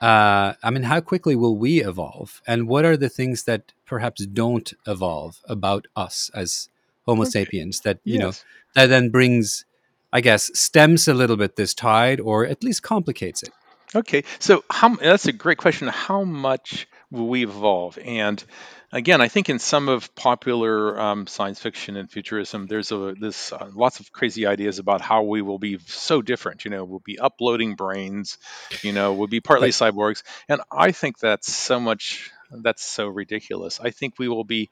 uh, 0.00 0.54
I 0.62 0.70
mean, 0.70 0.84
how 0.84 1.00
quickly 1.00 1.36
will 1.36 1.56
we 1.56 1.82
evolve? 1.82 2.42
And 2.46 2.68
what 2.68 2.84
are 2.84 2.96
the 2.96 3.08
things 3.08 3.44
that 3.44 3.72
perhaps 3.86 4.26
don't 4.26 4.72
evolve 4.86 5.40
about 5.48 5.86
us 5.96 6.30
as 6.34 6.68
Homo 7.06 7.22
okay. 7.22 7.30
sapiens 7.30 7.80
that, 7.80 7.98
you 8.04 8.14
yes. 8.14 8.22
know, 8.22 8.32
that 8.74 8.86
then 8.88 9.10
brings 9.10 9.64
I 10.16 10.22
guess, 10.22 10.50
stems 10.58 11.08
a 11.08 11.12
little 11.12 11.36
bit 11.36 11.56
this 11.56 11.74
tide 11.74 12.20
or 12.20 12.46
at 12.46 12.64
least 12.64 12.82
complicates 12.82 13.42
it? 13.42 13.50
Okay, 13.94 14.24
so 14.38 14.64
how, 14.70 14.94
that's 14.94 15.26
a 15.26 15.32
great 15.32 15.58
question. 15.58 15.88
How 15.88 16.24
much 16.24 16.88
will 17.10 17.28
we 17.28 17.44
evolve? 17.44 17.98
And 18.02 18.42
again, 18.90 19.20
I 19.20 19.28
think 19.28 19.50
in 19.50 19.58
some 19.58 19.90
of 19.90 20.14
popular 20.14 20.98
um, 20.98 21.26
science 21.26 21.60
fiction 21.60 21.98
and 21.98 22.10
futurism, 22.10 22.66
there's 22.66 22.92
a 22.92 23.14
this 23.20 23.52
uh, 23.52 23.68
lots 23.74 24.00
of 24.00 24.10
crazy 24.10 24.46
ideas 24.46 24.78
about 24.78 25.02
how 25.02 25.24
we 25.24 25.42
will 25.42 25.58
be 25.58 25.78
so 25.84 26.22
different. 26.22 26.64
You 26.64 26.70
know, 26.70 26.84
we'll 26.84 27.02
be 27.04 27.18
uploading 27.18 27.74
brains. 27.74 28.38
You 28.80 28.94
know, 28.94 29.12
we'll 29.12 29.28
be 29.28 29.40
partly 29.42 29.66
right. 29.66 29.74
cyborgs, 29.74 30.22
and 30.48 30.62
I 30.72 30.92
think 30.92 31.18
that's 31.18 31.52
so 31.52 31.78
much. 31.78 32.30
That's 32.50 32.82
so 32.82 33.06
ridiculous. 33.06 33.80
I 33.80 33.90
think 33.90 34.18
we 34.18 34.28
will 34.28 34.44
be 34.44 34.70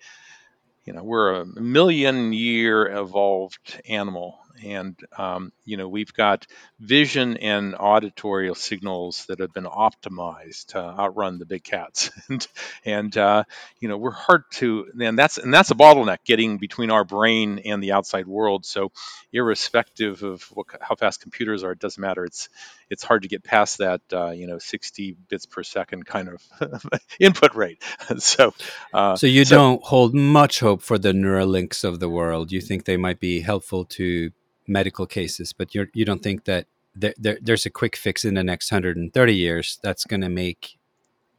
you 0.86 0.94
know 0.94 1.04
we're 1.04 1.34
a 1.34 1.44
million 1.44 2.32
year 2.32 2.86
evolved 2.86 3.82
animal 3.86 4.38
and 4.62 4.98
um, 5.18 5.52
you 5.64 5.76
know 5.76 5.88
we've 5.88 6.12
got 6.12 6.46
vision 6.78 7.36
and 7.38 7.74
auditory 7.78 8.54
signals 8.54 9.26
that 9.26 9.40
have 9.40 9.52
been 9.52 9.64
optimized 9.64 10.66
to 10.66 10.78
outrun 10.78 11.38
the 11.38 11.46
big 11.46 11.64
cats. 11.64 12.10
And 12.28 12.46
and 12.84 13.16
uh, 13.16 13.44
you 13.80 13.88
know 13.88 13.98
we're 13.98 14.10
hard 14.10 14.44
to 14.52 14.86
and 14.98 15.18
that's 15.18 15.38
and 15.38 15.52
that's 15.52 15.70
a 15.70 15.74
bottleneck 15.74 16.18
getting 16.24 16.58
between 16.58 16.90
our 16.90 17.04
brain 17.04 17.60
and 17.64 17.82
the 17.82 17.92
outside 17.92 18.26
world. 18.26 18.64
So 18.64 18.92
irrespective 19.32 20.22
of 20.22 20.42
what, 20.44 20.66
how 20.80 20.94
fast 20.94 21.20
computers 21.20 21.64
are 21.64 21.72
it 21.72 21.78
doesn't 21.78 22.00
matter. 22.00 22.24
It's 22.24 22.48
it's 22.88 23.02
hard 23.02 23.22
to 23.22 23.28
get 23.28 23.44
past 23.44 23.78
that 23.78 24.00
uh, 24.12 24.30
you 24.30 24.46
know 24.46 24.58
60 24.58 25.16
bits 25.28 25.46
per 25.46 25.62
second 25.62 26.06
kind 26.06 26.28
of 26.28 26.86
input 27.20 27.54
rate. 27.54 27.82
So 28.18 28.54
uh, 28.92 29.16
so 29.16 29.26
you 29.26 29.44
so, 29.44 29.56
don't 29.56 29.82
hold 29.82 30.14
much 30.14 30.60
hope 30.60 30.82
for 30.82 30.98
the 30.98 31.12
neuralinks 31.12 31.84
of 31.84 32.00
the 32.00 32.08
world. 32.08 32.52
You 32.52 32.60
think 32.60 32.84
they 32.84 32.96
might 32.96 33.20
be 33.20 33.40
helpful 33.40 33.84
to 33.96 34.30
medical 34.66 35.06
cases, 35.06 35.52
but 35.52 35.74
you're, 35.74 35.88
you 35.94 36.04
don't 36.04 36.22
think 36.22 36.44
that 36.44 36.66
there, 36.94 37.14
there, 37.18 37.38
there's 37.40 37.66
a 37.66 37.70
quick 37.70 37.96
fix 37.96 38.24
in 38.24 38.34
the 38.34 38.44
next 38.44 38.70
130 38.70 39.34
years 39.34 39.78
that's 39.82 40.04
going 40.04 40.20
to 40.20 40.28
make 40.28 40.78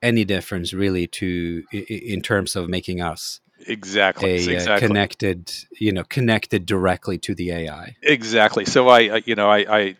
any 0.02 0.24
difference 0.24 0.74
really 0.74 1.08
to 1.08 1.64
in 1.72 2.22
terms 2.22 2.56
of 2.56 2.70
making 2.70 3.02
us 3.02 3.40
exactly 3.68 4.56
a, 4.56 4.74
uh, 4.74 4.80
connected 4.80 5.52
you 5.80 5.92
know 5.92 6.04
connected 6.04 6.66
directly 6.66 7.18
to 7.18 7.34
the 7.34 7.52
ai 7.52 7.96
exactly. 8.02 8.66
So 8.66 8.90
i 8.90 9.22
you 9.26 9.36
know 9.36 9.50
i 9.50 9.60
i, 9.80 9.96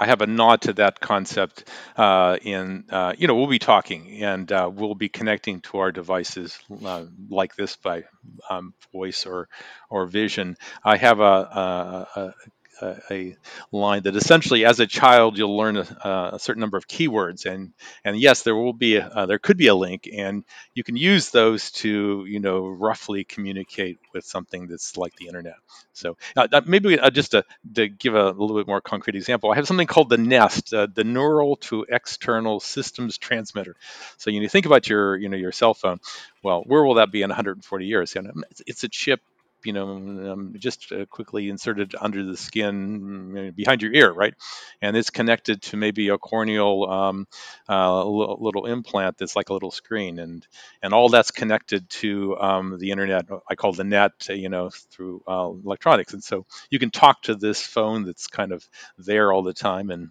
I 0.00 0.06
have 0.06 0.22
a 0.22 0.26
nod 0.26 0.62
to 0.62 0.72
that 0.74 1.00
concept 1.00 1.68
uh, 1.96 2.38
in 2.42 2.84
uh, 2.90 3.12
you 3.16 3.28
know 3.28 3.36
we'll 3.36 3.46
be 3.46 3.58
talking 3.58 4.22
and 4.22 4.50
uh, 4.50 4.70
we'll 4.72 4.94
be 4.94 5.08
connecting 5.08 5.60
to 5.62 5.78
our 5.78 5.92
devices 5.92 6.58
uh, 6.84 7.04
like 7.28 7.54
this 7.54 7.76
by 7.76 8.04
um, 8.50 8.74
voice 8.92 9.26
or 9.26 9.48
or 9.90 10.06
vision. 10.06 10.56
I 10.82 10.96
have 10.96 11.20
a, 11.20 11.22
a, 11.22 12.20
a 12.20 12.34
a, 12.80 12.96
a, 13.10 13.36
line 13.72 14.02
that 14.02 14.16
essentially, 14.16 14.64
as 14.64 14.80
a 14.80 14.86
child, 14.86 15.38
you'll 15.38 15.56
learn 15.56 15.76
a, 15.76 16.30
a, 16.34 16.38
certain 16.38 16.60
number 16.60 16.76
of 16.76 16.86
keywords, 16.88 17.46
and 17.46 17.72
and 18.04 18.18
yes, 18.18 18.42
there 18.42 18.54
will 18.54 18.72
be 18.72 18.96
a, 18.96 19.06
uh, 19.06 19.26
there 19.26 19.38
could 19.38 19.56
be 19.56 19.68
a 19.68 19.74
link, 19.74 20.08
and 20.12 20.44
you 20.74 20.84
can 20.84 20.96
use 20.96 21.30
those 21.30 21.70
to 21.72 22.24
you 22.26 22.40
know 22.40 22.66
roughly 22.66 23.24
communicate 23.24 23.98
with 24.12 24.24
something 24.24 24.66
that's 24.66 24.96
like 24.96 25.14
the 25.16 25.26
internet. 25.26 25.56
So 25.92 26.16
uh, 26.36 26.60
maybe 26.66 26.98
uh, 26.98 27.10
just 27.10 27.32
to, 27.32 27.44
to 27.74 27.88
give 27.88 28.14
a, 28.14 28.30
little 28.30 28.56
bit 28.56 28.66
more 28.66 28.80
concrete 28.80 29.16
example, 29.16 29.50
I 29.52 29.54
have 29.56 29.66
something 29.66 29.86
called 29.86 30.08
the 30.08 30.18
Nest, 30.18 30.74
uh, 30.74 30.88
the 30.92 31.04
Neural 31.04 31.56
to 31.56 31.86
External 31.88 32.60
Systems 32.60 33.16
Transmitter. 33.16 33.76
So 34.16 34.30
you, 34.30 34.48
think 34.48 34.66
about 34.66 34.88
your 34.88 35.16
you 35.16 35.28
know 35.28 35.36
your 35.36 35.52
cell 35.52 35.74
phone. 35.74 36.00
Well, 36.42 36.62
where 36.66 36.84
will 36.84 36.94
that 36.94 37.10
be 37.10 37.22
in 37.22 37.30
140 37.30 37.86
years? 37.86 38.14
You 38.14 38.22
know, 38.22 38.32
it's, 38.50 38.62
it's 38.66 38.84
a 38.84 38.88
chip 38.88 39.20
you 39.64 39.72
know, 39.72 39.88
um, 40.32 40.54
just 40.58 40.92
uh, 40.92 41.06
quickly 41.06 41.48
inserted 41.48 41.94
under 42.00 42.24
the 42.24 42.36
skin 42.36 43.00
mm, 43.00 43.54
behind 43.54 43.82
your 43.82 43.92
ear, 43.92 44.12
right? 44.12 44.34
And 44.82 44.96
it's 44.96 45.10
connected 45.10 45.62
to 45.62 45.76
maybe 45.76 46.08
a 46.08 46.18
corneal 46.18 46.84
um, 46.84 47.26
uh, 47.68 48.04
little 48.04 48.66
implant 48.66 49.18
that's 49.18 49.36
like 49.36 49.48
a 49.48 49.52
little 49.52 49.70
screen, 49.70 50.18
and 50.18 50.46
and 50.82 50.92
all 50.92 51.08
that's 51.08 51.30
connected 51.30 51.88
to 51.90 52.36
um, 52.38 52.78
the 52.78 52.90
internet. 52.90 53.26
I 53.48 53.54
call 53.54 53.72
the 53.72 53.84
net, 53.84 54.12
you 54.28 54.48
know, 54.48 54.70
through 54.90 55.22
uh, 55.26 55.50
electronics, 55.64 56.12
and 56.12 56.22
so 56.22 56.46
you 56.70 56.78
can 56.78 56.90
talk 56.90 57.22
to 57.22 57.34
this 57.34 57.60
phone 57.62 58.04
that's 58.04 58.26
kind 58.26 58.52
of 58.52 58.66
there 58.98 59.32
all 59.32 59.42
the 59.42 59.54
time, 59.54 59.90
and 59.90 60.10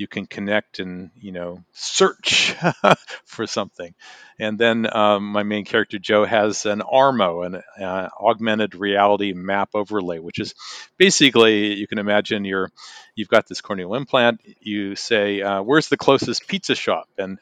you 0.00 0.08
can 0.08 0.26
connect 0.26 0.80
and 0.80 1.10
you 1.20 1.32
know 1.32 1.62
search 1.72 2.54
for 3.26 3.46
something. 3.46 3.94
And 4.38 4.58
then 4.58 4.88
um, 4.96 5.26
my 5.32 5.42
main 5.42 5.64
character 5.66 5.98
joe 5.98 6.24
has 6.24 6.64
an 6.66 6.80
armo 6.80 7.44
an 7.46 7.62
uh, 7.82 8.08
augmented 8.18 8.74
reality 8.74 9.32
map 9.34 9.70
overlay 9.74 10.18
which 10.18 10.38
is 10.38 10.54
basically 10.98 11.74
you 11.74 11.86
can 11.86 11.98
imagine 11.98 12.44
you're 12.44 12.70
you've 13.20 13.28
got 13.28 13.46
this 13.46 13.60
corneal 13.60 13.94
implant 13.94 14.40
you 14.60 14.96
say 14.96 15.42
uh, 15.42 15.62
where's 15.62 15.88
the 15.88 15.96
closest 15.96 16.48
pizza 16.48 16.74
shop? 16.74 17.08
And 17.18 17.38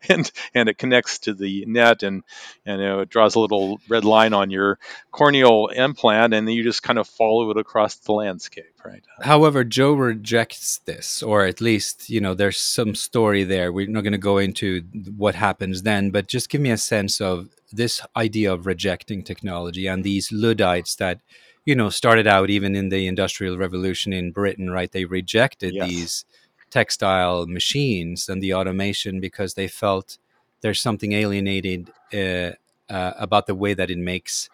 and 0.08 0.30
and 0.54 0.68
it 0.68 0.78
connects 0.78 1.18
to 1.20 1.34
the 1.34 1.64
net 1.66 2.02
and 2.02 2.22
and 2.66 2.80
you 2.80 2.86
know, 2.86 3.00
it 3.00 3.08
draws 3.08 3.34
a 3.34 3.40
little 3.40 3.80
red 3.88 4.04
line 4.04 4.32
on 4.32 4.50
your 4.50 4.78
corneal 5.10 5.68
implant 5.68 6.34
and 6.34 6.46
then 6.46 6.54
you 6.54 6.62
just 6.62 6.82
kind 6.82 6.98
of 6.98 7.08
follow 7.08 7.50
it 7.50 7.56
across 7.56 7.96
the 7.96 8.12
landscape 8.12 8.66
right? 8.84 9.02
However 9.22 9.64
joe 9.64 9.94
rejects 9.94 10.78
this 10.84 11.22
or 11.22 11.44
at 11.44 11.60
least 11.60 12.08
you 12.10 12.20
know 12.20 12.34
there's 12.34 12.58
some 12.58 12.94
story 12.94 13.44
there. 13.44 13.72
We're 13.72 13.88
not 13.88 14.02
going 14.02 14.12
to 14.12 14.18
go 14.18 14.38
into 14.38 14.82
what 15.16 15.34
happens 15.34 15.82
then 15.82 16.10
but 16.10 16.28
just 16.28 16.48
give 16.48 16.60
me 16.60 16.70
a 16.70 16.78
sense 16.78 17.20
of 17.20 17.48
this 17.72 18.00
idea 18.16 18.52
of 18.52 18.66
rejecting 18.66 19.22
technology 19.22 19.86
and 19.86 20.04
these 20.04 20.30
luddites 20.32 20.94
that 20.96 21.20
you 21.68 21.74
know 21.74 21.90
started 21.90 22.26
out 22.26 22.48
even 22.48 22.74
in 22.74 22.88
the 22.88 23.06
industrial 23.06 23.58
revolution 23.58 24.10
in 24.10 24.32
britain 24.32 24.70
right 24.70 24.92
they 24.92 25.04
rejected 25.04 25.74
yes. 25.74 25.88
these 25.88 26.24
textile 26.70 27.46
machines 27.46 28.26
and 28.26 28.42
the 28.42 28.54
automation 28.54 29.20
because 29.20 29.52
they 29.52 29.68
felt 29.68 30.16
there's 30.62 30.80
something 30.80 31.12
alienated 31.12 31.90
uh, 32.14 32.52
uh, 32.88 33.12
about 33.18 33.46
the 33.46 33.54
way 33.54 33.74
that 33.74 33.90
it 33.90 33.98
makes 33.98 34.48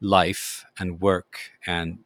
life 0.00 0.64
and 0.76 1.00
work 1.00 1.52
and 1.66 2.00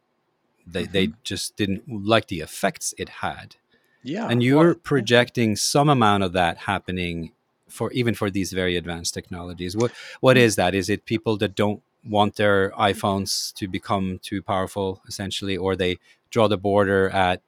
they, 0.65 0.83
mm-hmm. 0.83 0.93
they 0.93 1.07
just 1.23 1.55
didn't 1.57 1.83
like 1.87 2.27
the 2.27 2.39
effects 2.39 2.93
it 2.99 3.09
had 3.09 3.55
yeah 4.03 4.27
and 4.29 4.43
you're 4.43 4.73
well, 4.73 4.83
projecting 4.91 5.55
some 5.55 5.89
amount 5.89 6.21
of 6.21 6.33
that 6.33 6.55
happening 6.59 7.31
for 7.67 7.91
even 7.93 8.13
for 8.13 8.29
these 8.29 8.53
very 8.53 8.75
advanced 8.75 9.11
technologies 9.11 9.75
what 9.75 9.91
what 10.19 10.37
mm. 10.37 10.41
is 10.41 10.55
that 10.55 10.75
is 10.75 10.87
it 10.87 11.05
people 11.05 11.35
that 11.35 11.55
don't 11.55 11.81
want 12.05 12.35
their 12.35 12.71
iphones 12.71 13.53
to 13.53 13.67
become 13.67 14.19
too 14.23 14.41
powerful 14.41 15.01
essentially 15.07 15.57
or 15.57 15.75
they 15.75 15.97
draw 16.29 16.47
the 16.47 16.57
border 16.57 17.09
at 17.09 17.41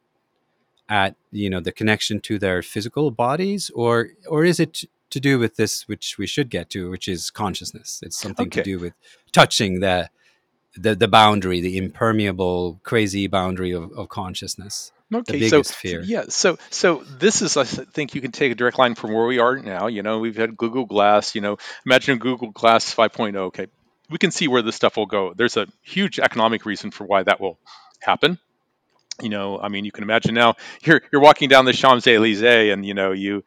at 0.90 1.16
you 1.32 1.50
know 1.50 1.60
the 1.60 1.72
connection 1.72 2.20
to 2.20 2.38
their 2.38 2.62
physical 2.62 3.12
bodies 3.12 3.72
or 3.74 4.10
or 4.28 4.44
is 4.44 4.60
it 4.60 4.84
to 5.10 5.20
do 5.20 5.40
with 5.40 5.56
this 5.56 5.88
which 5.88 6.18
we 6.18 6.28
should 6.28 6.50
get 6.50 6.70
to 6.70 6.90
which 6.90 7.08
is 7.08 7.30
consciousness 7.30 8.02
it's 8.04 8.18
something 8.18 8.48
okay. 8.48 8.62
to 8.62 8.64
do 8.64 8.80
with 8.80 8.94
touching 9.32 9.80
the 9.80 10.10
the 10.76 10.96
the 10.96 11.08
boundary 11.08 11.62
the 11.62 11.78
impermeable 11.78 12.80
crazy 12.84 13.28
boundary 13.28 13.72
of, 13.72 13.92
of 13.94 14.10
consciousness 14.10 14.92
Okay, 15.14 15.50
so 15.50 15.62
fear. 15.62 16.02
yeah, 16.02 16.24
so 16.30 16.58
so 16.70 17.04
this 17.06 17.42
is 17.42 17.58
I 17.58 17.66
think 17.66 18.16
you 18.16 18.22
can 18.22 18.32
take 18.32 18.54
a 18.54 18.56
direct 18.56 18.80
line 18.80 18.96
from 18.96 19.12
where 19.12 19.26
we 19.26 19.40
are 19.40 19.58
now. 19.58 19.88
You 19.88 20.04
know, 20.04 20.20
we've 20.20 20.38
had 20.38 20.56
Google 20.56 20.86
Glass. 20.86 21.36
You 21.36 21.42
know, 21.42 21.58
imagine 21.86 22.18
Google 22.18 22.52
Glass 22.52 22.96
5.0. 22.96 23.36
Okay, 23.36 23.68
we 24.12 24.18
can 24.18 24.32
see 24.32 24.48
where 24.48 24.62
this 24.62 24.76
stuff 24.76 24.98
will 24.98 25.08
go. 25.08 25.34
There's 25.36 25.58
a 25.58 25.68
huge 25.82 26.20
economic 26.20 26.66
reason 26.66 26.92
for 26.92 27.06
why 27.06 27.24
that 27.24 27.42
will 27.42 27.58
happen 28.02 28.40
you 29.22 29.30
know, 29.30 29.60
I 29.60 29.70
mean, 29.70 29.86
you 29.86 29.92
can 29.92 30.04
imagine 30.04 30.34
now 30.34 30.56
you're 30.84 31.02
you're 31.12 31.22
walking 31.22 31.50
down 31.50 31.66
the 31.66 31.74
Champs 31.74 32.08
Elysees, 32.08 32.42
and 32.44 32.86
you 32.86 32.94
know, 32.94 33.12
you 33.12 33.44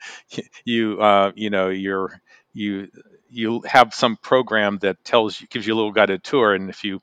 you 0.65 1.01
uh, 1.01 1.33
you 1.35 1.51
know, 1.51 1.69
you're 1.69 2.21
you 2.53 2.89
you 3.29 3.63
have 3.67 3.95
some 3.95 4.17
program 4.17 4.79
that 4.79 5.05
tells 5.05 5.41
you 5.41 5.47
gives 5.49 5.67
you 5.67 5.75
a 5.75 5.77
little 5.77 5.93
guided 5.93 6.23
tour, 6.23 6.55
and 6.55 6.71
if 6.71 6.85
you 6.85 7.01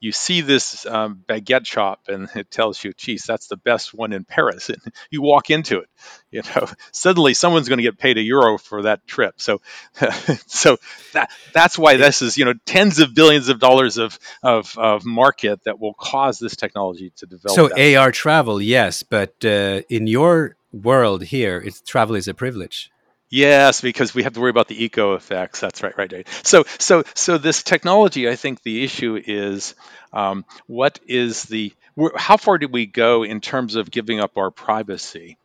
you 0.00 0.12
see 0.12 0.40
this 0.40 0.86
um, 0.86 1.22
baguette 1.28 1.66
shop 1.66 2.08
and 2.08 2.28
it 2.34 2.50
tells 2.50 2.82
you, 2.82 2.92
geez, 2.94 3.24
that's 3.24 3.48
the 3.48 3.56
best 3.56 3.92
one 3.92 4.12
in 4.12 4.24
Paris. 4.24 4.70
And 4.80 4.94
you 5.10 5.20
walk 5.20 5.50
into 5.50 5.80
it, 5.80 5.88
you 6.30 6.42
know, 6.54 6.66
suddenly 6.92 7.34
someone's 7.34 7.68
going 7.68 7.78
to 7.78 7.82
get 7.82 7.98
paid 7.98 8.16
a 8.18 8.22
euro 8.22 8.56
for 8.56 8.82
that 8.82 9.06
trip. 9.06 9.34
So, 9.38 9.60
so 10.46 10.78
that, 11.12 11.30
that's 11.52 11.78
why 11.78 11.96
this 11.96 12.22
is, 12.22 12.38
you 12.38 12.44
know, 12.44 12.54
tens 12.64 12.98
of 12.98 13.14
billions 13.14 13.48
of 13.48 13.58
dollars 13.58 13.98
of, 13.98 14.18
of, 14.42 14.76
of 14.78 15.04
market 15.04 15.64
that 15.64 15.78
will 15.80 15.94
cause 15.94 16.38
this 16.38 16.56
technology 16.56 17.12
to 17.16 17.26
develop. 17.26 17.72
So. 17.72 17.96
AR 17.96 18.12
travel, 18.12 18.62
yes, 18.62 19.02
but 19.02 19.34
uh, 19.44 19.82
in 19.90 20.06
your 20.06 20.56
world 20.72 21.24
here, 21.24 21.58
it's 21.58 21.80
travel 21.82 22.14
is 22.14 22.28
a 22.28 22.34
privilege. 22.34 22.90
Yes, 23.30 23.80
because 23.80 24.12
we 24.12 24.24
have 24.24 24.32
to 24.32 24.40
worry 24.40 24.50
about 24.50 24.66
the 24.66 24.82
eco 24.84 25.14
effects. 25.14 25.60
That's 25.60 25.82
right, 25.82 25.96
right, 25.96 26.12
right. 26.12 26.28
So, 26.42 26.64
so, 26.78 27.04
so 27.14 27.38
this 27.38 27.62
technology, 27.62 28.28
I 28.28 28.34
think 28.34 28.62
the 28.62 28.82
issue 28.82 29.20
is 29.24 29.74
um, 30.12 30.44
what 30.66 30.98
is 31.06 31.44
the 31.44 31.72
how 32.16 32.36
far 32.36 32.58
do 32.58 32.66
we 32.66 32.86
go 32.86 33.22
in 33.22 33.40
terms 33.40 33.76
of 33.76 33.90
giving 33.90 34.20
up 34.20 34.36
our 34.36 34.50
privacy 34.50 35.38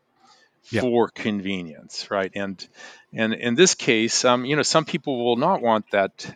for 0.63 1.09
convenience, 1.09 2.11
right? 2.11 2.31
And 2.35 2.65
and 3.13 3.33
in 3.33 3.55
this 3.55 3.75
case, 3.75 4.25
um, 4.25 4.45
you 4.45 4.55
know, 4.55 4.63
some 4.63 4.85
people 4.85 5.25
will 5.25 5.37
not 5.37 5.61
want 5.61 5.91
that 5.91 6.27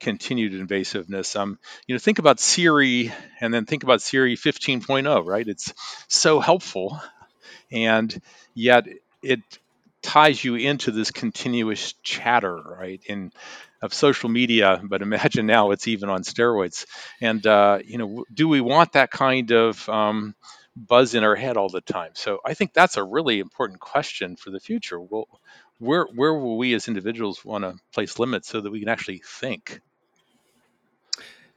continued 0.00 0.52
invasiveness. 0.52 1.36
Um, 1.38 1.58
you 1.86 1.94
know, 1.94 1.98
think 1.98 2.18
about 2.18 2.40
Siri, 2.40 3.12
and 3.40 3.54
then 3.54 3.66
think 3.66 3.82
about 3.84 4.02
Siri 4.02 4.36
15.0, 4.36 5.26
right? 5.26 5.46
It's 5.46 5.72
so 6.08 6.40
helpful, 6.40 7.00
and 7.72 8.20
yet 8.54 8.86
it 9.22 9.40
ties 10.06 10.42
you 10.42 10.54
into 10.54 10.92
this 10.92 11.10
continuous 11.10 11.94
chatter, 12.02 12.56
right? 12.56 13.02
In 13.06 13.32
of 13.82 13.92
social 13.92 14.30
media, 14.30 14.80
but 14.82 15.02
imagine 15.02 15.46
now 15.46 15.70
it's 15.72 15.88
even 15.88 16.08
on 16.08 16.22
steroids. 16.22 16.86
And 17.20 17.46
uh, 17.46 17.80
you 17.84 17.98
know, 17.98 18.24
do 18.32 18.48
we 18.48 18.60
want 18.60 18.92
that 18.92 19.10
kind 19.10 19.50
of 19.50 19.86
um, 19.88 20.34
buzz 20.76 21.14
in 21.14 21.24
our 21.24 21.36
head 21.36 21.56
all 21.56 21.68
the 21.68 21.80
time? 21.80 22.12
So 22.14 22.38
I 22.44 22.54
think 22.54 22.72
that's 22.72 22.96
a 22.96 23.04
really 23.04 23.40
important 23.40 23.80
question 23.80 24.36
for 24.36 24.50
the 24.50 24.60
future. 24.60 25.00
Well, 25.00 25.28
where 25.78 26.06
where 26.14 26.32
will 26.32 26.56
we 26.56 26.72
as 26.74 26.88
individuals 26.88 27.44
want 27.44 27.64
to 27.64 27.74
place 27.92 28.18
limits 28.18 28.48
so 28.48 28.60
that 28.60 28.70
we 28.70 28.80
can 28.80 28.88
actually 28.88 29.22
think? 29.24 29.80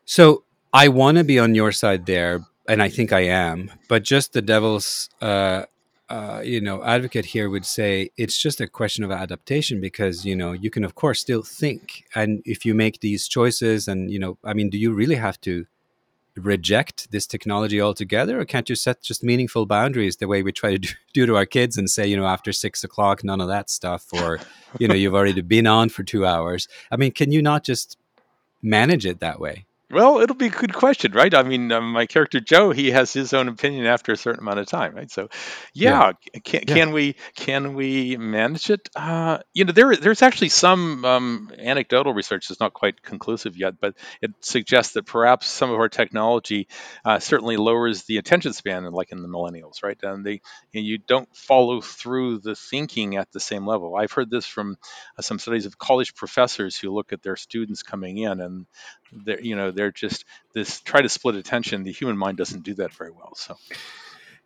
So 0.06 0.44
I 0.74 0.88
want 0.88 1.20
to 1.20 1.24
be 1.24 1.40
on 1.40 1.56
your 1.56 1.72
side 1.72 2.06
there, 2.06 2.42
and 2.68 2.82
I 2.82 2.90
think 2.90 3.14
I 3.14 3.22
am. 3.22 3.72
But 3.88 4.04
just 4.04 4.34
the 4.34 4.42
devil's, 4.42 5.10
uh, 5.22 5.66
uh, 6.10 6.42
you 6.44 6.60
know, 6.60 6.84
advocate 6.84 7.26
here 7.26 7.50
would 7.50 7.66
say 7.66 8.10
it's 8.18 8.38
just 8.38 8.60
a 8.60 8.68
question 8.68 9.04
of 9.04 9.12
adaptation 9.12 9.80
because 9.80 10.26
you 10.26 10.36
know 10.36 10.52
you 10.52 10.70
can 10.70 10.84
of 10.84 10.96
course 10.96 11.20
still 11.20 11.44
think, 11.44 12.06
and 12.16 12.42
if 12.46 12.66
you 12.66 12.74
make 12.74 13.00
these 13.00 13.28
choices, 13.28 13.88
and 13.88 14.12
you 14.12 14.20
know, 14.20 14.38
I 14.44 14.54
mean, 14.54 14.70
do 14.70 14.78
you 14.78 14.94
really 14.94 15.16
have 15.16 15.40
to? 15.42 15.66
reject 16.36 17.12
this 17.12 17.28
technology 17.28 17.82
altogether? 17.82 18.40
Or 18.40 18.46
can't 18.46 18.70
you 18.70 18.76
set 18.76 19.02
just 19.02 19.24
meaningful 19.24 19.66
boundaries 19.66 20.18
the 20.18 20.28
way 20.28 20.42
we 20.42 20.54
try 20.54 20.72
to 20.72 20.78
do, 20.78 20.90
do 21.14 21.26
to 21.26 21.36
our 21.36 21.46
kids 21.46 21.78
and 21.78 21.90
say 21.90 22.08
you 22.08 22.16
know 22.16 22.26
after 22.26 22.54
six 22.54 22.84
o'clock 22.84 23.24
none 23.24 23.42
of 23.42 23.50
that 23.50 23.70
stuff 23.70 24.06
or 24.14 24.40
you 24.78 24.88
know 24.88 24.94
you've 24.94 25.16
already 25.16 25.42
been 25.42 25.68
on 25.68 25.90
for 25.90 26.04
two 26.04 26.26
hours? 26.26 26.68
I 26.92 26.96
mean 26.96 27.12
can 27.12 27.32
you 27.32 27.42
not 27.42 27.64
just 27.64 27.98
manage 28.62 29.06
it 29.06 29.20
that 29.20 29.40
way 29.40 29.66
well, 29.92 30.20
it'll 30.20 30.36
be 30.36 30.48
a 30.48 30.52
good 30.52 30.74
question, 30.74 31.14
right? 31.14 31.34
I 31.34 31.44
mean, 31.44 31.72
um, 31.72 31.92
my 31.92 32.06
character 32.06 32.40
Joe, 32.40 32.72
he 32.72 32.92
has 32.92 33.12
his 33.12 33.34
own 33.34 33.48
opinion 33.48 33.86
after 33.86 34.12
a 34.12 34.18
certain 34.18 34.42
amount 34.42 34.60
of 34.60 34.68
time, 34.68 34.96
right? 34.96 35.10
So, 35.10 35.30
yeah, 35.74 36.12
yeah. 36.34 36.40
Can, 36.42 36.62
yeah. 36.68 36.74
can 36.76 36.92
we 36.92 37.16
can 37.36 37.74
we 37.74 38.16
manage 38.18 38.70
it? 38.70 38.88
Uh, 38.96 39.40
you 39.54 39.66
know, 39.66 39.72
there 39.72 39.96
there's 39.96 40.22
actually 40.22 40.50
some 40.50 41.04
um, 41.06 41.52
anecdotal 41.58 42.14
research 42.14 42.48
that's 42.48 42.60
not 42.60 42.74
quite 42.74 43.02
conclusive 43.02 43.58
yet, 43.58 43.76
but 43.82 43.96
it 44.22 44.32
suggests 44.42 44.94
that 44.94 45.06
perhaps 45.06 45.48
some 45.48 45.72
of 45.72 45.80
our 45.80 45.90
technology 45.90 46.68
uh, 47.04 47.20
certainly 47.20 47.58
lowers 47.58 48.04
the 48.04 48.18
attention 48.18 48.54
span, 48.54 48.84
like 48.92 49.12
in 49.12 49.22
the 49.24 49.28
millennials, 49.28 49.82
right? 49.82 49.98
And 50.04 50.26
they 50.26 50.42
and 50.74 50.86
you 50.86 51.00
don't 51.00 51.36
follow 51.36 51.82
through 51.82 52.40
the 52.40 52.56
thinking 52.56 53.16
at 53.16 53.32
the 53.32 53.40
same 53.40 53.66
level. 53.66 53.96
I've 53.96 54.12
heard 54.12 54.30
this 54.30 54.46
from 54.46 54.78
uh, 55.18 55.24
some 55.24 55.40
studies 55.40 55.66
of 55.66 55.78
college 55.80 56.14
professors 56.14 56.78
who 56.78 56.94
look 56.94 57.12
at 57.12 57.24
their 57.24 57.36
students 57.36 57.82
coming 57.82 58.20
in, 58.20 58.40
and 58.40 58.68
they're 59.12 59.42
you 59.42 59.56
know 59.56 59.72
they're 59.72 59.92
just 59.92 60.26
this 60.54 60.82
try 60.82 61.02
to 61.02 61.10
split 61.10 61.36
attention. 61.36 61.84
The 61.84 61.92
human 61.92 62.18
mind 62.18 62.38
doesn't 62.38 62.64
do 62.64 62.74
that 62.76 62.94
very 62.94 63.12
well. 63.12 63.34
So. 63.36 63.56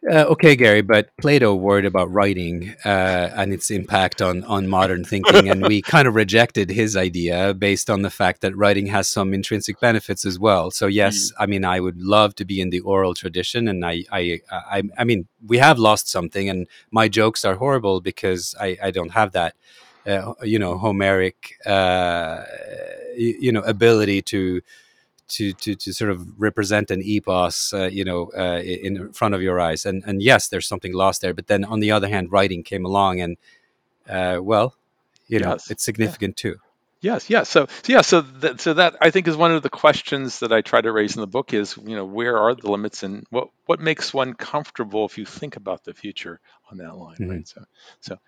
Uh, 0.10 0.26
okay, 0.26 0.54
Gary, 0.58 0.82
but 0.82 1.16
Plato 1.16 1.56
worried 1.56 1.86
about 1.86 2.12
writing 2.12 2.76
uh, 2.84 3.30
and 3.38 3.54
its 3.54 3.72
impact 3.72 4.22
on, 4.22 4.44
on 4.44 4.68
modern 4.68 5.06
thinking, 5.06 5.50
and 5.50 5.66
we 5.66 5.82
kind 5.94 6.10
of 6.10 6.16
rejected 6.16 6.70
his 6.70 6.98
idea 6.98 7.54
based 7.54 7.90
on 7.90 8.02
the 8.02 8.10
fact 8.10 8.42
that 8.42 8.56
writing 8.58 8.88
has 8.88 9.08
some 9.08 9.34
intrinsic 9.34 9.80
benefits 9.80 10.26
as 10.26 10.38
well. 10.38 10.72
So, 10.72 10.88
yes, 10.88 11.32
mm. 11.32 11.36
I 11.40 11.46
mean, 11.46 11.64
I 11.64 11.80
would 11.80 12.02
love 12.02 12.36
to 12.36 12.46
be 12.46 12.60
in 12.60 12.70
the 12.70 12.82
oral 12.82 13.14
tradition, 13.14 13.70
and 13.70 13.86
I, 13.86 14.04
I, 14.12 14.42
I, 14.52 14.84
I 14.98 15.04
mean, 15.06 15.26
we 15.46 15.60
have 15.60 15.80
lost 15.80 16.10
something, 16.10 16.50
and 16.50 16.68
my 16.92 17.08
jokes 17.08 17.46
are 17.46 17.56
horrible 17.56 18.02
because 18.02 18.56
I, 18.60 18.78
I 18.84 18.92
don't 18.92 19.12
have 19.12 19.32
that, 19.32 19.56
uh, 20.06 20.34
you 20.44 20.60
know, 20.60 20.78
Homeric, 20.78 21.58
uh, 21.66 22.44
you 23.16 23.52
know, 23.52 23.62
ability 23.62 24.22
to 24.24 24.62
to 25.30 25.54
to 25.54 25.76
to 25.76 25.94
sort 25.94 26.12
of 26.12 26.40
represent 26.40 26.92
an 26.92 27.02
epos, 27.02 27.74
uh, 27.74 27.88
you 27.88 28.04
know, 28.04 28.32
uh, 28.38 28.62
in 28.62 29.12
front 29.14 29.34
of 29.34 29.42
your 29.42 29.60
eyes. 29.60 29.86
And 29.86 30.04
and 30.06 30.22
yes, 30.22 30.48
there's 30.48 30.68
something 30.68 30.94
lost 30.94 31.22
there. 31.22 31.34
But 31.34 31.48
then 31.48 31.64
on 31.64 31.80
the 31.80 31.92
other 31.92 32.08
hand, 32.08 32.32
writing 32.32 32.64
came 32.64 32.86
along, 32.86 33.22
and 33.22 33.38
uh, 34.10 34.40
well, 34.42 34.76
you 35.28 35.40
know, 35.40 35.52
yes. 35.52 35.72
it's 35.72 35.84
significant 35.84 36.40
yeah. 36.44 36.52
too. 36.52 36.60
Yes, 37.04 37.30
yes. 37.30 37.50
So, 37.50 37.68
so 37.82 37.92
yeah, 37.92 38.00
so 38.00 38.22
that, 38.22 38.62
so 38.62 38.76
that 38.76 38.96
I 39.02 39.10
think 39.10 39.28
is 39.28 39.36
one 39.36 39.52
of 39.52 39.62
the 39.62 39.70
questions 39.70 40.40
that 40.40 40.54
I 40.54 40.62
try 40.62 40.80
to 40.80 40.90
raise 40.90 41.16
in 41.18 41.20
the 41.20 41.28
book 41.28 41.54
is, 41.54 41.76
you 41.76 41.98
know, 41.98 42.06
where 42.06 42.38
are 42.38 42.56
the 42.56 42.72
limits 42.72 43.04
and 43.04 43.28
what 43.30 43.50
what 43.66 43.82
makes 43.82 44.14
one 44.14 44.34
comfortable 44.34 45.06
if 45.06 45.18
you 45.18 45.26
think 45.26 45.58
about 45.58 45.84
the 45.84 45.94
future 45.94 46.40
on 46.72 46.78
that 46.78 46.96
line, 46.96 47.18
mm-hmm. 47.18 47.30
right? 47.30 47.48
So, 47.48 47.66
so 48.00 48.20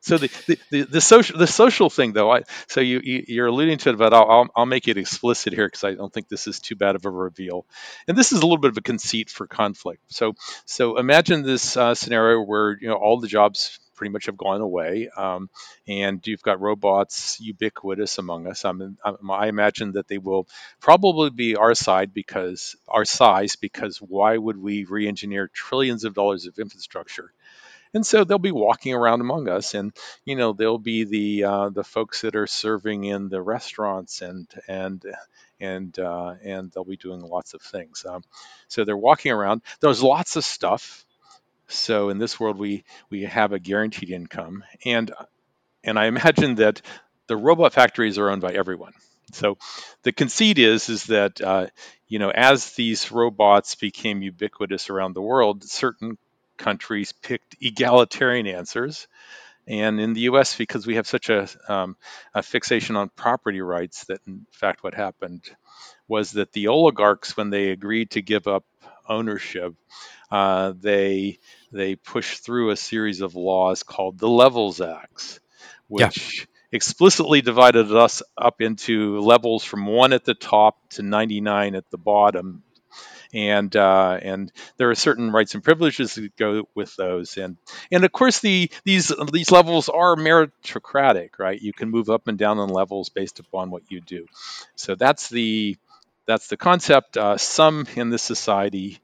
so 0.00 0.18
the, 0.18 0.30
the, 0.46 0.58
the, 0.70 0.82
the, 0.82 1.00
social 1.00 1.38
the 1.38 1.46
social 1.46 1.90
thing 1.90 2.12
though, 2.12 2.32
I, 2.32 2.42
so 2.68 2.80
you, 2.80 3.00
you 3.02 3.42
are 3.42 3.46
alluding 3.46 3.78
to 3.78 3.90
it, 3.90 3.98
but 3.98 4.12
I'll, 4.12 4.30
I'll, 4.30 4.48
I'll 4.56 4.66
make 4.66 4.88
it 4.88 4.96
explicit 4.96 5.52
here 5.52 5.66
because 5.66 5.84
I 5.84 5.94
don't 5.94 6.12
think 6.12 6.28
this 6.28 6.46
is 6.46 6.60
too 6.60 6.76
bad 6.76 6.96
of 6.96 7.04
a 7.04 7.10
reveal, 7.10 7.66
and 8.06 8.16
this 8.16 8.32
is 8.32 8.38
a 8.38 8.42
little 8.42 8.58
bit 8.58 8.70
of 8.70 8.76
a 8.76 8.82
conceit 8.82 9.30
for 9.30 9.46
conflict. 9.46 10.02
So 10.08 10.34
so 10.64 10.98
imagine 10.98 11.42
this 11.42 11.76
uh, 11.76 11.94
scenario 11.94 12.42
where 12.42 12.76
you 12.80 12.88
know 12.88 12.96
all 12.96 13.20
the 13.20 13.28
jobs 13.28 13.78
pretty 13.98 14.12
much 14.12 14.26
have 14.26 14.36
gone 14.36 14.60
away, 14.60 15.10
um, 15.16 15.50
and 15.86 16.24
you've 16.26 16.42
got 16.42 16.60
robots 16.60 17.38
ubiquitous 17.40 18.18
among 18.18 18.46
us. 18.46 18.64
I, 18.64 18.72
mean, 18.72 18.96
I 19.04 19.48
imagine 19.48 19.92
that 19.92 20.06
they 20.06 20.18
will 20.18 20.46
probably 20.80 21.30
be 21.30 21.56
our 21.56 21.74
side 21.74 22.14
because 22.14 22.76
our 22.86 23.04
size 23.04 23.56
because 23.56 23.98
why 23.98 24.38
would 24.38 24.56
we 24.56 24.84
re-engineer 24.84 25.50
trillions 25.52 26.04
of 26.04 26.14
dollars 26.14 26.46
of 26.46 26.58
infrastructure? 26.58 27.32
And 27.94 28.06
so 28.06 28.24
they'll 28.24 28.38
be 28.38 28.52
walking 28.52 28.94
around 28.94 29.20
among 29.20 29.48
us 29.48 29.74
and 29.74 29.92
you 30.24 30.36
know 30.36 30.52
they'll 30.52 30.78
be 30.78 31.04
the 31.04 31.44
uh, 31.44 31.68
the 31.70 31.84
folks 31.84 32.22
that 32.22 32.36
are 32.36 32.46
serving 32.46 33.04
in 33.04 33.28
the 33.28 33.40
restaurants 33.40 34.22
and 34.22 34.48
and 34.68 35.04
and 35.60 35.98
uh, 35.98 36.34
and 36.42 36.70
they'll 36.72 36.84
be 36.84 36.96
doing 36.96 37.20
lots 37.20 37.54
of 37.54 37.62
things. 37.62 38.04
Um, 38.08 38.22
so 38.68 38.84
they're 38.84 38.96
walking 38.96 39.32
around. 39.32 39.62
There's 39.80 40.02
lots 40.02 40.36
of 40.36 40.44
stuff. 40.44 41.04
So 41.68 42.08
in 42.10 42.18
this 42.18 42.38
world 42.38 42.58
we 42.58 42.84
we 43.10 43.24
have 43.24 43.52
a 43.52 43.58
guaranteed 43.58 44.10
income. 44.10 44.64
And 44.84 45.12
and 45.84 45.98
i 45.98 46.06
imagine 46.06 46.56
that 46.56 46.82
the 47.26 47.36
robot 47.36 47.74
factories 47.74 48.18
are 48.18 48.30
owned 48.30 48.42
by 48.42 48.52
everyone. 48.52 48.92
So 49.32 49.58
the 50.02 50.12
conceit 50.12 50.58
is 50.58 50.88
is 50.88 51.04
that 51.06 51.40
uh, 51.40 51.66
you 52.06 52.18
know 52.18 52.30
as 52.30 52.72
these 52.72 53.12
robots 53.12 53.74
became 53.74 54.22
ubiquitous 54.22 54.88
around 54.90 55.14
the 55.14 55.22
world 55.22 55.64
certain 55.64 56.16
countries 56.58 57.12
picked 57.12 57.56
egalitarian 57.60 58.46
answers. 58.46 59.08
And 59.66 60.00
in 60.00 60.14
the 60.14 60.22
US, 60.22 60.56
because 60.56 60.86
we 60.86 60.96
have 60.96 61.06
such 61.06 61.28
a, 61.28 61.46
um, 61.68 61.96
a 62.34 62.42
fixation 62.42 62.96
on 62.96 63.10
property 63.10 63.60
rights, 63.60 64.04
that 64.06 64.20
in 64.26 64.46
fact 64.52 64.82
what 64.82 64.94
happened 64.94 65.42
was 66.08 66.32
that 66.32 66.52
the 66.52 66.68
oligarchs, 66.68 67.36
when 67.36 67.50
they 67.50 67.70
agreed 67.70 68.12
to 68.12 68.22
give 68.22 68.46
up 68.46 68.64
ownership, 69.06 69.74
uh, 70.30 70.72
they 70.80 71.38
they 71.70 71.96
pushed 71.96 72.44
through 72.44 72.70
a 72.70 72.76
series 72.76 73.20
of 73.20 73.34
laws 73.34 73.82
called 73.82 74.18
the 74.18 74.28
Levels 74.28 74.80
Acts, 74.80 75.40
which 75.86 76.40
yeah. 76.40 76.44
explicitly 76.72 77.42
divided 77.42 77.94
us 77.94 78.22
up 78.36 78.60
into 78.60 79.20
levels 79.20 79.64
from 79.64 79.86
one 79.86 80.12
at 80.12 80.24
the 80.24 80.34
top 80.34 80.76
to 80.90 81.02
99 81.02 81.74
at 81.74 81.90
the 81.90 81.98
bottom 81.98 82.62
and 83.34 83.74
uh, 83.76 84.18
and 84.22 84.52
there 84.76 84.90
are 84.90 84.94
certain 84.94 85.30
rights 85.30 85.54
and 85.54 85.62
privileges 85.62 86.14
that 86.14 86.36
go 86.36 86.68
with 86.74 86.94
those, 86.96 87.36
and 87.36 87.56
and 87.90 88.04
of 88.04 88.12
course 88.12 88.40
the 88.40 88.70
these 88.84 89.12
these 89.32 89.50
levels 89.50 89.88
are 89.88 90.16
meritocratic, 90.16 91.38
right? 91.38 91.60
You 91.60 91.72
can 91.72 91.90
move 91.90 92.08
up 92.08 92.28
and 92.28 92.38
down 92.38 92.58
in 92.58 92.68
levels 92.68 93.08
based 93.10 93.38
upon 93.38 93.70
what 93.70 93.82
you 93.90 94.00
do. 94.00 94.26
So 94.76 94.94
that's 94.94 95.28
the 95.28 95.76
that's 96.26 96.48
the 96.48 96.56
concept. 96.56 97.16
Uh, 97.16 97.36
some 97.36 97.86
in 97.96 98.10
this 98.10 98.22
society 98.22 98.98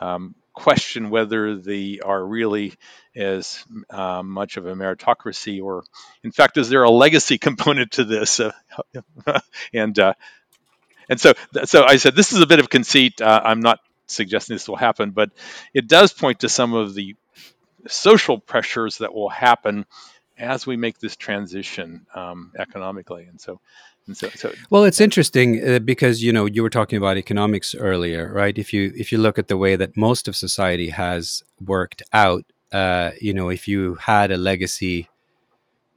um, 0.00 0.34
question 0.52 1.10
whether 1.10 1.56
they 1.56 1.98
are 2.04 2.24
really 2.24 2.74
as 3.16 3.64
uh, 3.90 4.22
much 4.22 4.56
of 4.56 4.66
a 4.66 4.74
meritocracy, 4.74 5.62
or 5.62 5.84
in 6.22 6.32
fact, 6.32 6.56
is 6.56 6.68
there 6.68 6.82
a 6.82 6.90
legacy 6.90 7.38
component 7.48 7.92
to 7.92 8.04
this? 8.04 8.40
Uh, 8.40 8.52
and 9.72 9.98
uh, 9.98 10.14
and 11.08 11.20
so, 11.20 11.32
so 11.64 11.84
I 11.84 11.96
said, 11.96 12.16
this 12.16 12.32
is 12.32 12.40
a 12.40 12.46
bit 12.46 12.58
of 12.58 12.68
conceit. 12.68 13.20
Uh, 13.20 13.40
I'm 13.44 13.60
not 13.60 13.80
suggesting 14.06 14.54
this 14.54 14.68
will 14.68 14.76
happen, 14.76 15.10
but 15.10 15.30
it 15.72 15.88
does 15.88 16.12
point 16.12 16.40
to 16.40 16.48
some 16.48 16.74
of 16.74 16.94
the 16.94 17.16
social 17.88 18.38
pressures 18.38 18.98
that 18.98 19.14
will 19.14 19.28
happen 19.28 19.86
as 20.38 20.66
we 20.66 20.76
make 20.76 20.98
this 20.98 21.16
transition 21.16 22.06
um, 22.14 22.52
economically. 22.58 23.24
And 23.24 23.40
so, 23.40 23.60
and 24.06 24.16
so, 24.16 24.28
so, 24.30 24.52
well, 24.68 24.84
it's 24.84 25.00
interesting 25.00 25.66
uh, 25.66 25.78
because 25.78 26.22
you 26.22 26.32
know 26.32 26.44
you 26.44 26.62
were 26.62 26.70
talking 26.70 26.98
about 26.98 27.16
economics 27.16 27.74
earlier, 27.74 28.30
right? 28.32 28.56
If 28.56 28.72
you 28.72 28.92
if 28.96 29.12
you 29.12 29.18
look 29.18 29.38
at 29.38 29.48
the 29.48 29.56
way 29.56 29.76
that 29.76 29.96
most 29.96 30.28
of 30.28 30.36
society 30.36 30.90
has 30.90 31.42
worked 31.58 32.02
out, 32.12 32.44
uh, 32.72 33.12
you 33.20 33.32
know, 33.32 33.48
if 33.48 33.66
you 33.66 33.94
had 33.94 34.30
a 34.30 34.36
legacy 34.36 35.08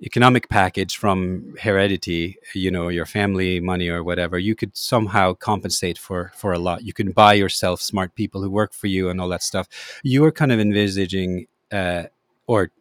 economic 0.04 0.48
package 0.48 0.96
from 0.96 1.56
heredity 1.60 2.38
you 2.54 2.70
know 2.70 2.88
your 2.88 3.06
family 3.06 3.60
money 3.60 3.90
or 3.90 4.04
whatever 4.04 4.38
you 4.38 4.54
could 4.56 4.76
somehow 4.78 5.34
compensate 5.34 5.98
for 5.98 6.32
for 6.36 6.54
a 6.54 6.60
lot. 6.60 6.84
You 6.84 6.94
can 6.94 7.12
buy 7.12 7.34
yourself 7.34 7.82
smart 7.82 8.14
people 8.16 8.42
who 8.42 8.50
work 8.50 8.74
for 8.74 8.88
you 8.88 9.10
and 9.10 9.20
all 9.20 9.30
that 9.30 9.44
stuff. 9.44 9.68
You 10.04 10.24
are 10.26 10.32
kind 10.32 10.52
of 10.52 10.60
envisaging 10.60 11.48
uh, 11.72 12.04
or 12.46 12.72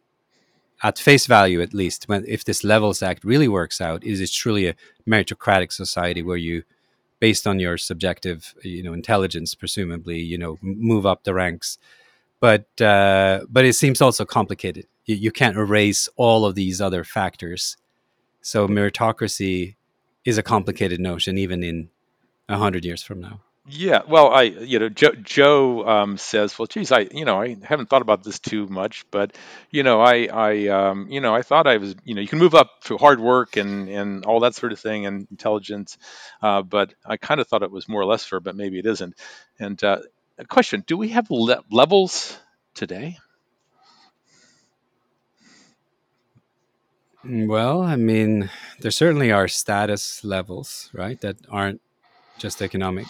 at 0.83 0.99
face 0.99 1.25
value 1.25 1.61
at 1.61 1.73
least 1.73 2.07
when 2.07 2.23
if 2.27 2.45
this 2.45 2.63
levels 2.63 3.01
act 3.01 3.23
really 3.23 3.47
works 3.47 3.81
out 3.81 4.03
is 4.03 4.21
it 4.21 4.31
truly 4.31 4.67
a 4.67 4.75
meritocratic 5.07 5.71
society 5.71 6.21
where 6.21 6.37
you 6.37 6.61
based 7.19 7.47
on 7.47 7.59
your 7.59 7.79
subjective 7.79 8.53
you 8.61 8.83
know 8.83 8.93
intelligence 8.93 9.55
presumably 9.55 10.19
you 10.19 10.37
know 10.37 10.57
move 10.61 11.05
up 11.05 11.23
the 11.23 11.33
ranks? 11.33 11.79
But 12.39 12.79
uh, 12.79 13.41
but 13.49 13.65
it 13.65 13.73
seems 13.73 14.01
also 14.01 14.23
complicated 14.25 14.85
you, 15.07 15.15
you 15.15 15.31
can't 15.31 15.57
erase 15.57 16.07
all 16.15 16.45
of 16.45 16.53
these 16.53 16.79
other 16.79 17.03
factors. 17.03 17.75
So 18.41 18.67
meritocracy 18.67 19.75
is 20.23 20.37
a 20.37 20.43
complicated 20.43 20.99
notion, 20.99 21.37
even 21.37 21.63
in 21.63 21.89
a 22.47 22.57
hundred 22.57 22.85
years 22.85 23.01
from 23.01 23.19
now. 23.19 23.41
Yeah, 23.69 24.03
well, 24.07 24.29
I, 24.29 24.43
you 24.43 24.79
know, 24.79 24.87
Joe, 24.87 25.11
Joe 25.21 25.85
um, 25.85 26.17
says, 26.17 26.57
well, 26.57 26.67
geez, 26.67 26.89
I, 26.93 26.99
you 27.11 27.25
know, 27.25 27.41
I 27.41 27.57
haven't 27.61 27.89
thought 27.89 28.01
about 28.01 28.23
this 28.23 28.39
too 28.39 28.65
much, 28.67 29.05
but, 29.11 29.35
you 29.71 29.83
know, 29.83 29.99
I, 29.99 30.29
I, 30.31 30.67
um, 30.67 31.07
you 31.09 31.19
know, 31.19 31.35
I 31.35 31.41
thought 31.41 31.67
I 31.67 31.75
was, 31.75 31.93
you 32.05 32.15
know, 32.15 32.21
you 32.21 32.29
can 32.29 32.39
move 32.39 32.55
up 32.55 32.69
through 32.81 32.99
hard 32.99 33.19
work 33.19 33.57
and 33.57 33.89
and 33.89 34.25
all 34.25 34.39
that 34.41 34.55
sort 34.55 34.71
of 34.71 34.79
thing 34.79 35.05
and 35.05 35.27
intelligence, 35.31 35.97
uh, 36.41 36.61
but 36.61 36.93
I 37.05 37.17
kind 37.17 37.41
of 37.41 37.47
thought 37.49 37.61
it 37.61 37.69
was 37.69 37.89
more 37.89 37.99
or 37.99 38.05
less 38.05 38.23
fair, 38.23 38.39
but 38.39 38.55
maybe 38.55 38.79
it 38.79 38.85
isn't. 38.85 39.15
And 39.59 39.83
uh, 39.83 39.99
a 40.37 40.45
question: 40.45 40.85
Do 40.87 40.95
we 40.95 41.09
have 41.09 41.29
le- 41.29 41.63
levels 41.69 42.39
today? 42.73 43.17
Well, 47.29 47.81
I 47.81 47.95
mean, 47.95 48.49
there 48.79 48.91
certainly 48.91 49.31
are 49.31 49.47
status 49.47 50.23
levels, 50.23 50.89
right, 50.93 51.19
that 51.21 51.37
aren't 51.49 51.81
just 52.37 52.61
economic. 52.61 53.07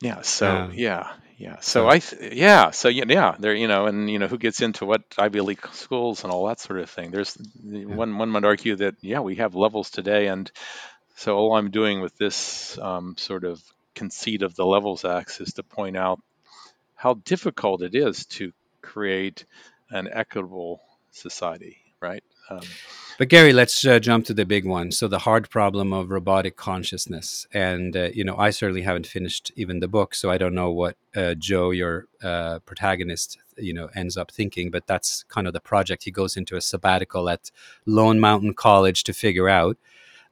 Yeah. 0.00 0.22
So 0.22 0.70
yeah, 0.72 1.12
yeah. 1.38 1.56
So 1.56 1.84
so 1.84 1.88
I 1.88 1.98
th- 1.98 2.34
yeah. 2.34 2.70
So 2.70 2.88
yeah, 2.88 3.04
yeah. 3.08 3.36
There, 3.38 3.54
you 3.54 3.68
know, 3.68 3.86
and 3.86 4.10
you 4.10 4.18
know, 4.18 4.26
who 4.28 4.38
gets 4.38 4.60
into 4.60 4.84
what 4.84 5.02
Ivy 5.18 5.40
League 5.40 5.66
schools 5.72 6.24
and 6.24 6.32
all 6.32 6.46
that 6.46 6.60
sort 6.60 6.80
of 6.80 6.90
thing. 6.90 7.10
There's 7.10 7.36
yeah. 7.64 7.84
one 7.84 8.18
one 8.18 8.30
might 8.30 8.44
argue 8.44 8.76
that 8.76 8.96
yeah, 9.00 9.20
we 9.20 9.36
have 9.36 9.54
levels 9.54 9.90
today, 9.90 10.26
and 10.28 10.50
so 11.16 11.36
all 11.36 11.54
I'm 11.54 11.70
doing 11.70 12.00
with 12.00 12.16
this 12.16 12.78
um, 12.78 13.16
sort 13.16 13.44
of 13.44 13.62
conceit 13.94 14.42
of 14.42 14.54
the 14.54 14.64
levels 14.64 15.04
acts 15.04 15.40
is 15.40 15.54
to 15.54 15.62
point 15.62 15.96
out 15.96 16.20
how 16.94 17.14
difficult 17.14 17.82
it 17.82 17.94
is 17.94 18.26
to 18.26 18.52
create 18.80 19.44
an 19.90 20.08
equitable 20.10 20.80
society, 21.10 21.78
right? 22.00 22.24
Um, 22.50 22.60
But 23.18 23.28
Gary, 23.28 23.52
let's 23.52 23.84
uh, 23.86 23.98
jump 23.98 24.24
to 24.26 24.34
the 24.34 24.46
big 24.46 24.64
one. 24.64 24.90
So 24.90 25.06
the 25.06 25.20
hard 25.20 25.48
problem 25.50 25.92
of 25.92 26.10
robotic 26.10 26.56
consciousness, 26.56 27.46
and 27.52 27.96
uh, 27.96 28.08
you 28.14 28.24
know, 28.24 28.36
I 28.36 28.50
certainly 28.50 28.82
haven't 28.82 29.06
finished 29.06 29.52
even 29.54 29.80
the 29.80 29.88
book, 29.88 30.14
so 30.14 30.30
I 30.30 30.38
don't 30.38 30.54
know 30.54 30.70
what 30.70 30.96
uh, 31.14 31.34
Joe, 31.34 31.70
your 31.70 32.06
uh, 32.22 32.60
protagonist, 32.60 33.38
you 33.56 33.74
know, 33.74 33.90
ends 33.94 34.16
up 34.16 34.30
thinking. 34.30 34.70
But 34.70 34.86
that's 34.86 35.24
kind 35.24 35.46
of 35.46 35.52
the 35.52 35.60
project. 35.60 36.04
He 36.04 36.10
goes 36.10 36.36
into 36.36 36.56
a 36.56 36.60
sabbatical 36.60 37.28
at 37.28 37.50
Lone 37.86 38.18
Mountain 38.18 38.54
College 38.54 39.04
to 39.04 39.12
figure 39.12 39.48
out. 39.48 39.76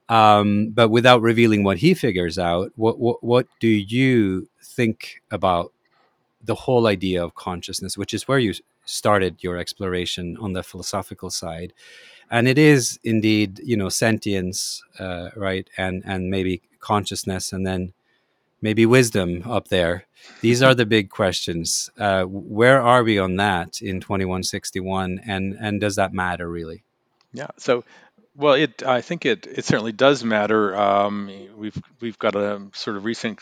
Um, 0.09 0.71
but 0.71 0.89
without 0.89 1.21
revealing 1.21 1.63
what 1.63 1.77
he 1.77 1.93
figures 1.93 2.37
out, 2.37 2.71
what, 2.75 2.99
what 2.99 3.23
what 3.23 3.47
do 3.59 3.69
you 3.69 4.49
think 4.61 5.21
about 5.29 5.71
the 6.43 6.55
whole 6.55 6.87
idea 6.87 7.23
of 7.23 7.35
consciousness, 7.35 7.97
which 7.97 8.13
is 8.13 8.27
where 8.27 8.39
you 8.39 8.53
started 8.91 9.43
your 9.43 9.57
exploration 9.57 10.37
on 10.39 10.53
the 10.53 10.63
philosophical 10.63 11.29
side? 11.29 11.73
and 12.33 12.47
it 12.47 12.57
is 12.57 12.97
indeed 13.03 13.59
you 13.59 13.75
know 13.75 13.89
sentience 13.89 14.81
uh, 14.99 15.29
right 15.35 15.69
and 15.77 16.01
and 16.05 16.29
maybe 16.29 16.61
consciousness 16.79 17.51
and 17.51 17.67
then 17.67 17.91
maybe 18.61 18.85
wisdom 18.85 19.43
up 19.45 19.67
there 19.67 20.05
these 20.39 20.63
are 20.63 20.73
the 20.73 20.85
big 20.85 21.09
questions 21.09 21.89
uh, 21.99 22.23
where 22.23 22.81
are 22.81 23.03
we 23.03 23.19
on 23.19 23.35
that 23.35 23.81
in 23.81 23.99
2161 23.99 25.19
and 25.27 25.57
and 25.59 25.81
does 25.81 25.97
that 25.97 26.13
matter 26.13 26.49
really 26.49 26.85
yeah. 27.33 27.47
So 27.57 27.83
well, 28.35 28.53
it 28.53 28.83
I 28.83 29.01
think 29.01 29.25
it 29.25 29.47
it 29.47 29.65
certainly 29.65 29.91
does 29.91 30.23
matter. 30.23 30.75
Um, 30.75 31.29
we've 31.55 31.81
we've 31.99 32.19
got 32.19 32.35
a 32.35 32.61
sort 32.73 32.97
of 32.97 33.05
recent 33.05 33.39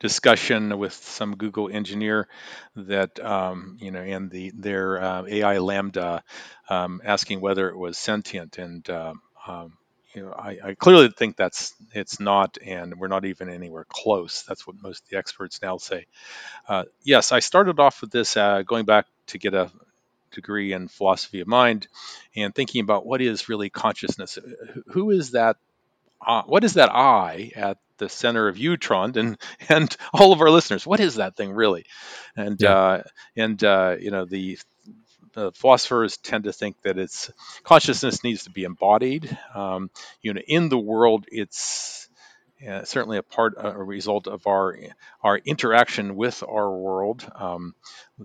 discussion 0.00 0.78
with 0.78 0.92
some 0.94 1.36
Google 1.36 1.68
engineer 1.70 2.28
that 2.76 3.18
um, 3.20 3.78
you 3.80 3.90
know, 3.90 4.00
and 4.00 4.30
the 4.30 4.52
their 4.54 5.02
uh, 5.02 5.24
AI 5.26 5.56
LaMDA 5.56 6.22
um, 6.68 7.00
asking 7.04 7.40
whether 7.40 7.68
it 7.68 7.76
was 7.76 7.98
sentient, 7.98 8.58
and 8.58 8.88
um, 8.90 9.22
um, 9.46 9.72
you 10.14 10.22
know, 10.24 10.32
I, 10.32 10.58
I 10.64 10.74
clearly 10.74 11.08
think 11.10 11.36
that's 11.36 11.74
it's 11.92 12.20
not, 12.20 12.58
and 12.64 12.94
we're 12.98 13.08
not 13.08 13.24
even 13.24 13.48
anywhere 13.48 13.86
close. 13.88 14.42
That's 14.42 14.66
what 14.66 14.76
most 14.82 15.04
of 15.04 15.10
the 15.10 15.18
experts 15.18 15.60
now 15.62 15.78
say. 15.78 16.06
Uh, 16.68 16.84
yes, 17.02 17.32
I 17.32 17.40
started 17.40 17.80
off 17.80 18.00
with 18.00 18.10
this 18.10 18.36
uh, 18.36 18.62
going 18.62 18.84
back 18.86 19.06
to 19.28 19.38
get 19.38 19.54
a 19.54 19.70
degree 20.32 20.72
in 20.72 20.88
philosophy 20.88 21.40
of 21.40 21.48
mind 21.48 21.88
and 22.36 22.54
thinking 22.54 22.82
about 22.82 23.06
what 23.06 23.20
is 23.22 23.48
really 23.48 23.70
consciousness. 23.70 24.38
Who 24.88 25.10
is 25.10 25.32
that 25.32 25.56
uh, 26.26 26.42
what 26.44 26.64
is 26.64 26.74
that 26.74 26.90
I 26.90 27.52
at 27.56 27.78
the 27.98 28.08
center 28.08 28.48
of 28.48 28.58
you, 28.58 28.76
Trond, 28.76 29.16
and 29.16 29.38
and 29.68 29.94
all 30.12 30.32
of 30.32 30.40
our 30.40 30.50
listeners? 30.50 30.86
What 30.86 31.00
is 31.00 31.16
that 31.16 31.36
thing 31.36 31.52
really? 31.52 31.84
And 32.36 32.60
yeah 32.60 32.76
uh, 32.76 33.02
and 33.36 33.62
uh, 33.62 33.96
you 34.00 34.10
know 34.10 34.24
the 34.24 34.58
philosophers 35.54 36.16
tend 36.16 36.44
to 36.44 36.52
think 36.52 36.80
that 36.82 36.98
it's 36.98 37.30
consciousness 37.62 38.24
needs 38.24 38.44
to 38.44 38.50
be 38.50 38.64
embodied. 38.64 39.36
Um, 39.54 39.90
you 40.22 40.34
know, 40.34 40.40
in 40.46 40.68
the 40.68 40.78
world, 40.78 41.26
it's 41.28 42.08
uh, 42.68 42.84
certainly 42.84 43.18
a 43.18 43.22
part, 43.22 43.54
a 43.56 43.72
result 43.72 44.26
of 44.26 44.46
our 44.46 44.76
our 45.22 45.38
interaction 45.38 46.16
with 46.16 46.42
our 46.42 46.70
world. 46.70 47.30
Um, 47.34 47.74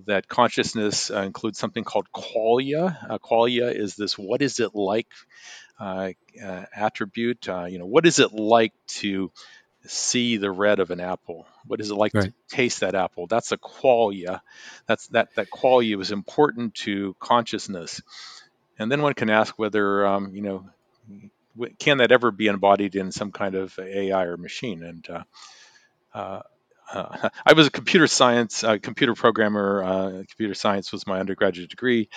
that 0.07 0.27
consciousness 0.27 1.11
uh, 1.11 1.21
includes 1.21 1.59
something 1.59 1.83
called 1.83 2.07
qualia. 2.13 2.97
Uh, 3.09 3.17
qualia 3.19 3.73
is 3.73 3.95
this: 3.95 4.17
what 4.17 4.41
is 4.41 4.59
it 4.59 4.73
like 4.73 5.07
uh, 5.79 6.11
uh, 6.43 6.65
attribute. 6.75 7.47
Uh, 7.49 7.65
you 7.65 7.79
know, 7.79 7.85
what 7.85 8.05
is 8.05 8.19
it 8.19 8.31
like 8.31 8.73
to 8.87 9.31
see 9.85 10.37
the 10.37 10.51
red 10.51 10.79
of 10.79 10.91
an 10.91 10.99
apple? 10.99 11.45
What 11.67 11.81
is 11.81 11.89
it 11.89 11.95
like 11.95 12.13
to 12.13 12.33
taste 12.49 12.81
that 12.81 12.95
apple? 12.95 13.27
That's 13.27 13.51
a 13.51 13.57
qualia. 13.57 14.41
That's 14.87 15.07
that 15.07 15.35
that 15.35 15.49
qualia 15.49 15.99
is 16.01 16.11
important 16.11 16.75
to 16.75 17.15
consciousness. 17.19 18.01
And 18.79 18.91
then 18.91 19.01
one 19.01 19.13
can 19.13 19.29
ask 19.29 19.57
whether 19.57 20.05
um, 20.05 20.35
you 20.35 20.41
know 20.41 20.69
can 21.79 21.99
that 21.99 22.11
ever 22.11 22.31
be 22.31 22.47
embodied 22.47 22.95
in 22.95 23.11
some 23.11 23.31
kind 23.31 23.55
of 23.55 23.77
AI 23.79 24.23
or 24.23 24.37
machine? 24.37 24.83
And 24.83 25.09
uh, 25.09 25.23
uh, 26.13 26.41
uh, 26.91 27.29
I 27.45 27.53
was 27.53 27.67
a 27.67 27.71
computer 27.71 28.07
science, 28.07 28.63
uh, 28.63 28.77
computer 28.81 29.13
programmer. 29.13 29.83
Uh, 29.83 30.09
computer 30.29 30.53
science 30.53 30.91
was 30.91 31.05
my 31.07 31.19
undergraduate 31.19 31.69
degree, 31.69 32.09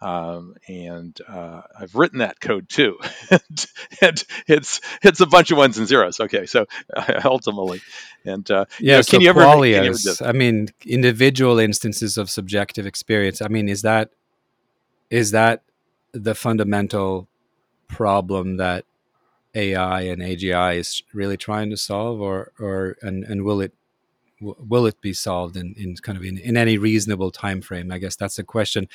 um, 0.00 0.54
and 0.68 1.18
uh, 1.28 1.62
I've 1.78 1.94
written 1.94 2.18
that 2.18 2.40
code 2.40 2.68
too. 2.68 2.98
and, 3.30 3.66
and 4.00 4.24
it's 4.46 4.80
it's 5.02 5.20
a 5.20 5.26
bunch 5.26 5.50
of 5.50 5.58
ones 5.58 5.78
and 5.78 5.86
zeros. 5.86 6.20
Okay, 6.20 6.46
so 6.46 6.66
ultimately, 7.24 7.80
and 8.24 8.48
uh, 8.50 8.66
you 8.78 8.88
yeah 8.88 8.96
know, 8.96 9.02
can 9.02 9.04
so 9.04 9.20
you 9.20 9.28
ever 9.30 9.40
can 9.40 9.68
you 9.68 9.76
ever 9.76 9.96
do? 9.96 10.14
i 10.24 10.32
mean 10.32 10.68
individual 10.84 11.58
instances 11.58 12.16
of 12.16 12.30
subjective 12.30 12.86
experience 12.86 13.42
i 13.42 13.48
mean 13.48 13.68
is 13.68 13.82
that 13.82 14.10
is 15.10 15.30
that 15.30 15.62
the 16.12 16.34
fundamental 16.34 17.28
problem 17.88 18.56
that 18.56 18.84
ai 19.54 20.02
and 20.02 20.22
agi 20.22 20.76
is 20.76 21.02
really 21.12 21.36
trying 21.36 21.70
to 21.70 21.76
solve 21.76 22.20
or 22.20 22.52
or 22.58 22.96
and 23.02 23.24
and 23.24 23.44
will 23.44 23.60
it 23.60 23.72
w- 24.44 24.66
will 24.68 24.86
it 24.86 25.00
be 25.00 25.12
solved 25.12 25.56
in, 25.56 25.74
in 25.76 25.96
kind 25.96 26.18
of 26.18 26.24
in, 26.24 26.38
in 26.38 26.56
any 26.56 26.76
reasonable 26.78 27.30
time 27.30 27.60
frame 27.60 27.90
i 27.90 27.98
guess 27.98 28.16
that's 28.16 28.36
the 28.36 28.44
question. 28.44 28.88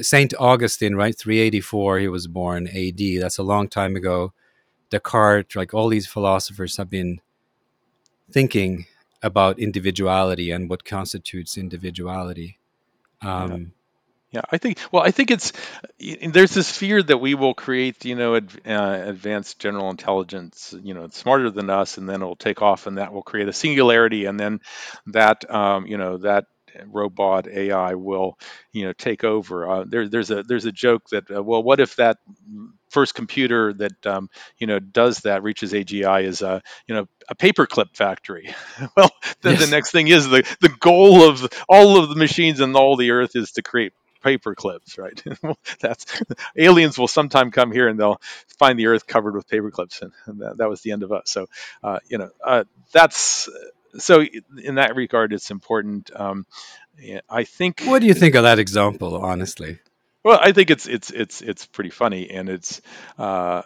Saint 0.00 0.34
augustine 0.38 0.94
right 0.94 1.16
384 1.16 1.98
he 1.98 2.08
was 2.08 2.26
born 2.26 2.68
ad 2.68 3.00
that's 3.20 3.38
a 3.38 3.42
long 3.42 3.68
time 3.68 3.96
ago. 3.96 4.32
Descartes 4.90 5.56
like 5.56 5.72
all 5.74 5.88
these 5.88 6.06
philosophers 6.06 6.76
have 6.76 6.90
been 6.90 7.20
thinking 8.30 8.86
about 9.22 9.58
individuality 9.58 10.50
and 10.50 10.68
what 10.68 10.84
constitutes 10.84 11.56
individuality. 11.56 12.58
Um, 13.22 13.72
Yeah, 14.32 14.40
I 14.50 14.56
think. 14.56 14.78
Well, 14.90 15.02
I 15.02 15.10
think 15.10 15.30
it's 15.30 15.52
there's 15.98 16.54
this 16.54 16.74
fear 16.74 17.02
that 17.02 17.18
we 17.18 17.34
will 17.34 17.52
create, 17.52 18.04
you 18.06 18.14
know, 18.14 18.36
ad, 18.36 18.48
uh, 18.66 19.02
advanced 19.06 19.58
general 19.58 19.90
intelligence, 19.90 20.74
you 20.82 20.94
know, 20.94 21.08
smarter 21.10 21.50
than 21.50 21.68
us, 21.68 21.98
and 21.98 22.08
then 22.08 22.22
it'll 22.22 22.34
take 22.36 22.62
off, 22.62 22.86
and 22.86 22.96
that 22.96 23.12
will 23.12 23.22
create 23.22 23.48
a 23.48 23.52
singularity, 23.52 24.24
and 24.24 24.40
then 24.40 24.60
that, 25.08 25.48
um, 25.50 25.86
you 25.86 25.98
know, 25.98 26.16
that 26.18 26.46
robot 26.86 27.46
AI 27.46 27.92
will, 27.94 28.38
you 28.72 28.86
know, 28.86 28.94
take 28.94 29.22
over. 29.22 29.68
Uh, 29.68 29.84
there, 29.86 30.08
there's 30.08 30.30
a 30.30 30.42
there's 30.42 30.64
a 30.64 30.72
joke 30.72 31.10
that, 31.10 31.30
uh, 31.30 31.42
well, 31.42 31.62
what 31.62 31.78
if 31.78 31.96
that 31.96 32.16
first 32.90 33.14
computer 33.14 33.72
that 33.72 34.06
um, 34.06 34.28
you 34.58 34.66
know 34.66 34.78
does 34.78 35.18
that 35.20 35.42
reaches 35.42 35.72
AGI 35.72 36.22
is 36.24 36.42
a 36.42 36.62
you 36.86 36.94
know 36.94 37.06
a 37.28 37.34
paperclip 37.34 37.96
factory. 37.96 38.54
well, 38.96 39.10
then 39.42 39.58
the 39.58 39.66
next 39.66 39.90
thing 39.90 40.08
is 40.08 40.28
the 40.28 40.42
the 40.60 40.68
goal 40.68 41.28
of 41.28 41.46
all 41.68 41.96
of 42.02 42.08
the 42.08 42.16
machines 42.16 42.60
and 42.60 42.76
all 42.76 42.96
the 42.96 43.10
Earth 43.12 43.36
is 43.36 43.52
to 43.52 43.62
create 43.62 43.92
paper 44.22 44.54
clips, 44.54 44.98
right? 44.98 45.22
That's 45.80 46.22
aliens 46.56 46.98
will 46.98 47.08
sometime 47.08 47.50
come 47.50 47.72
here 47.72 47.88
and 47.88 47.98
they'll 47.98 48.20
find 48.58 48.78
the 48.78 48.86
Earth 48.86 49.06
covered 49.06 49.34
with 49.34 49.48
paper 49.48 49.70
clips, 49.70 50.02
and, 50.02 50.12
and 50.26 50.40
that, 50.40 50.58
that 50.58 50.68
was 50.68 50.80
the 50.82 50.92
end 50.92 51.02
of 51.02 51.12
us. 51.12 51.24
So, 51.26 51.46
uh, 51.82 51.98
you 52.08 52.18
know, 52.18 52.30
uh, 52.44 52.64
that's 52.92 53.48
so 53.98 54.24
in 54.62 54.76
that 54.76 54.96
regard, 54.96 55.32
it's 55.32 55.50
important. 55.50 56.10
Um, 56.14 56.46
yeah, 56.98 57.20
I 57.28 57.44
think 57.44 57.82
what 57.84 58.00
do 58.00 58.06
you 58.06 58.14
think 58.14 58.34
of 58.34 58.44
that 58.44 58.58
example 58.58 59.16
honestly 59.16 59.78
well, 60.24 60.38
I 60.40 60.52
think 60.52 60.70
it's 60.70 60.86
it's 60.86 61.10
it's 61.10 61.40
it's 61.40 61.66
pretty 61.66 61.90
funny, 61.90 62.30
and 62.30 62.48
it's. 62.48 62.80
Uh, 63.18 63.62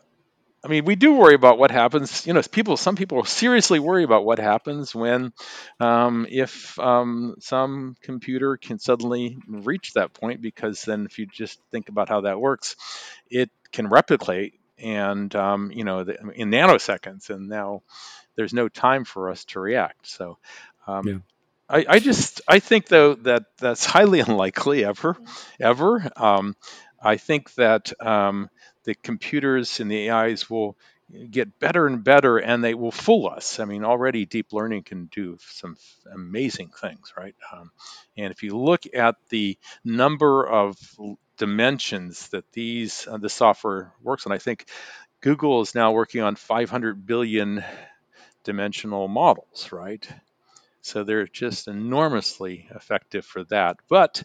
I 0.67 0.69
mean, 0.69 0.85
we 0.85 0.97
do 0.97 1.15
worry 1.15 1.37
about 1.37 1.59
what 1.61 1.71
happens. 1.71 2.27
You 2.27 2.33
know, 2.33 2.43
people. 2.43 2.77
Some 2.77 2.97
people 2.97 3.25
seriously 3.25 3.79
worry 3.79 4.03
about 4.03 4.25
what 4.25 4.41
happens 4.41 4.93
when, 4.93 5.33
um, 5.79 6.27
if 6.29 6.77
um, 6.81 7.37
some 7.39 7.95
computer 8.03 8.57
can 8.57 8.81
suddenly 8.81 9.39
reach 9.47 9.93
that 9.93 10.13
point, 10.13 10.43
because 10.43 10.83
then, 10.83 11.07
if 11.07 11.21
you 11.21 11.27
just 11.27 11.61
think 11.71 11.89
about 11.89 12.09
how 12.09 12.23
that 12.23 12.41
works, 12.41 12.75
it 13.31 13.49
can 13.71 13.87
replicate, 13.87 14.55
and 14.77 15.33
um, 15.37 15.71
you 15.71 15.85
know, 15.85 16.03
the, 16.03 16.19
in 16.35 16.51
nanoseconds, 16.51 17.31
and 17.31 17.49
now 17.49 17.83
there's 18.35 18.53
no 18.53 18.69
time 18.69 19.05
for 19.05 19.31
us 19.31 19.45
to 19.45 19.61
react. 19.61 20.09
So, 20.09 20.37
Um, 20.89 21.07
yeah. 21.07 21.19
I, 21.69 21.85
I, 21.89 21.99
just 22.01 22.41
I 22.49 22.59
think 22.59 22.89
though 22.89 23.15
that 23.15 23.45
that's 23.59 23.87
highly 23.87 24.19
unlikely 24.29 24.85
ever, 24.85 25.17
ever. 25.61 26.11
Um, 26.17 26.57
I 27.01 27.19
think 27.19 27.55
that 27.55 27.93
um, 28.05 28.51
the 28.87 28.95
computers 28.95 29.81
and 29.81 29.91
the 29.91 30.11
AIs 30.11 30.49
will 30.49 30.77
get 31.31 31.61
better 31.61 31.87
and 31.87 32.03
better 32.03 32.39
and 32.39 32.65
they 32.65 32.75
will 32.75 32.91
fool 32.91 33.29
us. 33.29 33.61
I 33.61 33.65
mean, 33.65 33.85
already 33.85 34.27
deep 34.27 34.53
learning 34.53 34.85
can 34.85 35.07
do 35.07 35.39
some 35.41 35.77
amazing 36.13 36.71
things, 36.81 37.13
right? 37.17 37.35
Um, 37.53 37.71
and 38.17 38.33
if 38.33 38.43
you 38.43 38.57
look 38.57 38.85
at 38.95 39.17
the 39.29 39.59
number 39.85 40.47
of 40.47 40.77
dimensions 41.37 42.29
that 42.31 42.51
these 42.53 43.07
uh, 43.11 43.19
the 43.19 43.29
software 43.29 43.93
works 44.03 44.27
on, 44.27 44.33
I 44.33 44.39
think 44.39 44.67
Google 45.21 45.61
is 45.61 45.75
now 45.75 45.93
working 45.93 46.23
on 46.23 46.37
500 46.37 47.07
billion 47.07 47.65
dimensional 48.45 49.09
models, 49.09 49.73
right? 49.73 50.07
So 50.83 51.05
they're 51.05 51.27
just 51.27 51.69
enormously 51.69 52.69
effective 52.75 53.27
for 53.27 53.45
that. 53.45 53.77
But 53.89 54.23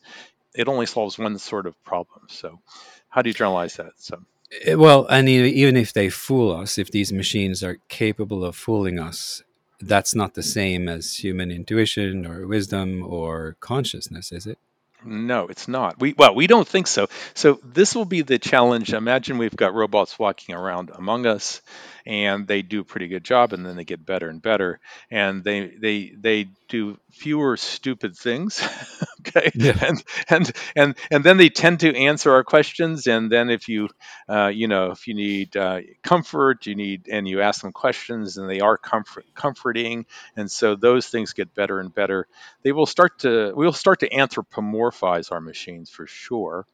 it 0.56 0.68
only 0.68 0.86
solves 0.86 1.20
one 1.20 1.38
sort 1.40 1.68
of 1.68 1.82
problem. 1.84 2.28
So 2.30 2.62
how 3.10 3.22
do 3.22 3.30
you 3.30 3.34
generalize 3.34 3.76
that? 3.76 3.94
So 3.98 4.24
Eh, 4.66 4.74
well, 4.74 5.06
and 5.08 5.30
even 5.30 5.78
if 5.78 5.94
they 5.94 6.10
fool 6.10 6.52
us, 6.52 6.78
if 6.78 6.92
these 6.92 7.14
machines 7.14 7.64
are 7.64 7.78
capable 7.88 8.44
of 8.44 8.56
fooling 8.56 9.00
us, 9.00 9.44
that's 9.80 10.14
not 10.14 10.34
the 10.34 10.44
same 10.44 10.88
as 10.88 11.16
human 11.16 11.52
intuition 11.52 12.26
or 12.26 12.48
wisdom 12.48 13.04
or 13.06 13.56
consciousness, 13.60 14.32
is 14.32 14.46
it? 14.46 14.60
No, 15.04 15.48
it's 15.48 15.68
not. 15.68 16.00
We 16.00 16.14
well, 16.16 16.36
we 16.36 16.46
don't 16.46 16.68
think 16.68 16.86
so. 16.86 17.08
So 17.34 17.60
this 17.64 17.96
will 17.96 18.06
be 18.06 18.22
the 18.22 18.38
challenge. 18.38 18.94
Imagine 18.94 19.40
we've 19.40 19.56
got 19.56 19.74
robots 19.74 20.20
walking 20.20 20.54
around 20.54 20.92
among 20.94 21.26
us, 21.26 21.62
and 22.06 22.48
they 22.48 22.62
do 22.62 22.82
a 22.82 22.86
pretty 22.86 23.08
good 23.08 23.24
job, 23.24 23.54
and 23.54 23.66
then 23.66 23.76
they 23.76 23.86
get 23.86 24.06
better 24.06 24.30
and 24.30 24.42
better, 24.42 24.80
and 25.10 25.44
they 25.44 25.68
they 25.68 26.14
they 26.20 26.48
do 26.68 26.98
fewer 27.12 27.58
stupid 27.58 28.16
things. 28.16 28.62
okay, 29.28 29.52
yeah. 29.56 29.78
and 29.82 30.04
and 30.30 30.52
and 30.76 30.96
and 31.12 31.24
then 31.24 31.38
they 31.38 31.50
tend 31.50 31.82
to 31.82 31.96
answer 31.96 32.32
our 32.32 32.44
questions, 32.44 33.08
and 33.08 33.32
then 33.32 33.50
if 33.50 33.70
you 33.70 33.90
uh, 34.30 34.48
you 34.48 34.68
know 34.68 34.92
if 34.92 35.08
you 35.08 35.14
need 35.14 35.56
uh, 35.56 35.82
comfort, 36.04 36.66
you 36.66 36.76
need 36.76 37.08
and 37.10 37.28
you 37.28 37.42
ask 37.42 37.62
them 37.62 37.72
questions, 37.72 38.38
and 38.38 38.50
they 38.50 38.60
are 38.60 38.78
comfort 38.78 39.26
comforting, 39.36 40.06
and 40.36 40.50
so 40.50 40.76
those 40.76 41.08
things 41.08 41.34
get 41.34 41.54
better 41.54 41.80
and 41.80 41.94
better. 41.94 42.28
They 42.64 42.72
will 42.72 42.86
start 42.86 43.20
to 43.20 43.54
we 43.56 43.66
will 43.66 43.74
start 43.74 44.00
to 44.02 44.10
anthropomorphize 44.10 45.32
our 45.32 45.42
machines 45.42 45.90
for 45.90 46.08
sure. 46.08 46.66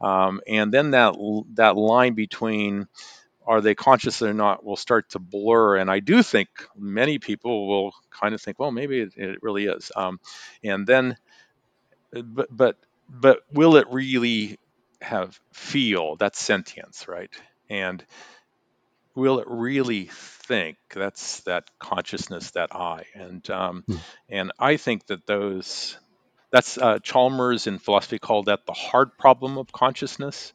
Um, 0.00 0.40
and 0.46 0.72
then 0.72 0.90
that 0.90 1.14
that 1.54 1.76
line 1.76 2.14
between 2.14 2.88
are 3.46 3.60
they 3.60 3.74
conscious 3.74 4.22
or 4.22 4.32
not 4.32 4.64
will 4.64 4.76
start 4.76 5.10
to 5.10 5.18
blur. 5.18 5.76
And 5.76 5.90
i 5.90 6.00
do 6.00 6.22
think 6.22 6.48
many 6.76 7.18
people 7.18 7.68
will 7.68 7.92
kind 8.10 8.34
of 8.34 8.40
think 8.40 8.58
well 8.58 8.72
maybe 8.72 9.00
it, 9.00 9.12
it 9.16 9.42
really 9.42 9.66
is. 9.66 9.90
Um, 9.94 10.20
and 10.62 10.86
then 10.86 11.16
but 12.12 12.48
but 12.50 12.76
but 13.08 13.40
will 13.52 13.76
it 13.76 13.86
really 13.90 14.58
have 15.00 15.38
feel? 15.52 16.16
That's 16.16 16.38
sentience 16.38 17.06
right? 17.08 17.30
And 17.68 18.04
will 19.14 19.38
it 19.40 19.46
really 19.48 20.08
think? 20.10 20.76
That's 20.94 21.40
that 21.40 21.70
consciousness 21.78 22.52
that 22.52 22.74
i. 22.74 23.04
And 23.14 23.48
um, 23.50 23.84
hmm. 23.86 23.96
and 24.28 24.52
i 24.58 24.76
think 24.76 25.06
that 25.06 25.26
those 25.26 25.98
that's 26.54 26.78
uh, 26.78 27.00
chalmers 27.00 27.66
in 27.66 27.80
philosophy 27.80 28.20
called 28.20 28.46
that 28.46 28.64
the 28.64 28.72
hard 28.72 29.18
problem 29.18 29.58
of 29.58 29.72
consciousness 29.72 30.52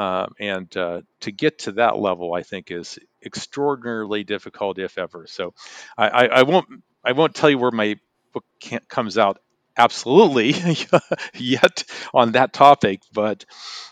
uh, 0.00 0.26
and 0.40 0.74
uh, 0.78 1.02
to 1.20 1.30
get 1.30 1.58
to 1.60 1.72
that 1.72 1.98
level, 1.98 2.32
I 2.32 2.42
think 2.42 2.70
is 2.70 2.98
extraordinarily 3.24 4.24
difficult, 4.24 4.78
if 4.78 4.96
ever. 4.96 5.26
So 5.28 5.52
I, 5.98 6.08
I, 6.08 6.24
I 6.26 6.42
won't 6.44 6.66
I 7.04 7.12
won't 7.12 7.34
tell 7.34 7.50
you 7.50 7.58
where 7.58 7.70
my 7.70 7.96
book 8.32 8.44
comes 8.88 9.18
out 9.18 9.38
absolutely 9.76 10.54
yet 11.34 11.84
on 12.14 12.32
that 12.32 12.54
topic, 12.54 13.02
but 13.12 13.44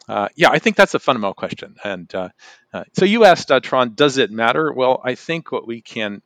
uh, 0.08 0.28
yeah, 0.34 0.48
I 0.50 0.60
think 0.60 0.76
that's 0.76 0.94
a 0.94 0.98
fundamental 0.98 1.34
question. 1.34 1.76
And 1.84 2.14
uh, 2.14 2.30
uh, 2.72 2.84
so 2.94 3.04
you 3.04 3.24
asked 3.24 3.52
uh, 3.52 3.60
Trond, 3.60 3.94
does 3.94 4.16
it 4.16 4.30
matter? 4.30 4.72
Well, 4.72 5.02
I 5.04 5.14
think 5.14 5.52
what 5.52 5.66
we 5.66 5.82
can 5.82 6.22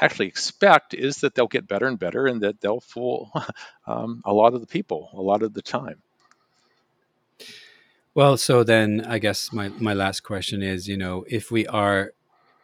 actually 0.00 0.28
expect 0.28 0.94
is 0.94 1.18
that 1.18 1.34
they'll 1.34 1.48
get 1.48 1.68
better 1.68 1.86
and 1.88 1.98
better, 1.98 2.26
and 2.26 2.42
that 2.42 2.60
they'll 2.60 2.80
fool 2.80 3.32
um, 3.88 4.22
a 4.26 4.34
lot 4.34 4.54
of 4.54 4.60
the 4.62 4.68
people 4.68 5.10
a 5.14 5.22
lot 5.22 5.42
of 5.44 5.54
the 5.54 5.62
time. 5.62 6.03
Well, 8.14 8.36
so 8.36 8.62
then 8.62 9.04
I 9.06 9.18
guess 9.18 9.52
my, 9.52 9.68
my 9.80 9.92
last 9.92 10.20
question 10.22 10.62
is, 10.62 10.88
you 10.88 10.96
know, 10.96 11.24
if 11.28 11.50
we 11.50 11.66
are 11.66 12.12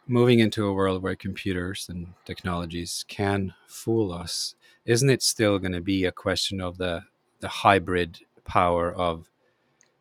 moving 0.07 0.39
into 0.39 0.65
a 0.65 0.73
world 0.73 1.03
where 1.03 1.15
computers 1.15 1.87
and 1.89 2.13
technologies 2.25 3.05
can 3.07 3.53
fool 3.67 4.13
us, 4.13 4.55
isn't 4.85 5.09
it 5.09 5.23
still 5.23 5.59
going 5.59 5.73
to 5.73 5.81
be 5.81 6.05
a 6.05 6.11
question 6.11 6.61
of 6.61 6.77
the 6.77 7.03
the 7.41 7.47
hybrid 7.49 8.19
power 8.45 8.93
of 8.93 9.29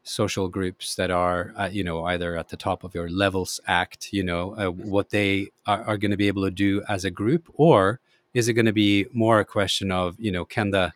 social 0.05 0.49
groups 0.49 0.95
that 0.97 1.11
are, 1.11 1.53
uh, 1.57 1.69
you 1.73 1.85
know, 1.85 2.05
either 2.07 2.37
at 2.37 2.49
the 2.49 2.57
top 2.57 2.85
of 2.85 2.95
your 2.95 3.09
levels 3.11 3.61
act, 3.67 4.11
you 4.13 4.23
know, 4.25 4.57
uh, 4.57 4.71
what 4.71 5.11
they 5.11 5.49
are, 5.67 5.83
are 5.85 5.99
going 5.99 6.11
to 6.13 6.17
be 6.19 6.29
able 6.29 6.45
to 6.45 6.51
do 6.51 6.83
as 6.89 7.05
a 7.05 7.11
group, 7.11 7.49
or 7.55 8.01
is 8.35 8.49
it 8.49 8.55
going 8.55 8.67
to 8.67 8.73
be 8.73 9.07
more 9.13 9.41
a 9.41 9.45
question 9.45 9.93
of, 9.93 10.17
you 10.21 10.33
know, 10.33 10.45
can 10.45 10.71
the 10.71 10.93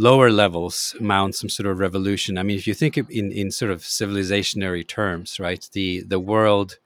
lower 0.00 0.30
levels 0.30 0.96
mount 0.98 1.34
some 1.34 1.50
sort 1.50 1.66
of 1.66 1.78
revolution. 1.78 2.38
I 2.38 2.42
mean, 2.42 2.56
if 2.56 2.66
you 2.66 2.72
think 2.72 2.96
in, 2.96 3.30
in 3.30 3.50
sort 3.50 3.70
of 3.70 3.82
civilizationary 3.82 4.86
terms, 4.86 5.38
right, 5.38 5.68
the, 5.72 6.00
the 6.00 6.18
world 6.18 6.78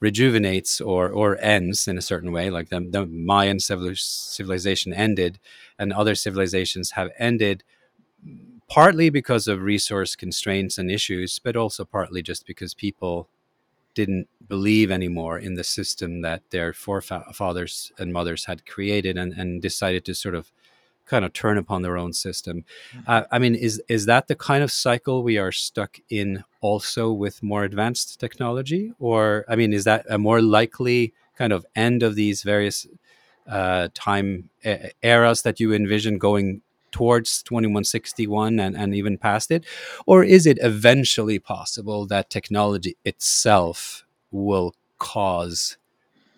rejuvenates 0.00 0.80
or, 0.80 1.08
or 1.08 1.38
ends 1.40 1.86
in 1.86 1.96
a 1.96 2.02
certain 2.02 2.32
way, 2.32 2.50
like 2.50 2.68
the, 2.68 2.80
the 2.80 3.06
Mayan 3.06 3.60
civilization 3.60 4.92
ended 4.92 5.38
and 5.78 5.92
other 5.92 6.16
civilizations 6.16 6.90
have 6.92 7.10
ended 7.16 7.62
partly 8.68 9.08
because 9.08 9.46
of 9.46 9.62
resource 9.62 10.16
constraints 10.16 10.78
and 10.78 10.90
issues, 10.90 11.38
but 11.38 11.54
also 11.56 11.84
partly 11.84 12.22
just 12.22 12.44
because 12.44 12.74
people 12.74 13.28
didn't 13.94 14.26
believe 14.48 14.90
anymore 14.90 15.38
in 15.38 15.54
the 15.54 15.62
system 15.62 16.22
that 16.22 16.42
their 16.50 16.72
forefathers 16.72 17.92
and 17.98 18.12
mothers 18.12 18.46
had 18.46 18.66
created 18.66 19.16
and, 19.16 19.32
and 19.34 19.62
decided 19.62 20.04
to 20.04 20.12
sort 20.12 20.34
of 20.34 20.50
kind 21.06 21.24
of 21.24 21.32
turn 21.32 21.58
upon 21.58 21.82
their 21.82 21.96
own 21.96 22.12
system. 22.12 22.64
Uh, 23.06 23.22
I 23.30 23.38
mean, 23.38 23.54
is 23.54 23.82
is 23.88 24.06
that 24.06 24.28
the 24.28 24.34
kind 24.34 24.62
of 24.62 24.70
cycle 24.70 25.22
we 25.22 25.38
are 25.38 25.52
stuck 25.52 25.98
in 26.08 26.44
also 26.60 27.12
with 27.12 27.42
more 27.42 27.64
advanced 27.64 28.20
technology, 28.20 28.92
or 28.98 29.44
I 29.48 29.56
mean, 29.56 29.72
is 29.72 29.84
that 29.84 30.06
a 30.08 30.18
more 30.18 30.40
likely 30.40 31.12
kind 31.36 31.52
of 31.52 31.66
end 31.74 32.02
of 32.02 32.14
these 32.14 32.42
various 32.42 32.86
uh, 33.48 33.88
time 33.94 34.48
eras 35.02 35.42
that 35.42 35.60
you 35.60 35.72
envision 35.72 36.18
going 36.18 36.62
towards 36.92 37.42
2161 37.42 38.60
and, 38.60 38.76
and 38.76 38.94
even 38.94 39.18
past 39.18 39.50
it? 39.50 39.64
Or 40.06 40.22
is 40.22 40.46
it 40.46 40.58
eventually 40.60 41.38
possible 41.38 42.06
that 42.06 42.30
technology 42.30 42.96
itself 43.04 44.04
will 44.30 44.74
cause 44.98 45.78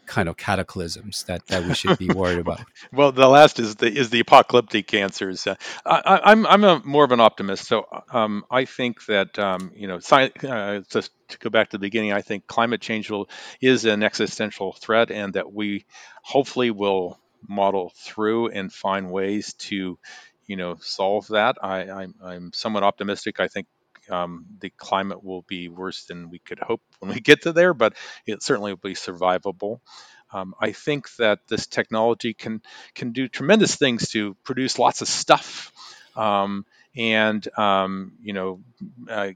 kind 0.07 0.29
of 0.29 0.37
cataclysms 0.37 1.25
that, 1.25 1.47
that 1.47 1.65
we 1.65 1.75
should 1.75 1.99
be 1.99 2.09
worried 2.09 2.39
about? 2.47 2.61
well, 2.93 3.13
the 3.13 3.29
last 3.29 3.59
is 3.59 3.77
the 3.77 3.87
is 3.87 4.11
the 4.11 4.21
apocalyptic 4.21 4.87
cancers. 4.87 5.47
Uh, 5.47 5.55
I, 5.85 6.33
am 6.33 6.47
I'm, 6.47 6.65
I'm 6.65 6.65
a 6.65 6.83
more 6.85 7.05
of 7.05 7.13
an 7.13 7.21
optimist, 7.21 7.67
so 7.67 7.87
um, 8.13 8.45
I 8.51 8.65
think 8.65 9.05
that 9.07 9.39
um, 9.39 9.73
you 9.75 9.89
know, 9.89 9.99
science, 9.99 10.43
uh, 10.45 10.81
just 10.89 11.11
to 11.29 11.39
go 11.39 11.51
back 11.51 11.71
to 11.71 11.77
the 11.77 11.81
beginning, 11.81 12.13
I 12.13 12.23
think 12.23 12.47
climate 12.47 12.81
change 12.81 13.11
will 13.11 13.29
is 13.61 13.85
an 13.85 14.03
existential 14.03 14.73
threat, 14.73 15.11
and 15.11 15.35
that 15.35 15.53
we 15.53 15.87
hopefully 16.23 16.71
will 16.71 17.19
model 17.47 17.93
through 17.97 18.49
and 18.49 18.73
find 18.73 19.11
ways 19.11 19.55
to 19.55 19.99
you 20.47 20.57
know 20.57 20.77
solve 20.81 21.29
that. 21.29 21.57
I, 21.63 21.91
I'm, 21.91 22.15
I'm 22.23 22.53
somewhat 22.53 22.83
optimistic. 22.83 23.41
I 23.41 23.49
think 23.49 23.67
um, 24.11 24.47
the 24.61 24.71
climate 24.71 25.25
will 25.25 25.43
be 25.43 25.69
worse 25.69 26.05
than 26.05 26.31
we 26.31 26.39
could 26.39 26.59
hope 26.59 26.81
when 26.99 27.13
we 27.13 27.21
get 27.21 27.43
to 27.43 27.53
there, 27.53 27.75
but 27.75 27.95
it 28.27 28.43
certainly 28.43 28.73
will 28.73 28.89
be 28.91 28.95
survivable. 28.95 29.81
Um, 30.33 30.55
I 30.61 30.73
think 30.73 31.15
that 31.17 31.41
this 31.49 31.67
technology 31.67 32.35
can 32.35 32.61
can 32.95 33.13
do 33.13 33.29
tremendous 33.29 33.77
things 33.77 34.11
to 34.11 34.35
produce 34.43 34.79
lots 34.79 35.01
of 35.01 35.09
stuff, 35.09 35.73
um, 36.17 36.67
and 36.97 37.47
um, 37.59 38.13
you 38.23 38.33
know. 38.33 38.61
Uh, 39.09 39.33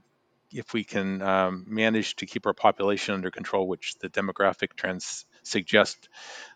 if 0.51 0.73
we 0.73 0.83
can 0.83 1.21
um, 1.21 1.63
manage 1.67 2.15
to 2.15 2.25
keep 2.25 2.47
our 2.47 2.55
population 2.55 3.13
under 3.13 3.29
control, 3.29 3.67
which 3.67 3.93
the 3.99 4.09
demographic 4.09 4.73
trends 4.75 5.25
suggest, 5.43 6.09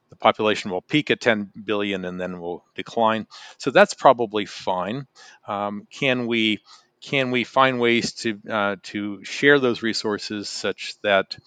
the 0.09 0.15
population 0.15 0.71
will 0.71 0.81
peak 0.81 1.11
at 1.11 1.19
10 1.21 1.51
billion 1.65 2.05
and 2.05 2.19
then 2.19 2.39
will 2.39 2.63
decline. 2.75 3.27
So 3.57 3.71
that's 3.71 3.93
probably 3.93 4.45
fine. 4.45 5.07
Um, 5.47 5.87
can 5.91 6.27
we 6.27 6.59
can 7.03 7.31
we 7.31 7.43
find 7.43 7.79
ways 7.79 8.13
to 8.13 8.39
uh, 8.49 8.75
to 8.83 9.23
share 9.23 9.59
those 9.59 9.83
resources 9.83 10.49
such 10.49 10.95
that 11.03 11.37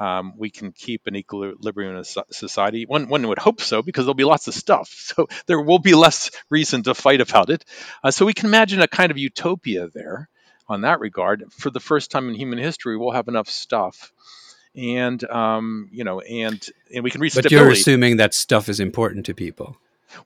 um, 0.00 0.32
we 0.36 0.50
can 0.50 0.72
keep 0.72 1.06
an 1.06 1.14
equilibrium 1.14 1.96
in 1.96 2.04
society. 2.32 2.86
One, 2.86 3.08
one 3.08 3.28
would 3.28 3.38
hope 3.38 3.60
so 3.60 3.82
because 3.82 4.04
there'll 4.04 4.14
be 4.14 4.24
lots 4.24 4.48
of 4.48 4.54
stuff. 4.54 4.88
So 5.12 5.28
there 5.46 5.60
will 5.60 5.78
be 5.78 5.94
less 5.94 6.30
reason 6.48 6.84
to 6.84 6.94
fight 6.94 7.20
about 7.20 7.50
it. 7.50 7.66
Uh, 8.02 8.10
so 8.10 8.24
we 8.24 8.32
can 8.32 8.46
imagine 8.46 8.80
a 8.80 8.88
kind 8.88 9.10
of 9.10 9.18
utopia 9.18 9.88
there 9.92 10.30
on 10.68 10.80
that 10.80 11.00
regard. 11.00 11.44
For 11.52 11.68
the 11.68 11.80
first 11.80 12.10
time 12.10 12.30
in 12.30 12.34
human 12.34 12.58
history, 12.58 12.96
we'll 12.96 13.10
have 13.10 13.28
enough 13.28 13.48
stuff. 13.48 14.10
And 14.74 15.22
um, 15.24 15.90
you 15.92 16.02
know, 16.02 16.20
and 16.20 16.66
and 16.94 17.04
we 17.04 17.10
can 17.10 17.20
reach. 17.20 17.34
But 17.34 17.44
stability. 17.44 17.64
you're 17.64 17.72
assuming 17.72 18.16
that 18.16 18.32
stuff 18.32 18.70
is 18.70 18.80
important 18.80 19.26
to 19.26 19.34
people. 19.34 19.76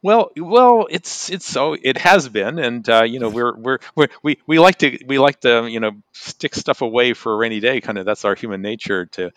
Well, 0.03 0.31
well, 0.37 0.87
it's 0.91 1.31
it's 1.31 1.47
so 1.47 1.75
it 1.81 1.99
has 1.99 2.29
been, 2.29 2.59
and 2.59 2.89
uh, 2.89 3.03
you 3.05 3.19
know 3.19 3.29
we're, 3.29 3.57
we're 3.57 3.79
we're 3.95 4.09
we 4.23 4.39
we 4.47 4.59
like 4.59 4.79
to 4.79 4.99
we 5.07 5.19
like 5.19 5.41
to 5.41 5.67
you 5.69 5.81
know 5.81 5.93
stick 6.13 6.55
stuff 6.55 6.83
away 6.83 7.13
for 7.15 7.33
a 7.33 7.37
rainy 7.37 7.61
day. 7.61 7.81
Kind 7.81 7.99
of 7.99 8.05
that's 8.07 8.25
our 8.25 8.35
human 8.35 8.63
nature 8.63 9.07
to 9.07 9.33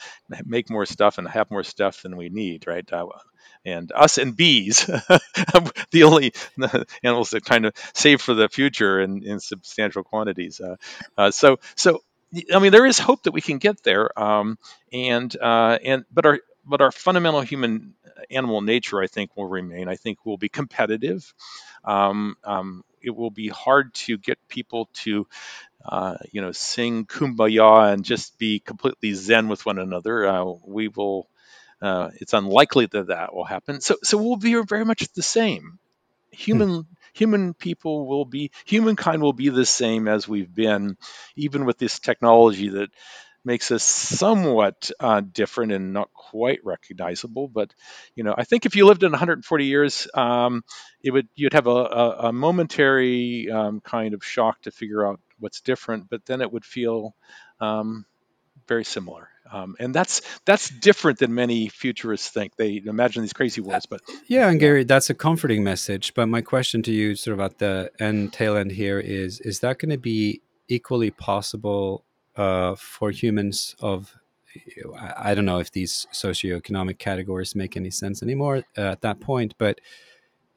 make 0.46 0.70
more 0.70 0.86
stuff 0.86 1.18
and 1.18 1.28
have 1.28 1.52
more 1.52 1.64
stuff 1.64 2.02
than 2.04 2.18
we 2.18 2.30
need, 2.30 2.68
right? 2.68 2.88
Uh, 2.92 3.08
and 3.66 3.92
us 3.94 4.18
and 4.18 4.36
bees, 4.36 4.86
the 5.92 6.04
only 6.04 6.34
animals 7.04 7.32
that 7.32 7.46
kind 7.46 7.66
of 7.66 7.74
save 7.94 8.22
for 8.22 8.34
the 8.34 8.48
future 8.50 9.02
in, 9.02 9.24
in 9.24 9.40
substantial 9.40 10.04
quantities. 10.04 10.62
Uh, 10.62 10.76
uh, 11.18 11.32
so 11.32 11.60
so 11.76 12.02
I 12.54 12.60
mean 12.60 12.72
there 12.72 12.86
is 12.86 13.00
hope 13.00 13.24
that 13.24 13.32
we 13.32 13.42
can 13.42 13.58
get 13.58 13.84
there, 13.84 14.18
um, 14.20 14.58
and 14.94 15.36
uh, 15.36 15.80
and 15.84 16.06
but 16.12 16.26
our 16.26 16.40
but 16.66 16.82
our 16.82 16.92
fundamental 16.92 17.42
human 17.42 17.94
animal 18.30 18.62
nature, 18.62 19.02
I 19.02 19.08
think, 19.08 19.36
will 19.36 19.48
remain. 19.48 19.88
I 19.88 19.96
think 19.96 20.20
we'll 20.26 20.38
be 20.38 20.50
competitive. 20.50 21.34
Um, 21.84 22.36
um, 22.44 22.84
it 23.02 23.16
will 23.16 23.32
be 23.32 23.48
hard 23.48 23.94
to 23.94 24.18
get 24.18 24.38
people 24.48 24.90
to, 24.94 25.28
uh, 25.86 26.18
you 26.32 26.42
know, 26.42 26.52
sing 26.52 27.06
"Kumbaya" 27.06 27.94
and 27.94 28.04
just 28.04 28.38
be 28.38 28.60
completely 28.60 29.14
zen 29.14 29.48
with 29.48 29.66
one 29.66 29.80
another. 29.80 30.28
Uh, 30.28 30.54
we 30.66 30.88
will. 30.90 31.28
Uh, 31.82 32.10
it's 32.16 32.34
unlikely 32.34 32.88
that 32.88 33.08
that 33.08 33.34
will 33.34 33.46
happen. 33.46 33.80
So, 33.80 33.96
so 34.04 34.18
we'll 34.18 34.36
be 34.36 34.62
very 34.68 34.84
much 34.84 35.08
the 35.14 35.22
same. 35.22 35.80
Human 36.32 36.70
hmm. 36.70 36.82
human 37.14 37.54
people 37.54 38.06
will 38.06 38.26
be 38.26 38.52
humankind 38.66 39.22
will 39.22 39.34
be 39.34 39.50
the 39.50 39.66
same 39.66 40.10
as 40.10 40.28
we've 40.28 40.54
been, 40.54 40.98
even 41.38 41.66
with 41.66 41.78
this 41.78 42.00
technology 42.00 42.70
that 42.70 42.90
makes 43.46 43.72
us 43.72 43.84
somewhat 43.84 44.92
uh, 45.00 45.22
different 45.22 45.72
and 45.72 45.94
not 45.94 46.12
quite 46.14 46.60
recognizable. 46.64 47.48
But 47.48 47.74
you 48.16 48.24
know, 48.24 48.34
I 48.38 48.44
think 48.44 48.66
if 48.66 48.76
you 48.76 48.86
lived 48.86 49.04
in 49.04 49.12
140 49.12 49.66
years, 49.66 50.08
um, 50.14 50.64
it 51.04 51.12
would 51.12 51.28
you'd 51.36 51.54
have 51.54 51.68
a, 51.68 51.70
a, 51.70 52.10
a 52.28 52.34
momentary 52.34 53.50
um, 53.50 53.82
kind 53.82 54.14
of 54.14 54.24
shock 54.24 54.62
to 54.64 54.72
figure 54.72 55.08
out 55.08 55.20
what's 55.40 55.62
different, 55.62 56.10
but 56.10 56.26
then 56.26 56.42
it 56.42 56.52
would 56.52 56.66
feel 56.66 57.16
um, 57.62 58.06
very 58.68 58.84
similar. 58.84 59.30
Um, 59.52 59.76
and 59.80 59.96
that's 59.96 60.22
that's 60.46 60.70
different 60.70 61.18
than 61.18 61.34
many 61.34 61.70
futurists 61.70 62.30
think. 62.30 62.56
They 62.56 62.82
imagine 62.86 63.24
these 63.24 63.34
crazy 63.34 63.62
worlds, 63.62 63.88
but 63.88 64.02
yeah, 64.28 64.48
and 64.48 64.60
Gary, 64.60 64.84
that's 64.84 65.10
a 65.10 65.16
comforting 65.16 65.64
message. 65.64 66.14
But 66.14 66.28
my 66.28 66.42
question 66.42 66.84
to 66.84 66.92
you, 66.92 67.16
sort 67.16 67.34
of 67.34 67.40
at 67.40 67.58
the 67.58 67.92
end 68.00 68.32
tail 68.32 68.56
end 68.56 68.72
here, 68.72 69.00
is: 69.00 69.40
is 69.40 69.62
that 69.62 69.80
going 69.80 69.90
to 69.90 69.98
be 69.98 70.42
equally 70.68 71.10
possible 71.10 72.06
uh, 72.40 72.76
for 72.76 73.12
humans 73.12 73.76
of 73.82 74.16
I 74.98 75.36
don't 75.36 75.46
know 75.46 75.60
if 75.60 75.72
these 75.72 76.08
socioeconomic 76.12 76.98
categories 76.98 77.56
make 77.56 77.78
any 77.78 77.92
sense 77.92 78.24
anymore 78.24 78.64
uh, 78.78 78.82
at 78.82 79.02
that 79.02 79.20
point, 79.20 79.54
but 79.60 79.80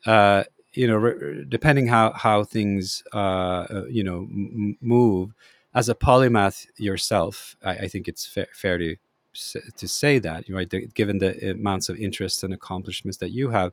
uh, 0.07 0.45
you 0.72 0.87
know, 0.87 0.97
re- 0.97 1.45
depending 1.49 1.89
how 1.89 2.12
how 2.12 2.45
things 2.45 3.03
uh, 3.12 3.66
uh 3.76 3.85
you 3.91 4.05
know 4.05 4.20
m- 4.30 4.78
move, 4.80 5.35
as 5.74 5.89
a 5.89 5.95
polymath 5.95 6.66
yourself, 6.78 7.57
I, 7.62 7.72
I 7.85 7.89
think 7.89 8.09
it's 8.09 8.24
fa- 8.26 8.53
fair 8.55 8.78
to 8.78 8.97
to 9.76 9.89
say 9.89 10.18
that 10.20 10.49
right. 10.49 10.70
The, 10.70 10.87
given 10.87 11.18
the 11.18 11.51
amounts 11.51 11.89
of 11.89 11.99
interest 11.99 12.45
and 12.45 12.55
accomplishments 12.55 13.18
that 13.18 13.30
you 13.30 13.51
have, 13.51 13.72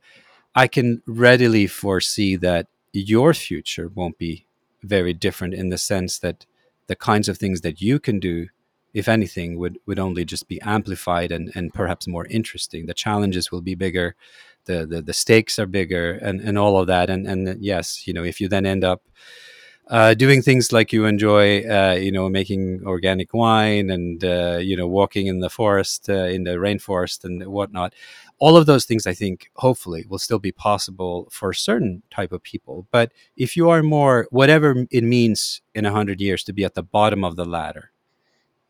I 0.55 0.68
can 0.68 1.01
readily 1.05 1.68
foresee 1.68 2.36
that 2.38 2.68
your 2.91 3.34
future 3.34 3.88
won't 3.88 4.18
be 4.18 4.45
very 4.84 5.14
different 5.14 5.53
in 5.53 5.70
the 5.70 5.78
sense 5.78 6.20
that 6.20 6.45
the 6.90 6.96
kinds 6.96 7.30
of 7.30 7.38
things 7.38 7.62
that 7.62 7.82
you 7.82 8.00
can 8.00 8.20
do 8.20 8.48
if 8.96 9.08
anything 9.08 9.60
would 9.60 9.78
would 9.86 10.00
only 10.00 10.26
just 10.26 10.48
be 10.48 10.60
amplified 10.62 11.32
and 11.32 11.52
and 11.56 11.74
perhaps 11.74 12.08
more 12.08 12.26
interesting. 12.28 12.88
The 12.88 12.96
challenges 13.06 13.52
will 13.52 13.62
be 13.62 13.76
bigger 13.76 14.16
the 14.66 14.86
the, 14.86 15.02
the 15.02 15.14
stakes 15.14 15.60
are 15.60 15.68
bigger 15.68 16.14
and 16.14 16.42
and 16.42 16.58
all 16.58 16.80
of 16.80 16.88
that. 16.88 17.10
And 17.10 17.28
and 17.28 17.64
yes 17.64 18.08
you 18.08 18.14
know 18.14 18.24
if 18.24 18.42
you 18.42 18.50
then 18.50 18.66
end 18.66 18.84
up 18.84 19.04
uh, 19.90 20.14
doing 20.14 20.42
things 20.42 20.72
like 20.72 20.94
you 20.94 21.06
enjoy, 21.06 21.62
uh, 21.62 21.94
you 21.94 22.12
know, 22.12 22.30
making 22.30 22.82
organic 22.86 23.34
wine 23.34 23.90
and 23.90 24.24
uh, 24.24 24.58
you 24.62 24.78
know, 24.78 24.88
walking 24.88 25.28
in 25.28 25.40
the 25.40 25.50
forest, 25.50 26.10
uh, 26.10 26.26
in 26.26 26.44
the 26.44 26.52
rainforest, 26.52 27.24
and 27.24 27.46
whatnot. 27.48 27.94
All 28.40 28.56
of 28.56 28.68
those 28.68 28.86
things 28.86 29.06
i 29.06 29.14
think 29.14 29.52
hopefully 29.56 30.06
will 30.08 30.20
still 30.20 30.40
be 30.40 30.52
possible 30.52 31.28
for 31.32 31.54
certain 31.54 32.04
type 32.12 32.32
of 32.32 32.44
people. 32.44 32.88
But 32.92 33.12
if 33.36 33.58
you 33.58 33.70
are 33.70 33.84
more 33.84 34.28
whatever 34.32 34.86
it 34.92 35.04
means 35.04 35.62
in 35.76 35.86
a 35.86 35.90
100 35.90 36.22
years 36.22 36.44
to 36.46 36.54
be 36.54 36.64
at 36.64 36.76
the 36.76 36.84
bottom 36.84 37.24
of 37.24 37.36
the 37.36 37.46
ladder 37.46 37.92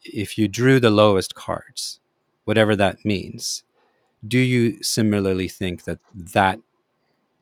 if 0.04 0.38
you 0.38 0.48
drew 0.48 0.80
the 0.80 0.90
lowest 0.90 1.36
cards 1.36 2.00
whatever 2.46 2.76
that 2.76 3.04
means 3.06 3.64
do 4.28 4.40
you 4.40 4.82
similarly 4.84 5.48
think 5.48 5.84
that 5.84 6.00
that 6.14 6.60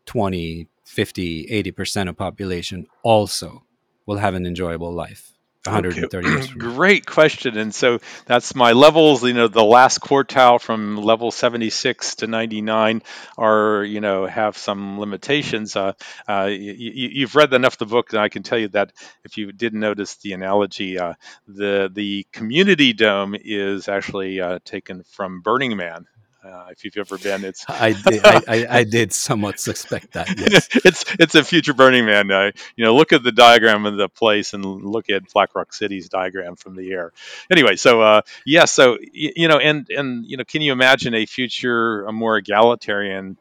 20 0.05 0.67
50 0.85 1.47
80% 1.47 2.09
of 2.09 2.17
population 2.17 2.87
also 3.03 3.63
will 4.07 4.17
have 4.17 4.33
an 4.33 4.47
enjoyable 4.47 4.91
life 4.91 5.31
130 5.67 6.17
okay. 6.17 6.35
years. 6.35 6.47
Great 6.57 7.05
question. 7.05 7.57
And 7.57 7.73
so 7.73 7.99
that's 8.25 8.55
my 8.55 8.71
levels. 8.71 9.23
You 9.23 9.33
know, 9.33 9.47
the 9.47 9.63
last 9.63 9.99
quartile 10.01 10.59
from 10.59 10.97
level 10.97 11.31
76 11.31 12.15
to 12.15 12.27
99 12.27 13.03
are, 13.37 13.83
you 13.83 14.01
know, 14.01 14.25
have 14.25 14.57
some 14.57 14.99
limitations. 14.99 15.75
Uh, 15.75 15.93
uh, 16.27 16.49
you, 16.49 17.25
have 17.25 17.35
read 17.35 17.53
enough 17.53 17.73
of 17.73 17.79
the 17.79 17.85
book, 17.85 18.13
and 18.13 18.21
I 18.21 18.29
can 18.29 18.43
tell 18.43 18.57
you 18.57 18.69
that 18.69 18.93
if 19.23 19.37
you 19.37 19.51
didn't 19.51 19.79
notice 19.79 20.15
the 20.15 20.33
analogy, 20.33 20.97
uh, 20.97 21.13
the 21.47 21.89
the 21.93 22.25
community 22.31 22.93
dome 22.93 23.35
is 23.39 23.87
actually 23.87 24.41
uh, 24.41 24.59
taken 24.63 25.03
from 25.03 25.41
Burning 25.41 25.75
Man. 25.77 26.07
Uh, 26.47 26.67
if 26.71 26.85
you've 26.85 26.97
ever 26.97 27.17
been, 27.17 27.43
it's 27.43 27.65
I 27.69 27.91
did 27.93 28.25
I, 28.25 28.41
I, 28.47 28.67
I, 28.69 28.83
did 28.89 29.11
somewhat 29.11 29.59
suspect 29.59 30.13
that. 30.13 30.27
Yes. 30.37 30.69
it's 30.85 31.05
it's 31.19 31.35
a 31.35 31.43
future 31.43 31.73
Burning 31.73 32.05
Man. 32.05 32.31
Uh, 32.31 32.51
you 32.75 32.85
know, 32.85 32.95
look 32.95 33.11
at 33.11 33.23
the 33.23 33.31
diagram 33.31 33.85
of 33.85 33.97
the 33.97 34.07
place 34.07 34.53
and 34.53 34.63
look 34.63 35.09
at 35.09 35.31
Black 35.33 35.55
Rock 35.55 35.73
City's 35.73 36.09
diagram 36.09 36.55
from 36.55 36.75
the 36.75 36.91
air. 36.91 37.11
Anyway, 37.51 37.75
so 37.75 38.01
uh, 38.01 38.21
yeah, 38.45 38.65
so 38.65 38.97
you, 39.01 39.33
you 39.35 39.47
know, 39.47 39.57
and 39.57 39.89
and 39.89 40.25
you 40.25 40.37
know, 40.37 40.45
can 40.45 40.61
you 40.61 40.71
imagine 40.71 41.13
a 41.13 41.25
future, 41.25 42.05
a 42.05 42.13
more 42.13 42.37
egalitarian 42.37 43.37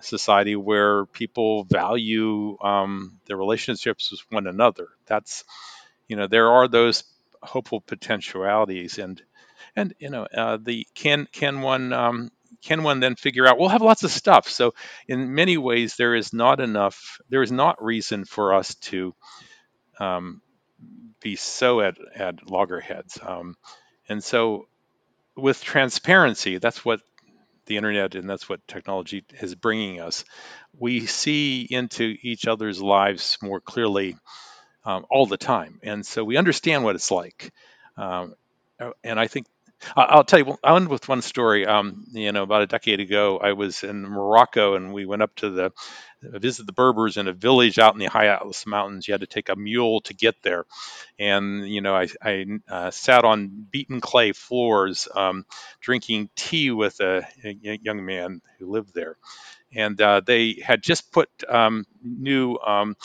society 0.00 0.56
where 0.56 1.06
people 1.06 1.64
value 1.64 2.58
um, 2.62 3.18
their 3.26 3.36
relationships 3.36 4.10
with 4.10 4.20
one 4.30 4.46
another? 4.46 4.88
That's 5.06 5.44
you 6.08 6.16
know, 6.16 6.26
there 6.26 6.50
are 6.50 6.68
those 6.68 7.04
hopeful 7.42 7.80
potentialities 7.80 8.98
and 8.98 9.22
and 9.76 9.94
you 9.98 10.10
know 10.10 10.24
uh, 10.24 10.58
the 10.60 10.86
can 10.94 11.26
can 11.32 11.62
one 11.62 11.92
um, 11.92 12.30
can 12.62 12.82
one 12.82 13.00
then 13.00 13.16
figure 13.16 13.46
out 13.46 13.58
we'll 13.58 13.68
have 13.68 13.82
lots 13.82 14.04
of 14.04 14.10
stuff. 14.10 14.48
So 14.48 14.74
in 15.08 15.34
many 15.34 15.56
ways 15.56 15.96
there 15.96 16.14
is 16.14 16.32
not 16.32 16.60
enough 16.60 17.18
there 17.28 17.42
is 17.42 17.52
not 17.52 17.82
reason 17.82 18.24
for 18.24 18.54
us 18.54 18.74
to 18.76 19.14
um, 19.98 20.40
be 21.20 21.36
so 21.36 21.80
at, 21.80 21.96
at 22.14 22.50
loggerheads. 22.50 23.18
Um, 23.22 23.56
and 24.08 24.22
so 24.22 24.66
with 25.36 25.62
transparency 25.62 26.58
that's 26.58 26.84
what 26.84 27.00
the 27.66 27.76
internet 27.76 28.14
and 28.14 28.28
that's 28.28 28.48
what 28.48 28.66
technology 28.66 29.24
is 29.40 29.54
bringing 29.54 30.00
us. 30.00 30.24
We 30.78 31.06
see 31.06 31.66
into 31.70 32.16
each 32.22 32.46
other's 32.46 32.80
lives 32.80 33.38
more 33.42 33.60
clearly 33.60 34.16
um, 34.84 35.04
all 35.10 35.26
the 35.26 35.36
time. 35.36 35.78
And 35.82 36.04
so 36.04 36.24
we 36.24 36.36
understand 36.36 36.84
what 36.84 36.96
it's 36.96 37.10
like. 37.10 37.52
Um, 37.96 38.34
and 39.04 39.18
i 39.20 39.26
think 39.26 39.46
I'll 39.96 40.24
tell 40.24 40.38
you. 40.38 40.56
I'll 40.62 40.76
end 40.76 40.88
with 40.88 41.08
one 41.08 41.22
story. 41.22 41.66
Um, 41.66 42.04
you 42.12 42.32
know, 42.32 42.42
about 42.42 42.62
a 42.62 42.66
decade 42.66 43.00
ago, 43.00 43.38
I 43.38 43.52
was 43.52 43.82
in 43.82 44.02
Morocco, 44.02 44.74
and 44.74 44.92
we 44.92 45.06
went 45.06 45.22
up 45.22 45.34
to 45.36 45.50
the 45.50 45.72
visit 46.22 46.66
the 46.66 46.72
Berbers 46.72 47.16
in 47.16 47.28
a 47.28 47.32
village 47.32 47.78
out 47.78 47.94
in 47.94 47.98
the 47.98 48.06
high 48.06 48.26
Atlas 48.26 48.66
Mountains. 48.66 49.08
You 49.08 49.14
had 49.14 49.22
to 49.22 49.26
take 49.26 49.48
a 49.48 49.56
mule 49.56 50.02
to 50.02 50.14
get 50.14 50.36
there, 50.42 50.66
and 51.18 51.68
you 51.68 51.80
know, 51.80 51.94
I, 51.94 52.08
I 52.22 52.46
uh, 52.68 52.90
sat 52.90 53.24
on 53.24 53.66
beaten 53.70 54.00
clay 54.00 54.32
floors, 54.32 55.08
um, 55.14 55.46
drinking 55.80 56.30
tea 56.36 56.70
with 56.70 57.00
a, 57.00 57.26
a, 57.44 57.78
young 57.82 58.04
man 58.04 58.42
who 58.58 58.70
lived 58.70 58.94
there, 58.94 59.16
and 59.74 60.00
uh, 60.00 60.20
they 60.24 60.62
had 60.62 60.82
just 60.82 61.12
put 61.12 61.28
um, 61.48 61.86
new 62.02 62.56
um, 62.58 62.96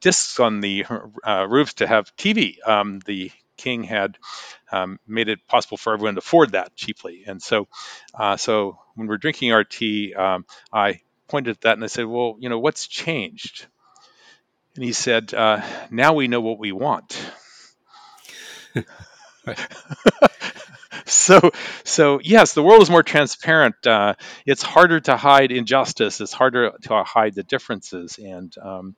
discs 0.00 0.40
on 0.40 0.60
the 0.60 0.84
uh, 1.24 1.46
roofs 1.48 1.74
to 1.74 1.86
have 1.86 2.14
TV. 2.16 2.56
Um, 2.66 3.00
the 3.04 3.30
king 3.62 3.84
had 3.84 4.18
um, 4.72 4.98
made 5.06 5.28
it 5.28 5.46
possible 5.46 5.76
for 5.76 5.92
everyone 5.94 6.14
to 6.14 6.20
afford 6.20 6.52
that 6.52 6.74
cheaply. 6.76 7.24
And 7.26 7.42
so, 7.42 7.68
uh, 8.14 8.36
so 8.36 8.78
when 8.94 9.08
we're 9.08 9.18
drinking 9.18 9.52
our 9.52 9.64
tea, 9.64 10.14
um, 10.14 10.46
I 10.72 11.00
pointed 11.28 11.52
at 11.56 11.60
that 11.62 11.74
and 11.74 11.84
I 11.84 11.88
said, 11.88 12.06
"Well, 12.06 12.36
you 12.40 12.48
know, 12.48 12.58
what's 12.58 12.86
changed?" 12.88 13.66
And 14.74 14.84
he 14.84 14.92
said, 14.92 15.32
uh, 15.32 15.62
"Now 15.90 16.12
we 16.12 16.28
know 16.28 16.40
what 16.42 16.58
we 16.58 16.72
want." 16.72 17.18
so 21.06 21.50
so 21.84 22.20
yes 22.22 22.54
the 22.54 22.62
world 22.62 22.82
is 22.82 22.90
more 22.90 23.02
transparent 23.02 23.74
uh, 23.86 24.14
it's 24.46 24.62
harder 24.62 25.00
to 25.00 25.16
hide 25.16 25.50
injustice 25.52 26.20
it's 26.20 26.32
harder 26.32 26.72
to 26.82 27.02
hide 27.04 27.34
the 27.34 27.42
differences 27.42 28.18
and 28.18 28.54
um, 28.62 28.96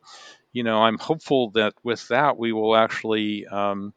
you 0.53 0.63
know 0.65 0.83
i'm 0.83 0.99
hopeful 0.99 1.51
that 1.53 1.75
with 1.83 2.07
that 2.09 2.39
we 2.39 2.53
will 2.53 2.77
actually 2.77 3.47
um, 3.47 3.95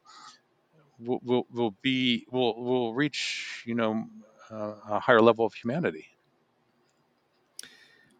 will, 0.98 1.20
will, 1.24 1.46
will 1.52 1.74
be 1.82 2.26
will 2.30 2.62
will 2.62 2.94
reach 2.94 3.62
you 3.66 3.74
know 3.74 4.06
uh, 4.50 4.74
a 4.90 5.00
higher 5.00 5.20
level 5.20 5.44
of 5.44 5.54
humanity. 5.54 6.06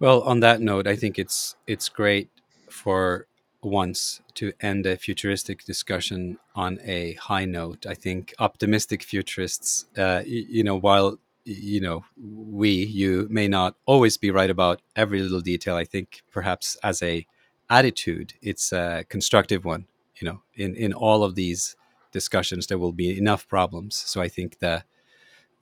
Well, 0.01 0.22
on 0.22 0.41
that 0.41 0.61
note, 0.61 0.87
I 0.87 0.97
think 0.97 1.18
it's 1.18 1.57
it's 1.66 1.89
great 1.89 2.31
for 2.70 3.26
once 3.62 4.20
to 4.35 4.53
end 4.61 4.87
a 4.87 4.97
futuristic 4.97 5.64
discussion 5.64 6.39
on 6.55 6.79
a 6.85 7.14
high 7.14 7.45
note. 7.45 7.85
I 7.87 7.95
think 7.95 8.33
optimistic 8.39 9.03
futurists, 9.03 9.87
uh, 9.97 10.22
you 10.24 10.62
know, 10.62 10.76
while 10.76 11.18
you 11.45 11.81
know 11.81 12.05
we 12.16 12.70
you 12.70 13.26
may 13.31 13.49
not 13.49 13.74
always 13.87 14.16
be 14.16 14.31
right 14.31 14.51
about 14.51 14.83
every 14.95 15.20
little 15.20 15.41
detail. 15.41 15.74
I 15.74 15.85
think 15.85 16.22
perhaps 16.31 16.76
as 16.83 17.03
a 17.03 17.26
attitude, 17.68 18.35
it's 18.41 18.72
a 18.72 19.05
constructive 19.09 19.64
one. 19.64 19.87
You 20.20 20.29
know, 20.29 20.43
in 20.55 20.76
in 20.76 20.93
all 20.93 21.24
of 21.24 21.35
these 21.35 21.74
discussions, 22.12 22.66
there 22.66 22.78
will 22.78 22.92
be 22.92 23.16
enough 23.16 23.46
problems. 23.48 23.96
So 23.96 24.20
I 24.20 24.28
think 24.28 24.59
the 24.59 24.84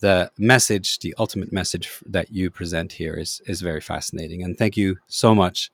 the 0.01 0.31
message, 0.37 0.99
the 0.99 1.15
ultimate 1.19 1.53
message 1.53 1.89
that 2.05 2.31
you 2.31 2.51
present 2.51 2.93
here 2.93 3.15
is 3.15 3.41
is 3.47 3.63
very 3.63 3.81
fascinating. 3.81 4.43
And 4.43 4.57
thank 4.57 4.77
you 4.77 4.99
so 5.07 5.35
much. 5.35 5.71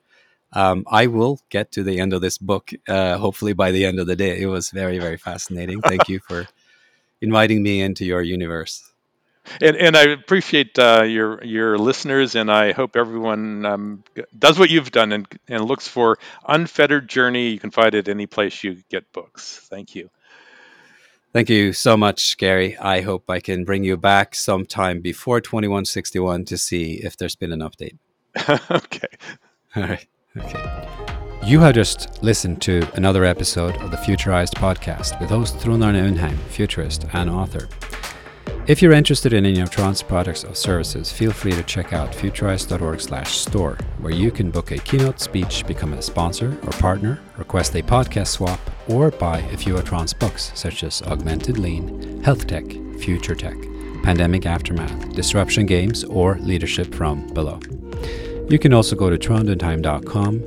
Um, 0.54 0.84
I 0.86 1.06
will 1.06 1.40
get 1.48 1.72
to 1.72 1.82
the 1.82 1.98
end 1.98 2.12
of 2.12 2.20
this 2.20 2.38
book, 2.38 2.70
uh, 2.86 3.16
hopefully 3.16 3.54
by 3.54 3.70
the 3.72 3.86
end 3.86 3.98
of 3.98 4.06
the 4.06 4.16
day. 4.16 4.40
It 4.40 4.46
was 4.46 4.70
very, 4.70 4.98
very 4.98 5.16
fascinating. 5.16 5.80
Thank 5.80 6.08
you 6.08 6.20
for 6.20 6.46
inviting 7.22 7.62
me 7.62 7.80
into 7.80 8.04
your 8.04 8.20
universe. 8.20 8.92
And, 9.60 9.76
and 9.76 9.96
I 9.96 10.02
appreciate 10.02 10.78
uh, 10.78 11.02
your 11.02 11.42
your 11.42 11.76
listeners, 11.76 12.36
and 12.36 12.50
I 12.50 12.72
hope 12.72 12.94
everyone 12.94 13.66
um, 13.66 14.04
does 14.38 14.58
what 14.58 14.70
you've 14.70 14.92
done 14.92 15.10
and, 15.12 15.26
and 15.48 15.64
looks 15.64 15.88
for 15.88 16.18
Unfettered 16.46 17.08
Journey. 17.08 17.48
You 17.48 17.58
can 17.58 17.72
find 17.72 17.94
it 17.94 18.08
any 18.08 18.26
place 18.26 18.62
you 18.62 18.82
get 18.88 19.12
books. 19.12 19.66
Thank 19.68 19.96
you. 19.96 20.10
Thank 21.32 21.48
you 21.48 21.72
so 21.72 21.96
much, 21.96 22.36
Gary. 22.36 22.76
I 22.76 23.00
hope 23.00 23.30
I 23.30 23.40
can 23.40 23.64
bring 23.64 23.84
you 23.84 23.96
back 23.96 24.34
sometime 24.34 25.00
before 25.00 25.40
2161 25.40 26.44
to 26.46 26.58
see 26.58 27.00
if 27.02 27.16
there's 27.16 27.36
been 27.36 27.52
an 27.52 27.60
update. 27.60 27.96
okay. 28.70 29.08
All 29.74 29.84
right. 29.84 30.06
Okay. 30.36 30.88
You 31.44 31.60
have 31.60 31.74
just 31.74 32.22
listened 32.22 32.60
to 32.62 32.86
another 32.94 33.24
episode 33.24 33.76
of 33.76 33.90
the 33.90 33.96
Futurized 33.96 34.54
podcast 34.54 35.18
with 35.20 35.30
host 35.30 35.60
Trond 35.62 35.82
Arne 35.82 35.96
Undheim, 35.96 36.36
futurist 36.50 37.06
and 37.14 37.30
author. 37.30 37.66
If 38.72 38.80
you're 38.80 38.92
interested 38.92 39.34
in 39.34 39.44
any 39.44 39.60
of 39.60 39.68
Trond's 39.68 40.02
products 40.02 40.44
or 40.44 40.54
services, 40.54 41.12
feel 41.12 41.30
free 41.30 41.52
to 41.52 41.62
check 41.62 41.92
out 41.92 42.10
futurized.org/store, 42.12 43.76
where 43.98 44.14
you 44.14 44.30
can 44.30 44.50
book 44.50 44.70
a 44.70 44.78
keynote 44.78 45.20
speech, 45.20 45.66
become 45.66 45.92
a 45.92 46.00
sponsor 46.00 46.56
or 46.62 46.70
partner, 46.80 47.20
request 47.36 47.74
a 47.74 47.82
podcast 47.82 48.28
swap, 48.28 48.58
or 48.88 49.10
buy 49.10 49.40
a 49.52 49.58
few 49.58 49.76
of 49.76 49.84
Trond's 49.84 50.14
books, 50.14 50.52
such 50.54 50.84
as 50.84 51.02
Augmented 51.02 51.58
Lean, 51.58 52.22
Health 52.22 52.46
Tech, 52.46 52.64
Future 52.98 53.34
Tech, 53.34 53.58
Pandemic 54.04 54.46
Aftermath, 54.46 55.12
Disruption 55.12 55.66
Games, 55.66 56.02
or 56.04 56.36
Leadership 56.36 56.94
from 56.94 57.26
Below. 57.34 57.60
You 58.48 58.58
can 58.58 58.72
also 58.72 58.96
go 58.96 59.10
to 59.10 59.18
trondundheim.com, 59.18 60.40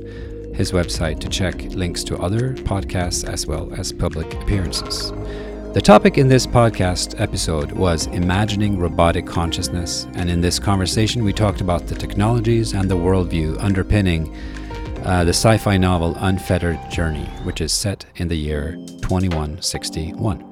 his 0.52 0.72
website, 0.72 1.20
to 1.20 1.28
check 1.28 1.62
links 1.76 2.02
to 2.02 2.18
other 2.18 2.54
podcasts 2.54 3.22
as 3.22 3.46
well 3.46 3.72
as 3.76 3.92
public 3.92 4.34
appearances. 4.34 5.12
The 5.76 5.82
topic 5.82 6.16
in 6.16 6.26
this 6.26 6.46
podcast 6.46 7.20
episode 7.20 7.70
was 7.70 8.06
imagining 8.06 8.78
robotic 8.78 9.26
consciousness, 9.26 10.06
and 10.14 10.30
in 10.30 10.40
this 10.40 10.58
conversation, 10.58 11.22
we 11.22 11.34
talked 11.34 11.60
about 11.60 11.86
the 11.86 11.94
technologies 11.94 12.72
and 12.72 12.90
the 12.90 12.96
worldview 12.96 13.62
underpinning 13.62 14.34
uh, 15.04 15.24
the 15.24 15.34
sci 15.34 15.58
fi 15.58 15.76
novel 15.76 16.14
Unfettered 16.16 16.80
Journey, 16.90 17.26
which 17.44 17.60
is 17.60 17.74
set 17.74 18.06
in 18.16 18.26
the 18.26 18.34
year 18.34 18.76
2161. 19.02 20.42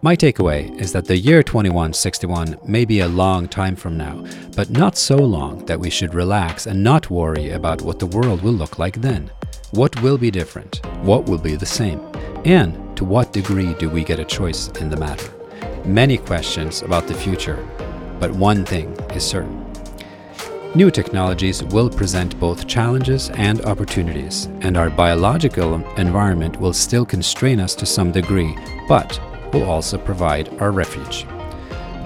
My 0.00 0.16
takeaway 0.16 0.74
is 0.80 0.90
that 0.92 1.04
the 1.04 1.18
year 1.18 1.42
2161 1.42 2.56
may 2.66 2.86
be 2.86 3.00
a 3.00 3.08
long 3.08 3.46
time 3.46 3.76
from 3.76 3.98
now, 3.98 4.24
but 4.56 4.70
not 4.70 4.96
so 4.96 5.18
long 5.18 5.66
that 5.66 5.78
we 5.78 5.90
should 5.90 6.14
relax 6.14 6.66
and 6.66 6.82
not 6.82 7.10
worry 7.10 7.50
about 7.50 7.82
what 7.82 7.98
the 7.98 8.06
world 8.06 8.40
will 8.40 8.52
look 8.52 8.78
like 8.78 9.02
then. 9.02 9.30
What 9.72 10.00
will 10.00 10.16
be 10.16 10.30
different? 10.30 10.80
What 11.02 11.26
will 11.26 11.36
be 11.36 11.56
the 11.56 11.66
same? 11.66 12.00
And 12.44 12.96
to 12.96 13.04
what 13.04 13.32
degree 13.32 13.72
do 13.74 13.88
we 13.88 14.04
get 14.04 14.18
a 14.18 14.24
choice 14.24 14.68
in 14.80 14.90
the 14.90 14.96
matter? 14.96 15.32
Many 15.84 16.18
questions 16.18 16.82
about 16.82 17.06
the 17.06 17.14
future, 17.14 17.66
but 18.20 18.30
one 18.32 18.64
thing 18.64 18.92
is 19.14 19.24
certain. 19.24 19.64
New 20.74 20.90
technologies 20.90 21.62
will 21.62 21.88
present 21.88 22.38
both 22.38 22.66
challenges 22.66 23.30
and 23.30 23.64
opportunities, 23.64 24.46
and 24.60 24.76
our 24.76 24.90
biological 24.90 25.74
environment 25.96 26.60
will 26.60 26.72
still 26.72 27.06
constrain 27.06 27.60
us 27.60 27.74
to 27.76 27.86
some 27.86 28.10
degree, 28.10 28.54
but 28.88 29.20
will 29.52 29.64
also 29.64 29.96
provide 29.96 30.48
our 30.60 30.72
refuge. 30.72 31.26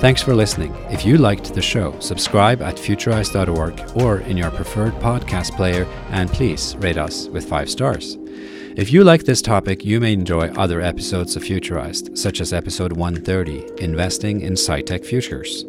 Thanks 0.01 0.23
for 0.23 0.35
listening. 0.35 0.73
If 0.91 1.05
you 1.05 1.19
liked 1.19 1.55
the 1.55 1.63
show, 1.63 1.99
subscribe 1.99 2.63
at 2.63 2.77
futurized.org 2.77 3.97
or 3.97 4.21
in 4.21 4.37
your 4.37 4.51
preferred 4.53 4.93
podcast 4.95 5.57
player, 5.57 5.85
and 6.11 6.31
please 6.31 6.77
rate 6.77 6.99
us 6.99 7.27
with 7.29 7.49
five 7.49 7.69
stars. 7.69 8.19
If 8.79 8.93
you 8.93 9.03
like 9.03 9.25
this 9.25 9.43
topic, 9.43 9.85
you 9.85 9.99
may 9.99 10.13
enjoy 10.13 10.51
other 10.51 10.81
episodes 10.81 11.35
of 11.35 11.43
Futurized, 11.43 12.17
such 12.17 12.41
as 12.41 12.53
episode 12.53 12.93
130 12.93 13.83
Investing 13.83 14.41
in 14.41 14.53
SciTech 14.53 15.05
Futures. 15.05 15.65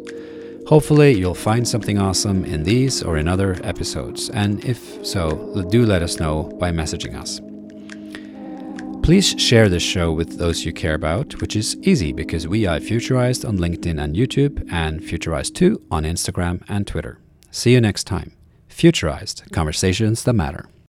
Hopefully, 0.68 1.18
you'll 1.18 1.34
find 1.34 1.66
something 1.66 1.98
awesome 1.98 2.44
in 2.44 2.62
these 2.62 3.02
or 3.02 3.16
in 3.16 3.26
other 3.26 3.58
episodes, 3.64 4.30
and 4.30 4.64
if 4.64 5.04
so, 5.04 5.60
do 5.70 5.84
let 5.84 6.04
us 6.04 6.20
know 6.20 6.44
by 6.60 6.70
messaging 6.70 7.16
us. 7.16 7.40
Please 9.02 9.34
share 9.42 9.68
this 9.68 9.82
show 9.82 10.12
with 10.12 10.38
those 10.38 10.64
you 10.64 10.72
care 10.72 10.94
about, 10.94 11.40
which 11.40 11.56
is 11.56 11.76
easy 11.78 12.12
because 12.12 12.46
we 12.46 12.64
are 12.64 12.78
Futurized 12.78 13.44
on 13.44 13.58
LinkedIn 13.58 14.00
and 14.00 14.14
YouTube, 14.14 14.64
and 14.70 15.00
Futurized2 15.00 15.82
on 15.90 16.04
Instagram 16.04 16.62
and 16.68 16.86
Twitter. 16.86 17.18
See 17.50 17.72
you 17.72 17.80
next 17.80 18.04
time. 18.04 18.36
Futurized 18.68 19.50
Conversations 19.50 20.22
That 20.22 20.34
Matter. 20.34 20.70